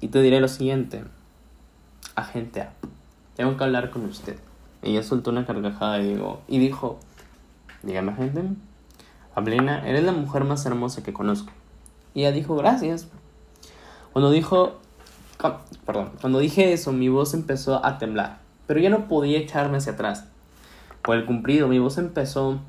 y 0.00 0.08
te 0.08 0.22
diré 0.22 0.40
lo 0.40 0.48
siguiente. 0.48 1.04
Agente 2.14 2.62
A, 2.62 2.72
tengo 3.36 3.56
que 3.56 3.64
hablar 3.64 3.90
con 3.90 4.04
usted. 4.06 4.38
Ella 4.82 5.02
soltó 5.02 5.30
una 5.30 5.46
carcajada 5.46 6.00
y, 6.00 6.14
digo, 6.14 6.40
y 6.48 6.58
dijo, 6.58 6.98
dígame 7.82 8.12
agente. 8.12 8.42
Ablina, 9.34 9.86
eres 9.86 10.04
la 10.04 10.12
mujer 10.12 10.44
más 10.44 10.64
hermosa 10.64 11.02
que 11.02 11.12
conozco. 11.12 11.52
Y 12.14 12.20
ella 12.20 12.32
dijo, 12.32 12.56
gracias. 12.56 13.08
Cuando 14.12 14.30
dijo, 14.30 14.80
perdón, 15.84 16.12
cuando 16.20 16.38
dije 16.38 16.72
eso, 16.72 16.92
mi 16.92 17.08
voz 17.08 17.34
empezó 17.34 17.84
a 17.84 17.98
temblar, 17.98 18.38
pero 18.66 18.80
ya 18.80 18.88
no 18.88 19.08
podía 19.08 19.38
echarme 19.38 19.76
hacia 19.76 19.92
atrás. 19.92 20.24
Por 21.02 21.16
el 21.16 21.26
cumplido, 21.26 21.68
mi 21.68 21.78
voz 21.78 21.98
empezó 21.98 22.60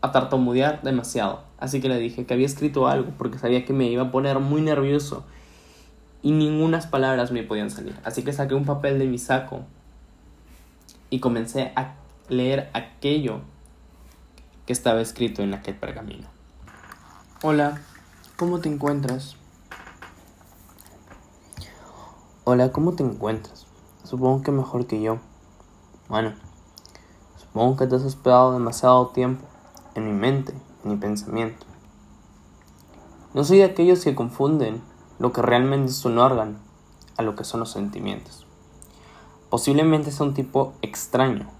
a 0.00 0.12
tartamudear 0.12 0.82
demasiado, 0.82 1.42
así 1.58 1.80
que 1.80 1.88
le 1.88 1.98
dije 1.98 2.24
que 2.24 2.34
había 2.34 2.46
escrito 2.46 2.86
algo 2.86 3.10
porque 3.18 3.38
sabía 3.38 3.64
que 3.64 3.72
me 3.72 3.86
iba 3.86 4.04
a 4.04 4.10
poner 4.10 4.38
muy 4.38 4.62
nervioso 4.62 5.26
y 6.22 6.32
ningunas 6.32 6.86
palabras 6.86 7.32
me 7.32 7.42
podían 7.42 7.70
salir. 7.70 7.98
Así 8.04 8.22
que 8.22 8.32
saqué 8.32 8.54
un 8.54 8.64
papel 8.64 8.98
de 8.98 9.06
mi 9.06 9.18
saco 9.18 9.62
y 11.08 11.20
comencé 11.20 11.72
a 11.76 11.94
leer 12.28 12.70
aquello 12.72 13.40
que 14.66 14.72
estaba 14.72 15.00
escrito 15.00 15.42
en 15.42 15.54
aquel 15.54 15.74
pergamino. 15.76 16.28
Hola, 17.42 17.80
¿cómo 18.36 18.60
te 18.60 18.68
encuentras? 18.68 19.36
Hola, 22.44 22.70
¿cómo 22.72 22.92
te 22.92 23.02
encuentras? 23.02 23.66
Supongo 24.04 24.42
que 24.42 24.50
mejor 24.50 24.86
que 24.86 25.00
yo. 25.00 25.18
Bueno, 26.08 26.34
supongo 27.36 27.76
que 27.76 27.86
te 27.86 27.96
has 27.96 28.02
esperado 28.02 28.52
demasiado 28.52 29.08
tiempo 29.08 29.46
en 29.94 30.06
mi 30.06 30.12
mente, 30.12 30.52
en 30.84 30.90
mi 30.90 30.96
pensamiento. 30.96 31.66
No 33.32 33.44
soy 33.44 33.58
de 33.58 33.64
aquellos 33.64 34.02
que 34.02 34.14
confunden 34.14 34.82
lo 35.20 35.34
que 35.34 35.42
realmente 35.42 35.92
es 35.92 36.04
un 36.06 36.18
órgano 36.18 36.56
a 37.18 37.22
lo 37.22 37.36
que 37.36 37.44
son 37.44 37.60
los 37.60 37.70
sentimientos. 37.70 38.46
Posiblemente 39.50 40.10
sea 40.10 40.26
un 40.26 40.32
tipo 40.32 40.72
extraño, 40.80 41.50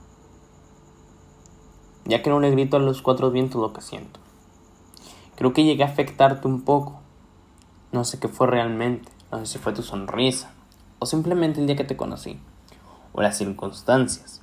ya 2.06 2.22
que 2.22 2.30
no 2.30 2.40
le 2.40 2.50
grito 2.50 2.78
a 2.78 2.80
los 2.80 3.02
cuatro 3.02 3.30
vientos 3.30 3.60
lo 3.60 3.74
que 3.74 3.82
siento. 3.82 4.18
Creo 5.36 5.52
que 5.52 5.64
llegué 5.64 5.84
a 5.84 5.88
afectarte 5.88 6.48
un 6.48 6.62
poco. 6.62 7.00
No 7.92 8.04
sé 8.04 8.18
qué 8.18 8.28
fue 8.28 8.46
realmente, 8.46 9.12
no 9.30 9.40
sé 9.40 9.46
si 9.46 9.58
fue 9.58 9.74
tu 9.74 9.82
sonrisa, 9.82 10.52
o 10.98 11.04
simplemente 11.04 11.60
el 11.60 11.66
día 11.66 11.76
que 11.76 11.84
te 11.84 11.98
conocí, 11.98 12.40
o 13.12 13.20
las 13.20 13.36
circunstancias. 13.36 14.40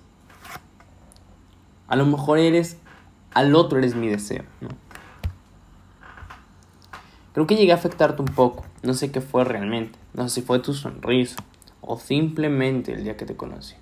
A 1.87 1.95
lo 1.95 2.05
mejor 2.05 2.37
eres, 2.37 2.77
al 3.33 3.55
otro 3.55 3.79
eres 3.79 3.95
mi 3.95 4.09
deseo, 4.09 4.43
¿no? 4.61 4.69
Creo 7.37 7.45
que 7.45 7.55
llegué 7.55 7.71
a 7.71 7.75
afectarte 7.75 8.19
un 8.23 8.29
poco, 8.29 8.65
no 8.81 8.95
sé 8.95 9.11
qué 9.11 9.21
fue 9.21 9.43
realmente, 9.43 9.99
no 10.15 10.27
sé 10.27 10.33
si 10.33 10.41
fue 10.41 10.57
tu 10.57 10.73
sonrisa, 10.73 11.35
o 11.81 11.99
simplemente 11.99 12.93
el 12.93 13.03
día 13.03 13.15
que 13.15 13.27
te 13.27 13.35
conocí, 13.35 13.75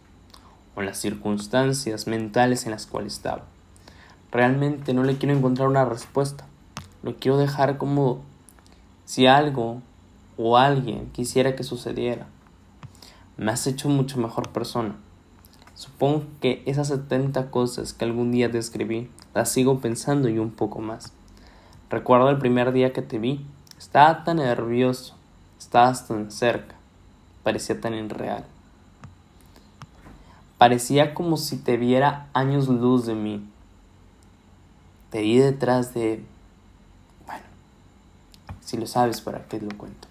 o 0.76 0.82
las 0.82 0.97
circunstancias 0.97 2.06
mentales 2.06 2.66
en 2.66 2.72
las 2.72 2.86
cuales 2.86 3.14
estaba. 3.14 3.45
Realmente 4.30 4.93
no 4.93 5.03
le 5.06 5.16
quiero 5.16 5.34
encontrar 5.34 5.70
una 5.70 5.86
respuesta, 5.86 6.45
lo 7.01 7.16
quiero 7.16 7.38
dejar 7.38 7.78
como 7.78 8.24
si 9.06 9.26
algo 9.26 9.82
o 10.36 10.58
alguien 10.58 11.10
quisiera 11.14 11.56
que 11.56 11.64
sucediera 11.64 12.28
me 13.38 13.53
has 13.53 13.66
hecho 13.68 13.88
mucho 13.88 14.20
mejor 14.20 14.49
persona. 14.49 14.97
Supongo 15.76 16.26
que 16.41 16.62
esas 16.66 16.89
70 16.89 17.51
cosas 17.51 17.93
que 17.93 18.03
algún 18.03 18.34
día 18.34 18.51
te 18.51 18.58
escribí, 18.58 19.10
las 19.34 19.49
sigo 19.49 19.80
pensando 19.80 20.28
y 20.28 20.39
un 20.39 20.51
poco 20.51 20.82
más. 20.82 21.14
Recuerdo 21.96 22.30
el 22.30 22.38
primer 22.38 22.74
día 22.74 22.91
que 22.91 23.02
te 23.02 23.20
vi, 23.20 23.46
estaba 23.78 24.26
tan 24.26 24.36
nervioso, 24.36 25.16
estabas 25.58 26.06
tan 26.06 26.30
cerca, 26.30 26.76
parecía 27.41 27.80
tan 27.80 27.93
irreal. 27.93 28.43
Parecía 30.58 31.14
como 31.14 31.38
si 31.38 31.56
te 31.56 31.78
viera 31.78 32.28
años 32.34 32.68
luz 32.68 33.06
de 33.06 33.16
mí. 33.16 33.50
Te 35.10 35.22
vi 35.22 35.38
detrás 35.38 35.93
de... 35.93 36.22
Bueno, 37.26 37.46
si 38.60 38.76
lo 38.76 38.88
sabes, 38.88 39.22
¿para 39.22 39.46
qué 39.46 39.62
lo 39.62 39.70
cuento? 39.78 40.10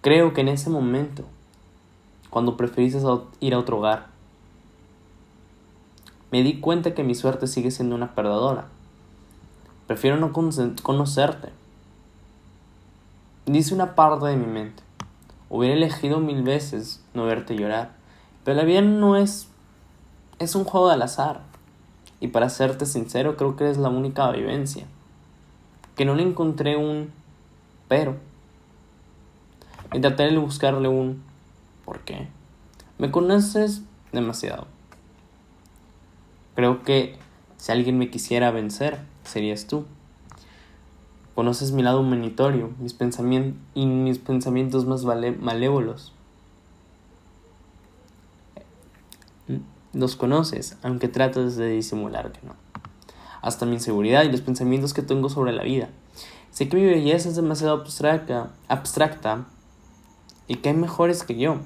Creo 0.00 0.32
que 0.32 0.40
en 0.40 0.48
ese 0.48 0.70
momento, 0.70 1.26
cuando 2.30 2.56
preferiste 2.56 2.98
ir 3.40 3.52
a 3.52 3.58
otro 3.58 3.76
hogar, 3.76 4.13
me 6.34 6.42
di 6.42 6.58
cuenta 6.58 6.94
que 6.94 7.04
mi 7.04 7.14
suerte 7.14 7.46
sigue 7.46 7.70
siendo 7.70 7.94
una 7.94 8.16
perdedora. 8.16 8.66
Prefiero 9.86 10.16
no 10.16 10.32
conocerte. 10.32 11.50
Dice 13.46 13.72
una 13.72 13.94
parte 13.94 14.26
de 14.26 14.36
mi 14.36 14.46
mente. 14.46 14.82
Hubiera 15.48 15.76
elegido 15.76 16.18
mil 16.18 16.42
veces 16.42 17.04
no 17.14 17.24
verte 17.24 17.54
llorar. 17.54 17.92
Pero 18.42 18.56
la 18.56 18.64
vida 18.64 18.80
no 18.80 19.14
es... 19.14 19.46
Es 20.40 20.56
un 20.56 20.64
juego 20.64 20.88
al 20.88 21.02
azar. 21.02 21.42
Y 22.18 22.26
para 22.26 22.48
serte 22.48 22.84
sincero, 22.84 23.36
creo 23.36 23.54
que 23.54 23.70
es 23.70 23.78
la 23.78 23.88
única 23.88 24.28
vivencia. 24.32 24.86
Que 25.94 26.04
no 26.04 26.16
le 26.16 26.24
encontré 26.24 26.76
un 26.76 27.12
pero. 27.86 28.16
Y 29.92 30.00
buscarle 30.38 30.88
un 30.88 31.22
¿por 31.84 32.00
qué? 32.00 32.26
Me 32.98 33.12
conoces 33.12 33.82
demasiado. 34.10 34.73
Creo 36.54 36.82
que 36.82 37.16
si 37.56 37.72
alguien 37.72 37.98
me 37.98 38.10
quisiera 38.10 38.50
vencer, 38.50 39.00
serías 39.24 39.66
tú. 39.66 39.86
Conoces 41.34 41.72
mi 41.72 41.82
lado 41.82 42.00
humanitario, 42.00 42.72
mis 42.78 42.92
pensamientos 42.92 43.60
y 43.74 43.86
mis 43.86 44.18
pensamientos 44.18 44.86
más 44.86 45.04
malévolos. 45.04 46.12
Los 49.92 50.16
conoces, 50.16 50.76
aunque 50.82 51.08
tratas 51.08 51.56
de 51.56 51.70
disimular 51.70 52.32
que 52.32 52.46
no. 52.46 52.54
Hasta 53.42 53.66
mi 53.66 53.74
inseguridad 53.74 54.24
y 54.24 54.30
los 54.30 54.40
pensamientos 54.40 54.94
que 54.94 55.02
tengo 55.02 55.28
sobre 55.28 55.52
la 55.52 55.64
vida. 55.64 55.88
Sé 56.50 56.68
que 56.68 56.76
mi 56.76 56.84
belleza 56.84 57.28
es 57.28 57.36
demasiado 57.36 57.74
abstracta, 57.74 58.50
abstracta 58.68 59.46
y 60.46 60.56
que 60.56 60.68
hay 60.68 60.76
mejores 60.76 61.24
que 61.24 61.36
yo. 61.36 61.58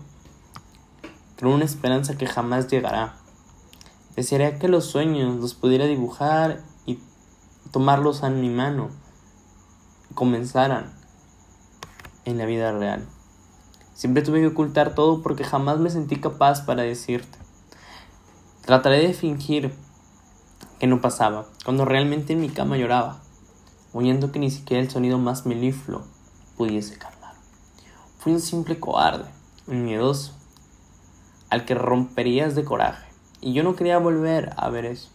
Creo 1.37 1.55
una 1.55 1.67
esperanza 1.67 2.17
que 2.17 2.27
jamás 2.27 2.69
llegará. 2.69 3.17
Desearía 4.19 4.59
que 4.59 4.67
los 4.67 4.87
sueños 4.87 5.37
los 5.37 5.55
pudiera 5.55 5.85
dibujar 5.85 6.65
y 6.87 6.99
tomarlos 7.71 8.25
en 8.25 8.41
mi 8.41 8.51
mano 8.51 8.89
comenzaran 10.13 10.93
en 12.25 12.37
la 12.37 12.45
vida 12.45 12.73
real. 12.73 13.07
Siempre 13.95 14.23
tuve 14.23 14.41
que 14.41 14.49
ocultar 14.49 14.97
todo 14.97 15.23
porque 15.23 15.45
jamás 15.45 15.79
me 15.79 15.89
sentí 15.89 16.17
capaz 16.17 16.63
para 16.67 16.83
decirte. 16.83 17.39
Trataré 18.63 19.07
de 19.07 19.15
fingir 19.15 19.73
que 20.81 20.89
no 20.89 21.01
pasaba, 21.01 21.47
cuando 21.65 21.85
realmente 21.85 22.33
en 22.33 22.41
mi 22.41 22.49
cama 22.49 22.77
lloraba, 22.77 23.21
oyendo 23.93 24.33
que 24.33 24.41
ni 24.41 24.51
siquiera 24.51 24.83
el 24.83 24.91
sonido 24.91 25.19
más 25.19 25.47
melifluo 25.47 26.03
pudiese 26.57 26.99
calmar. 26.99 27.35
Fui 28.19 28.33
un 28.33 28.41
simple 28.41 28.81
cobarde, 28.81 29.31
un 29.69 29.85
miedoso, 29.85 30.33
al 31.51 31.65
que 31.65 31.77
romperías 31.77 32.57
de 32.57 32.65
coraje, 32.65 33.08
y 33.41 33.53
yo 33.53 33.63
no 33.63 33.77
quería 33.77 33.99
volver 33.99 34.53
a 34.57 34.69
ver 34.71 34.85
eso. 34.85 35.11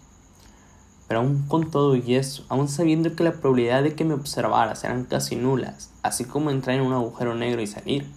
Pero 1.07 1.19
aún 1.19 1.47
con 1.47 1.69
todo 1.69 1.95
y 1.95 2.15
eso, 2.15 2.45
aún 2.49 2.69
sabiendo 2.69 3.15
que 3.15 3.23
la 3.23 3.33
probabilidad 3.33 3.83
de 3.83 3.95
que 3.95 4.05
me 4.05 4.13
observaras 4.13 4.83
eran 4.83 5.03
casi 5.05 5.35
nulas, 5.35 5.91
así 6.01 6.25
como 6.25 6.49
entrar 6.49 6.77
en 6.77 6.83
un 6.83 6.93
agujero 6.93 7.35
negro 7.35 7.61
y 7.61 7.67
salir. 7.67 8.09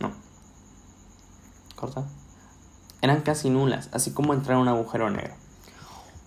No. 0.00 0.12
Corta. 1.74 2.04
Eran 3.02 3.22
casi 3.22 3.50
nulas, 3.50 3.88
así 3.92 4.12
como 4.12 4.34
entrar 4.34 4.56
en 4.56 4.62
un 4.62 4.68
agujero 4.68 5.10
negro. 5.10 5.34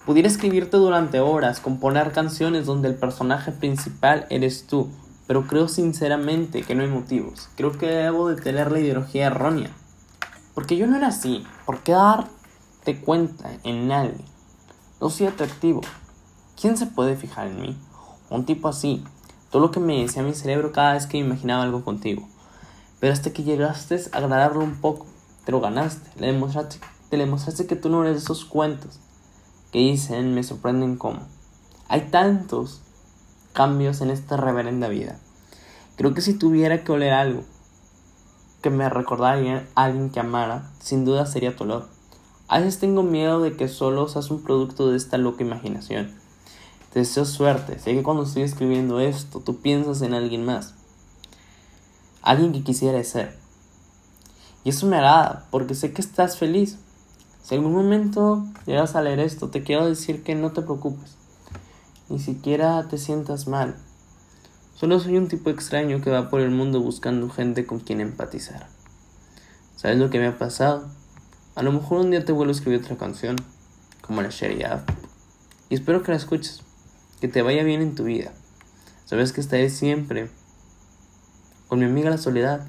Pudiera 0.05 0.27
escribirte 0.27 0.77
durante 0.77 1.19
horas, 1.19 1.59
componer 1.59 2.11
canciones 2.11 2.65
donde 2.65 2.89
el 2.89 2.95
personaje 2.95 3.51
principal 3.51 4.25
eres 4.29 4.65
tú, 4.65 4.89
pero 5.27 5.47
creo 5.47 5.67
sinceramente 5.67 6.63
que 6.63 6.75
no 6.75 6.83
hay 6.83 6.89
motivos. 6.89 7.49
Creo 7.55 7.71
que 7.71 7.85
debo 7.85 8.27
de 8.29 8.41
tener 8.41 8.71
la 8.71 8.79
ideología 8.79 9.27
errónea. 9.27 9.69
Porque 10.53 10.75
yo 10.75 10.87
no 10.87 10.97
era 10.97 11.07
así. 11.07 11.45
¿Por 11.65 11.79
qué 11.79 11.93
darte 12.81 12.99
cuenta 12.99 13.51
en 13.63 13.87
nadie? 13.87 14.25
No 14.99 15.11
soy 15.11 15.27
atractivo. 15.27 15.81
¿Quién 16.59 16.77
se 16.77 16.87
puede 16.87 17.15
fijar 17.15 17.47
en 17.47 17.61
mí? 17.61 17.77
Un 18.31 18.45
tipo 18.45 18.67
así. 18.67 19.03
Todo 19.51 19.61
lo 19.61 19.71
que 19.71 19.79
me 19.79 20.01
decía 20.01 20.23
mi 20.23 20.33
cerebro 20.33 20.71
cada 20.71 20.93
vez 20.93 21.05
que 21.05 21.19
imaginaba 21.19 21.61
algo 21.61 21.83
contigo. 21.83 22.27
Pero 22.99 23.13
hasta 23.13 23.31
que 23.31 23.43
llegaste 23.43 24.01
a 24.11 24.17
agradarlo 24.17 24.63
un 24.63 24.81
poco, 24.81 25.05
te 25.45 25.51
lo 25.51 25.61
ganaste. 25.61 26.09
Le 26.19 26.27
demostraste, 26.27 26.79
te 27.09 27.17
demostraste 27.17 27.67
que 27.67 27.75
tú 27.75 27.89
no 27.89 28.01
eres 28.01 28.15
de 28.15 28.23
esos 28.23 28.45
cuentos 28.45 28.99
que 29.71 29.79
dicen 29.79 30.33
me 30.33 30.43
sorprenden 30.43 30.97
cómo. 30.97 31.19
Hay 31.87 32.09
tantos 32.09 32.81
cambios 33.53 34.01
en 34.01 34.09
esta 34.09 34.37
reverenda 34.37 34.87
vida. 34.87 35.19
Creo 35.97 36.15
que 36.15 36.21
si 36.21 36.33
tuviera 36.33 36.83
que 36.83 36.91
oler 36.91 37.13
algo 37.13 37.43
que 38.63 38.71
me 38.71 38.89
recordara 38.89 39.67
a 39.75 39.83
alguien 39.83 40.09
que 40.09 40.19
amara, 40.19 40.71
sin 40.79 41.05
duda 41.05 41.27
sería 41.27 41.55
tu 41.55 41.63
olor. 41.63 42.00
A 42.51 42.59
veces 42.59 42.79
tengo 42.79 43.01
miedo 43.01 43.39
de 43.39 43.55
que 43.55 43.69
solo 43.69 44.09
seas 44.09 44.29
un 44.29 44.43
producto 44.43 44.91
de 44.91 44.97
esta 44.97 45.17
loca 45.17 45.41
imaginación. 45.41 46.11
Te 46.91 46.99
deseo 46.99 47.23
suerte. 47.23 47.79
Sé 47.79 47.93
que 47.93 48.03
cuando 48.03 48.23
estoy 48.23 48.41
escribiendo 48.41 48.99
esto, 48.99 49.39
tú 49.39 49.61
piensas 49.61 50.01
en 50.01 50.13
alguien 50.13 50.43
más. 50.43 50.73
Alguien 52.21 52.51
que 52.51 52.61
quisiera 52.61 53.01
ser. 53.05 53.37
Y 54.65 54.71
eso 54.71 54.85
me 54.85 54.97
agrada, 54.97 55.47
porque 55.49 55.75
sé 55.75 55.93
que 55.93 56.01
estás 56.01 56.37
feliz. 56.37 56.77
Si 57.41 57.55
algún 57.55 57.71
momento 57.71 58.45
llegas 58.65 58.97
a 58.97 59.01
leer 59.01 59.21
esto, 59.21 59.47
te 59.47 59.63
quiero 59.63 59.85
decir 59.85 60.21
que 60.21 60.35
no 60.35 60.51
te 60.51 60.61
preocupes. 60.61 61.15
Ni 62.09 62.19
siquiera 62.19 62.85
te 62.89 62.97
sientas 62.97 63.47
mal. 63.47 63.77
Solo 64.75 64.99
soy 64.99 65.15
un 65.15 65.29
tipo 65.29 65.49
extraño 65.49 66.01
que 66.01 66.11
va 66.11 66.29
por 66.29 66.41
el 66.41 66.51
mundo 66.51 66.81
buscando 66.81 67.29
gente 67.29 67.65
con 67.65 67.79
quien 67.79 68.01
empatizar. 68.01 68.67
¿Sabes 69.77 69.97
lo 69.97 70.09
que 70.09 70.19
me 70.19 70.27
ha 70.27 70.37
pasado? 70.37 70.99
A 71.53 71.63
lo 71.63 71.73
mejor 71.73 71.99
un 71.99 72.11
día 72.11 72.23
te 72.23 72.31
vuelvo 72.31 72.51
a 72.51 72.55
escribir 72.55 72.79
otra 72.79 72.95
canción, 72.95 73.35
como 73.99 74.21
la 74.21 74.29
Sheriff, 74.29 74.83
y 75.67 75.75
espero 75.75 76.01
que 76.01 76.11
la 76.11 76.17
escuches, 76.17 76.61
que 77.19 77.27
te 77.27 77.41
vaya 77.41 77.63
bien 77.63 77.81
en 77.81 77.93
tu 77.93 78.05
vida. 78.05 78.31
Sabes 79.03 79.33
que 79.33 79.41
estaré 79.41 79.69
siempre 79.69 80.29
con 81.67 81.79
mi 81.79 81.85
amiga 81.85 82.09
la 82.09 82.17
soledad 82.17 82.65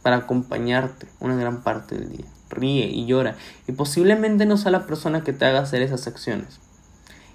para 0.00 0.16
acompañarte 0.16 1.06
una 1.20 1.36
gran 1.36 1.62
parte 1.62 1.94
del 1.94 2.08
día. 2.08 2.24
Ríe 2.48 2.86
y 2.86 3.04
llora, 3.04 3.36
y 3.68 3.72
posiblemente 3.72 4.46
no 4.46 4.56
sea 4.56 4.70
la 4.70 4.86
persona 4.86 5.22
que 5.22 5.34
te 5.34 5.44
haga 5.44 5.60
hacer 5.60 5.82
esas 5.82 6.06
acciones. 6.06 6.58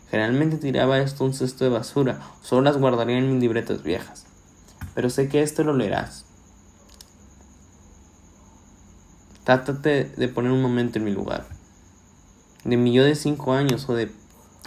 Generalmente 0.09 0.57
tiraba 0.57 0.97
esto 0.97 1.25
un 1.25 1.35
cesto 1.35 1.63
de 1.63 1.69
basura, 1.69 2.19
solo 2.41 2.63
las 2.63 2.77
guardaría 2.77 3.19
en 3.19 3.31
mis 3.31 3.39
libretas 3.39 3.83
viejas. 3.83 4.25
Pero 4.95 5.11
sé 5.11 5.29
que 5.29 5.43
esto 5.43 5.63
lo 5.63 5.73
leerás 5.73 6.25
Trátate 9.43 10.05
de 10.05 10.27
poner 10.27 10.51
un 10.51 10.61
momento 10.61 10.99
en 10.99 11.05
mi 11.05 11.11
lugar. 11.11 11.47
De 12.63 12.77
mi 12.77 12.93
yo 12.93 13.03
de 13.03 13.15
5 13.15 13.53
años 13.53 13.89
o 13.89 13.95
de 13.95 14.11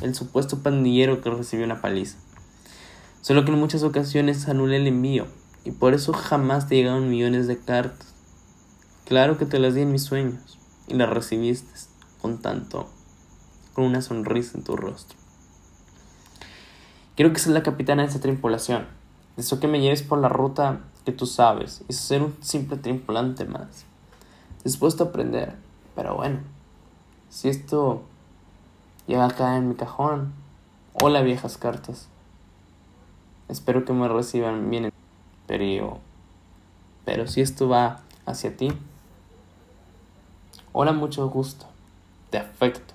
el 0.03 0.17
supuesto 0.17 0.65
pandillero 0.65 1.21
que 1.21 1.31
recibió 1.31 1.65
una 1.65 1.81
paliza. 1.81 2.19
Solo 3.21 3.45
que 3.45 3.53
en 3.53 3.61
muchas 3.61 3.85
ocasiones 3.85 4.49
anulé 4.49 4.79
el 4.79 4.89
envío 4.89 5.29
y 5.65 5.71
por 5.71 5.95
eso 5.95 6.13
jamás 6.13 6.67
te 6.67 6.75
llegaron 6.75 7.09
millones 7.09 7.47
de 7.47 7.57
cartas. 7.57 8.13
Claro 9.05 9.39
que 9.39 9.47
te 9.47 9.61
las 9.61 9.75
di 9.75 9.83
en 9.83 9.93
mis 9.93 10.03
sueños 10.03 10.59
y 10.89 10.95
las 10.95 11.09
recibiste 11.09 11.73
con 12.21 12.43
tanto, 12.43 12.91
con 13.75 13.85
una 13.85 14.03
sonrisa 14.03 14.59
en 14.59 14.65
tu 14.65 14.77
rostro. 14.77 15.17
Quiero 17.15 17.33
que 17.33 17.39
seas 17.39 17.55
la 17.55 17.63
capitana 17.63 18.03
de 18.03 18.09
esta 18.09 18.21
tripulación. 18.21 18.89
Deseo 19.37 19.61
que 19.61 19.69
me 19.69 19.81
lleves 19.81 20.03
por 20.03 20.19
la 20.19 20.29
ruta 20.29 20.81
que 21.05 21.13
tú 21.13 21.27
sabes 21.27 21.85
y 21.89 21.93
ser 21.93 22.23
un 22.23 22.35
simple 22.43 22.77
tripulante 22.77 23.45
más 23.45 23.87
dispuesto 24.65 25.05
a 25.05 25.07
aprender. 25.09 25.55
Pero 25.95 26.17
bueno, 26.17 26.41
si 27.29 27.49
esto 27.49 28.03
llega 29.07 29.27
a 29.27 29.31
caer 29.31 29.59
en 29.59 29.69
mi 29.69 29.75
cajón, 29.75 30.33
hola 30.95 31.23
viejas 31.23 31.59
cartas. 31.59 32.09
Espero 33.49 33.85
que 33.85 33.93
me 33.93 34.09
reciban 34.09 34.71
bien. 34.71 34.91
Pero, 35.47 35.99
pero 37.05 37.27
si 37.27 37.43
esto 37.43 37.69
va 37.69 38.01
hacia 38.27 38.57
ti, 38.57 38.73
hola 40.73 40.93
mucho 40.93 41.29
gusto, 41.29 41.67
te 42.31 42.39
afecto. 42.39 42.95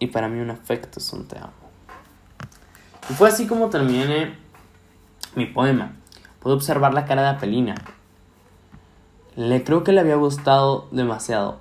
Y 0.00 0.08
para 0.08 0.28
mí 0.28 0.40
un 0.40 0.50
afecto 0.50 0.98
es 0.98 1.12
un 1.12 1.28
te 1.28 1.38
amo. 1.38 1.52
Y 3.08 3.12
fue 3.14 3.28
así 3.28 3.46
como 3.46 3.70
terminé 3.70 4.36
mi 5.36 5.46
poema. 5.46 5.92
Puedo 6.40 6.56
observar 6.56 6.94
la 6.94 7.04
cara 7.04 7.22
de 7.22 7.28
Apelina, 7.28 7.74
le 9.48 9.64
creo 9.64 9.84
que 9.84 9.92
le 9.92 10.00
había 10.00 10.16
gustado 10.16 10.86
demasiado. 10.90 11.60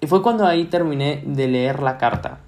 Y 0.00 0.06
fue 0.06 0.22
cuando 0.22 0.46
ahí 0.46 0.66
terminé 0.66 1.22
de 1.26 1.48
leer 1.48 1.80
la 1.82 1.96
carta. 1.96 2.40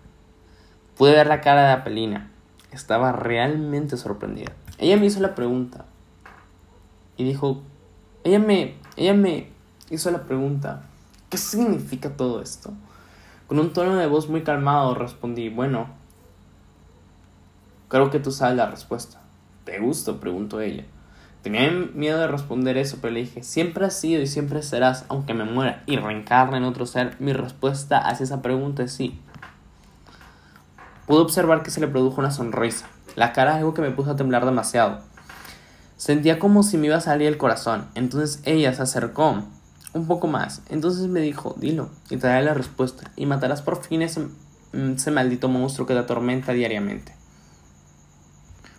Pude 0.99 1.13
ver 1.13 1.29
la 1.29 1.41
cara 1.41 1.67
de 1.67 1.73
Apelina. 1.73 2.31
Estaba 2.71 3.11
realmente 3.11 3.97
sorprendida. 3.97 4.53
Ella 4.77 4.99
me 4.99 5.07
hizo 5.07 5.21
la 5.21 5.35
pregunta. 5.35 5.87
Y 7.17 7.25
dijo, 7.25 7.63
ella 8.23 8.39
me, 8.39 8.75
ella 8.97 9.15
me 9.15 9.49
hizo 9.89 10.11
la 10.11 10.25
pregunta, 10.25 10.83
¿qué 11.31 11.39
significa 11.39 12.11
todo 12.11 12.43
esto? 12.43 12.75
Con 13.49 13.59
un 13.59 13.73
tono 13.73 13.97
de 13.97 14.07
voz 14.07 14.29
muy 14.29 14.43
calmado 14.43 14.95
respondí, 14.95 15.49
bueno, 15.49 15.89
creo 17.89 18.11
que 18.11 18.21
tú 18.21 18.31
sabes 18.31 18.57
la 18.57 18.71
respuesta. 18.71 19.23
¿Te 19.65 19.79
gusta? 19.81 20.21
preguntó 20.21 20.61
ella. 20.61 20.85
Tenía 21.43 21.71
miedo 21.71 22.19
de 22.19 22.27
responder 22.27 22.77
eso, 22.77 22.99
pero 23.01 23.15
le 23.15 23.21
dije, 23.21 23.43
siempre 23.43 23.87
has 23.87 23.99
sido 23.99 24.21
y 24.21 24.27
siempre 24.27 24.63
serás, 24.63 25.07
aunque 25.09 25.33
me 25.33 25.45
muera 25.45 25.83
y 25.87 25.97
reencarne 25.97 26.59
en 26.59 26.65
otro 26.65 26.85
ser. 26.85 27.17
Mi 27.19 27.33
respuesta 27.33 27.99
hacia 27.99 28.25
esa 28.25 28.43
pregunta 28.43 28.83
es 28.83 28.93
sí. 28.93 29.19
Pude 31.07 31.21
observar 31.21 31.63
que 31.63 31.71
se 31.71 31.81
le 31.81 31.89
produjo 31.89 32.21
una 32.21 32.31
sonrisa. 32.31 32.87
La 33.17 33.33
cara 33.33 33.57
algo 33.57 33.75
que 33.75 33.83
me 33.83 33.91
puso 33.91 34.11
a 34.11 34.17
temblar 34.17 34.45
demasiado. 34.45 35.01
Sentía 35.97 36.39
como 36.39 36.63
si 36.63 36.77
me 36.77 36.87
iba 36.87 36.97
a 36.97 37.01
salir 37.01 37.27
el 37.27 37.39
corazón. 37.39 37.87
Entonces 37.95 38.43
ella 38.45 38.73
se 38.75 38.83
acercó 38.83 39.43
un 39.93 40.07
poco 40.07 40.29
más. 40.29 40.63
Entonces 40.69 41.09
me 41.09 41.21
dijo, 41.21 41.55
dilo 41.59 41.91
y 42.11 42.17
te 42.19 42.27
daré 42.27 42.45
la 42.45 42.55
respuesta. 42.55 43.11
Y 43.17 43.27
matarás 43.27 43.63
por 43.63 43.83
fin 43.83 44.03
ese, 44.03 44.21
mm, 44.73 44.93
ese 44.97 45.11
maldito 45.11 45.49
monstruo 45.49 45.87
que 45.87 45.95
te 45.95 46.01
atormenta 46.01 46.53
diariamente. 46.53 47.15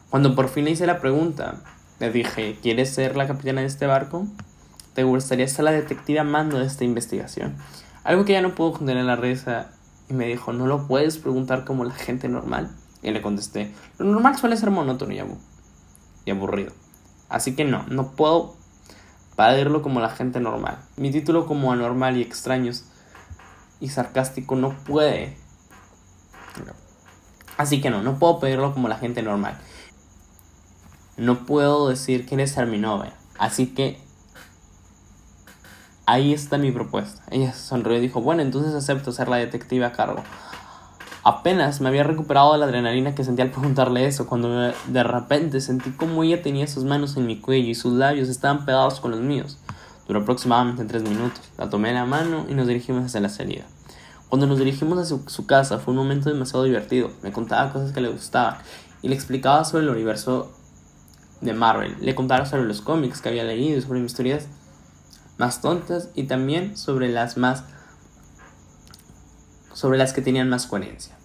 Cuando 0.10 0.36
por 0.36 0.50
fin 0.50 0.66
le 0.66 0.72
hice 0.72 0.86
la 0.86 1.00
pregunta, 1.00 1.56
le 2.02 2.12
dije, 2.12 2.58
¿quieres 2.64 2.92
ser 2.92 3.16
la 3.16 3.28
capitana 3.28 3.62
de 3.62 3.68
este 3.68 3.86
barco? 3.86 4.26
¿Te 4.96 5.04
gustaría 5.04 5.48
ser 5.48 5.66
la 5.66 5.72
detective 5.72 6.24
mando 6.24 6.58
de 6.58 6.66
esta 6.66 6.84
investigación? 6.84 7.56
Algo 8.04 8.26
que 8.26 8.34
ya 8.34 8.42
no 8.42 8.56
pudo 8.56 8.74
contener 8.74 9.06
la 9.06 9.16
risa 9.16 9.70
y 10.10 10.16
me 10.16 10.26
dijo, 10.26 10.52
¿no 10.52 10.66
lo 10.66 10.88
puedes 10.88 11.20
preguntar 11.20 11.64
como 11.64 11.86
la 11.86 11.94
gente 11.94 12.28
normal? 12.28 12.72
Y 13.04 13.12
le 13.12 13.22
contesté, 13.22 13.72
lo 14.00 14.06
normal 14.06 14.36
suele 14.36 14.58
ser 14.58 14.72
monótono 14.72 15.14
y, 15.14 16.32
aburrido. 16.32 16.74
Así 17.30 17.56
que 17.56 17.66
no, 17.66 17.86
no 17.88 18.14
puedo 18.14 18.56
pedirlo 19.38 19.84
como 19.84 20.00
la 20.00 20.10
gente 20.10 20.40
normal. 20.40 20.80
Mi 20.98 21.12
título 21.12 21.46
como 21.46 21.72
anormal 21.72 22.18
y 22.18 22.24
extraños 22.24 22.86
y 23.80 23.90
sarcástico 23.90 24.56
no 24.56 24.76
puede. 24.86 25.38
Así 27.58 27.80
que 27.80 27.92
no, 27.92 28.02
no 28.02 28.18
puedo 28.18 28.40
pedirlo 28.40 28.74
como 28.74 28.88
la 28.88 28.98
gente 28.98 29.22
normal. 29.22 29.60
No 31.22 31.46
puedo 31.46 31.88
decir 31.88 32.26
quién 32.26 32.40
es 32.40 32.58
novia. 32.58 33.14
Así 33.38 33.68
que 33.76 34.00
ahí 36.08 36.34
está 36.34 36.58
mi 36.58 36.72
propuesta. 36.72 37.22
Ella 37.30 37.54
sonrió 37.54 37.96
y 37.98 38.00
dijo, 38.00 38.22
bueno, 38.22 38.42
entonces 38.42 38.74
acepto 38.74 39.12
ser 39.12 39.30
la 39.30 39.38
detective 39.38 39.86
a 39.86 39.92
cargo. 39.92 40.24
Apenas 41.24 41.80
me 41.80 41.90
había 41.90 42.02
recuperado 42.02 42.54
de 42.54 42.58
la 42.58 42.66
adrenalina 42.66 43.14
que 43.14 43.24
sentí 43.24 43.44
al 43.44 43.52
preguntarle 43.52 44.08
eso, 44.08 44.26
cuando 44.26 44.74
de 44.88 45.04
repente 45.04 45.62
sentí 45.62 45.92
como 45.92 46.24
ella 46.24 46.42
tenía 46.42 46.66
sus 46.66 46.86
manos 46.86 47.16
en 47.16 47.28
mi 47.28 47.40
cuello 47.40 47.70
y 47.70 47.76
sus 47.76 47.94
labios 47.94 48.28
estaban 48.28 48.66
pegados 48.66 49.00
con 49.00 49.12
los 49.12 49.20
míos. 49.20 49.60
Duró 50.08 50.22
aproximadamente 50.22 50.86
tres 50.86 51.04
minutos. 51.04 51.52
La 51.60 51.70
tomé 51.70 51.90
de 51.90 51.94
la 51.94 52.06
mano 52.06 52.48
y 52.50 52.56
nos 52.56 52.66
dirigimos 52.66 53.06
hacia 53.06 53.22
la 53.22 53.30
salida. 53.30 53.66
Cuando 54.28 54.48
nos 54.48 54.58
dirigimos 54.58 54.98
a 54.98 55.06
su, 55.06 55.22
su 55.28 55.46
casa 55.46 55.78
fue 55.78 55.92
un 55.92 56.00
momento 56.00 56.32
demasiado 56.32 56.64
divertido. 56.64 57.12
Me 57.22 57.32
contaba 57.32 57.72
cosas 57.72 57.92
que 57.92 58.02
le 58.02 58.10
gustaban 58.10 58.58
y 59.04 59.10
le 59.10 59.14
explicaba 59.14 59.64
sobre 59.66 59.84
el 59.84 59.92
universo 59.92 60.52
de 61.42 61.54
Marvel. 61.54 61.98
Le 62.00 62.16
contaba 62.16 62.46
sobre 62.46 62.66
los 62.66 62.82
cómics 62.82 63.22
que 63.22 63.30
había 63.30 63.44
leído 63.44 63.82
sobre 63.82 64.00
mis 64.00 64.12
historias 64.12 64.48
más 65.38 65.62
tontas 65.62 66.10
y 66.16 66.24
también 66.24 66.78
sobre 66.78 67.10
las 67.10 67.38
más 67.38 67.64
sobre 69.74 69.98
las 69.98 70.14
que 70.14 70.22
tenían 70.22 70.50
más 70.50 70.68
coherencia. 70.68 71.16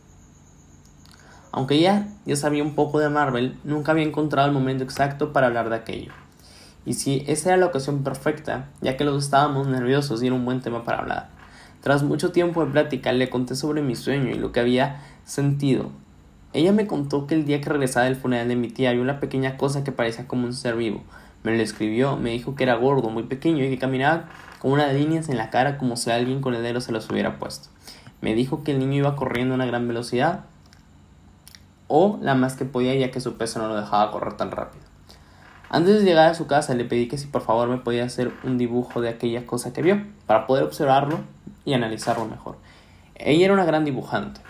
Aunque 1.52 1.80
ya 1.80 2.08
ya 2.24 2.36
sabía 2.36 2.62
un 2.62 2.74
poco 2.74 2.98
de 2.98 3.08
Marvel, 3.08 3.58
nunca 3.64 3.92
había 3.92 4.04
encontrado 4.04 4.48
el 4.48 4.54
momento 4.54 4.84
exacto 4.84 5.32
para 5.32 5.46
hablar 5.48 5.68
de 5.68 5.76
aquello. 5.76 6.12
Y 6.84 6.94
si 6.94 7.24
esa 7.26 7.50
era 7.50 7.58
la 7.58 7.66
ocasión 7.66 8.04
perfecta, 8.04 8.68
ya 8.80 8.96
que 8.96 9.04
los 9.04 9.24
estábamos 9.24 9.66
nerviosos 9.66 10.22
y 10.22 10.26
era 10.26 10.36
un 10.36 10.44
buen 10.44 10.60
tema 10.60 10.84
para 10.84 10.98
hablar. 10.98 11.28
Tras 11.82 12.02
mucho 12.02 12.32
tiempo 12.32 12.64
de 12.64 12.70
plática 12.70 13.12
le 13.12 13.28
conté 13.28 13.56
sobre 13.56 13.82
mi 13.82 13.96
sueño 13.96 14.30
y 14.30 14.38
lo 14.38 14.52
que 14.52 14.60
había 14.60 15.02
sentido. 15.24 15.90
Ella 16.52 16.72
me 16.72 16.86
contó 16.86 17.26
que 17.26 17.34
el 17.34 17.44
día 17.44 17.60
que 17.60 17.68
regresaba 17.68 18.06
del 18.06 18.16
funeral 18.16 18.48
de 18.48 18.56
mi 18.56 18.68
tía 18.68 18.90
había 18.90 19.02
una 19.02 19.20
pequeña 19.20 19.56
cosa 19.56 19.84
que 19.84 19.92
parecía 19.92 20.26
como 20.26 20.46
un 20.46 20.54
ser 20.54 20.76
vivo, 20.76 21.02
me 21.46 21.56
lo 21.56 21.62
escribió, 21.62 22.16
me 22.16 22.30
dijo 22.30 22.56
que 22.56 22.64
era 22.64 22.74
gordo, 22.74 23.08
muy 23.08 23.22
pequeño 23.22 23.64
y 23.64 23.70
que 23.70 23.78
caminaba 23.78 24.24
con 24.58 24.72
unas 24.72 24.92
líneas 24.92 25.28
en 25.28 25.36
la 25.36 25.48
cara 25.48 25.78
como 25.78 25.96
si 25.96 26.10
alguien 26.10 26.40
con 26.40 26.54
el 26.54 26.62
dedo 26.64 26.80
se 26.80 26.90
los 26.90 27.08
hubiera 27.08 27.38
puesto. 27.38 27.68
Me 28.20 28.34
dijo 28.34 28.64
que 28.64 28.72
el 28.72 28.80
niño 28.80 28.94
iba 28.94 29.14
corriendo 29.14 29.54
a 29.54 29.56
una 29.56 29.66
gran 29.66 29.86
velocidad 29.86 30.40
o 31.86 32.18
la 32.20 32.34
más 32.34 32.56
que 32.56 32.64
podía 32.64 32.96
ya 32.96 33.12
que 33.12 33.20
su 33.20 33.36
peso 33.36 33.60
no 33.60 33.68
lo 33.68 33.76
dejaba 33.76 34.10
correr 34.10 34.36
tan 34.36 34.50
rápido. 34.50 34.84
Antes 35.70 36.00
de 36.00 36.04
llegar 36.04 36.28
a 36.28 36.34
su 36.34 36.48
casa 36.48 36.74
le 36.74 36.84
pedí 36.84 37.06
que 37.06 37.16
si 37.16 37.28
por 37.28 37.42
favor 37.42 37.68
me 37.68 37.78
podía 37.78 38.04
hacer 38.04 38.32
un 38.42 38.58
dibujo 38.58 39.00
de 39.00 39.08
aquella 39.08 39.46
cosa 39.46 39.72
que 39.72 39.82
vio 39.82 40.02
para 40.26 40.48
poder 40.48 40.64
observarlo 40.64 41.20
y 41.64 41.74
analizarlo 41.74 42.24
mejor. 42.24 42.56
Ella 43.14 43.44
era 43.44 43.54
una 43.54 43.64
gran 43.64 43.84
dibujante 43.84 44.40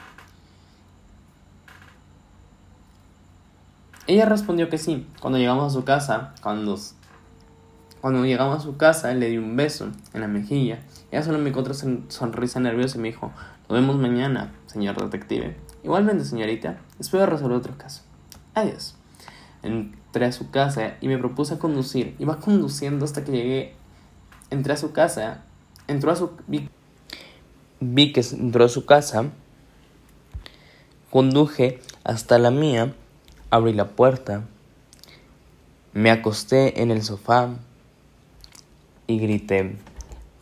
Ella 4.06 4.24
respondió 4.24 4.68
que 4.68 4.78
sí. 4.78 5.06
Cuando 5.20 5.38
llegamos 5.38 5.72
a 5.72 5.74
su 5.74 5.84
casa, 5.84 6.32
cuando, 6.40 6.78
cuando 8.00 8.24
llegamos 8.24 8.58
a 8.58 8.60
su 8.60 8.76
casa, 8.76 9.12
le 9.14 9.28
di 9.28 9.38
un 9.38 9.56
beso 9.56 9.88
en 10.14 10.20
la 10.20 10.28
mejilla. 10.28 10.78
Ella 11.10 11.24
solo 11.24 11.38
me 11.38 11.50
encontró 11.50 11.74
sonrisa 11.74 12.60
nerviosa 12.60 12.98
y 12.98 13.00
me 13.00 13.08
dijo, 13.08 13.32
nos 13.68 13.80
vemos 13.80 13.96
mañana, 13.96 14.52
señor 14.66 14.96
detective. 14.96 15.56
Igualmente, 15.82 16.24
señorita, 16.24 16.78
espero 17.00 17.26
resolver 17.26 17.56
otro 17.56 17.76
caso. 17.76 18.02
Adiós. 18.54 18.94
Entré 19.62 20.26
a 20.26 20.32
su 20.32 20.50
casa 20.50 20.94
y 21.00 21.08
me 21.08 21.18
propuse 21.18 21.58
conducir. 21.58 22.14
Iba 22.20 22.38
conduciendo 22.38 23.04
hasta 23.04 23.24
que 23.24 23.32
llegué. 23.32 23.74
Entré 24.50 24.74
a 24.74 24.76
su 24.76 24.92
casa. 24.92 25.42
Entró 25.88 26.12
a 26.12 26.16
su... 26.16 26.30
Vi, 26.46 26.68
vi 27.80 28.12
que 28.12 28.20
entró 28.20 28.64
a 28.64 28.68
su 28.68 28.86
casa. 28.86 29.30
Conduje 31.10 31.80
hasta 32.04 32.38
la 32.38 32.52
mía 32.52 32.94
Abrí 33.48 33.72
la 33.72 33.88
puerta, 33.88 34.42
me 35.92 36.10
acosté 36.10 36.82
en 36.82 36.90
el 36.90 37.02
sofá 37.02 37.50
y 39.06 39.18
grité, 39.18 39.76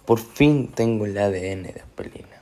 por 0.07 0.19
fin 0.19 0.69
tengo 0.69 1.05
el 1.05 1.19
ADN 1.19 1.65
de 1.65 1.83
Apelina. 1.85 2.34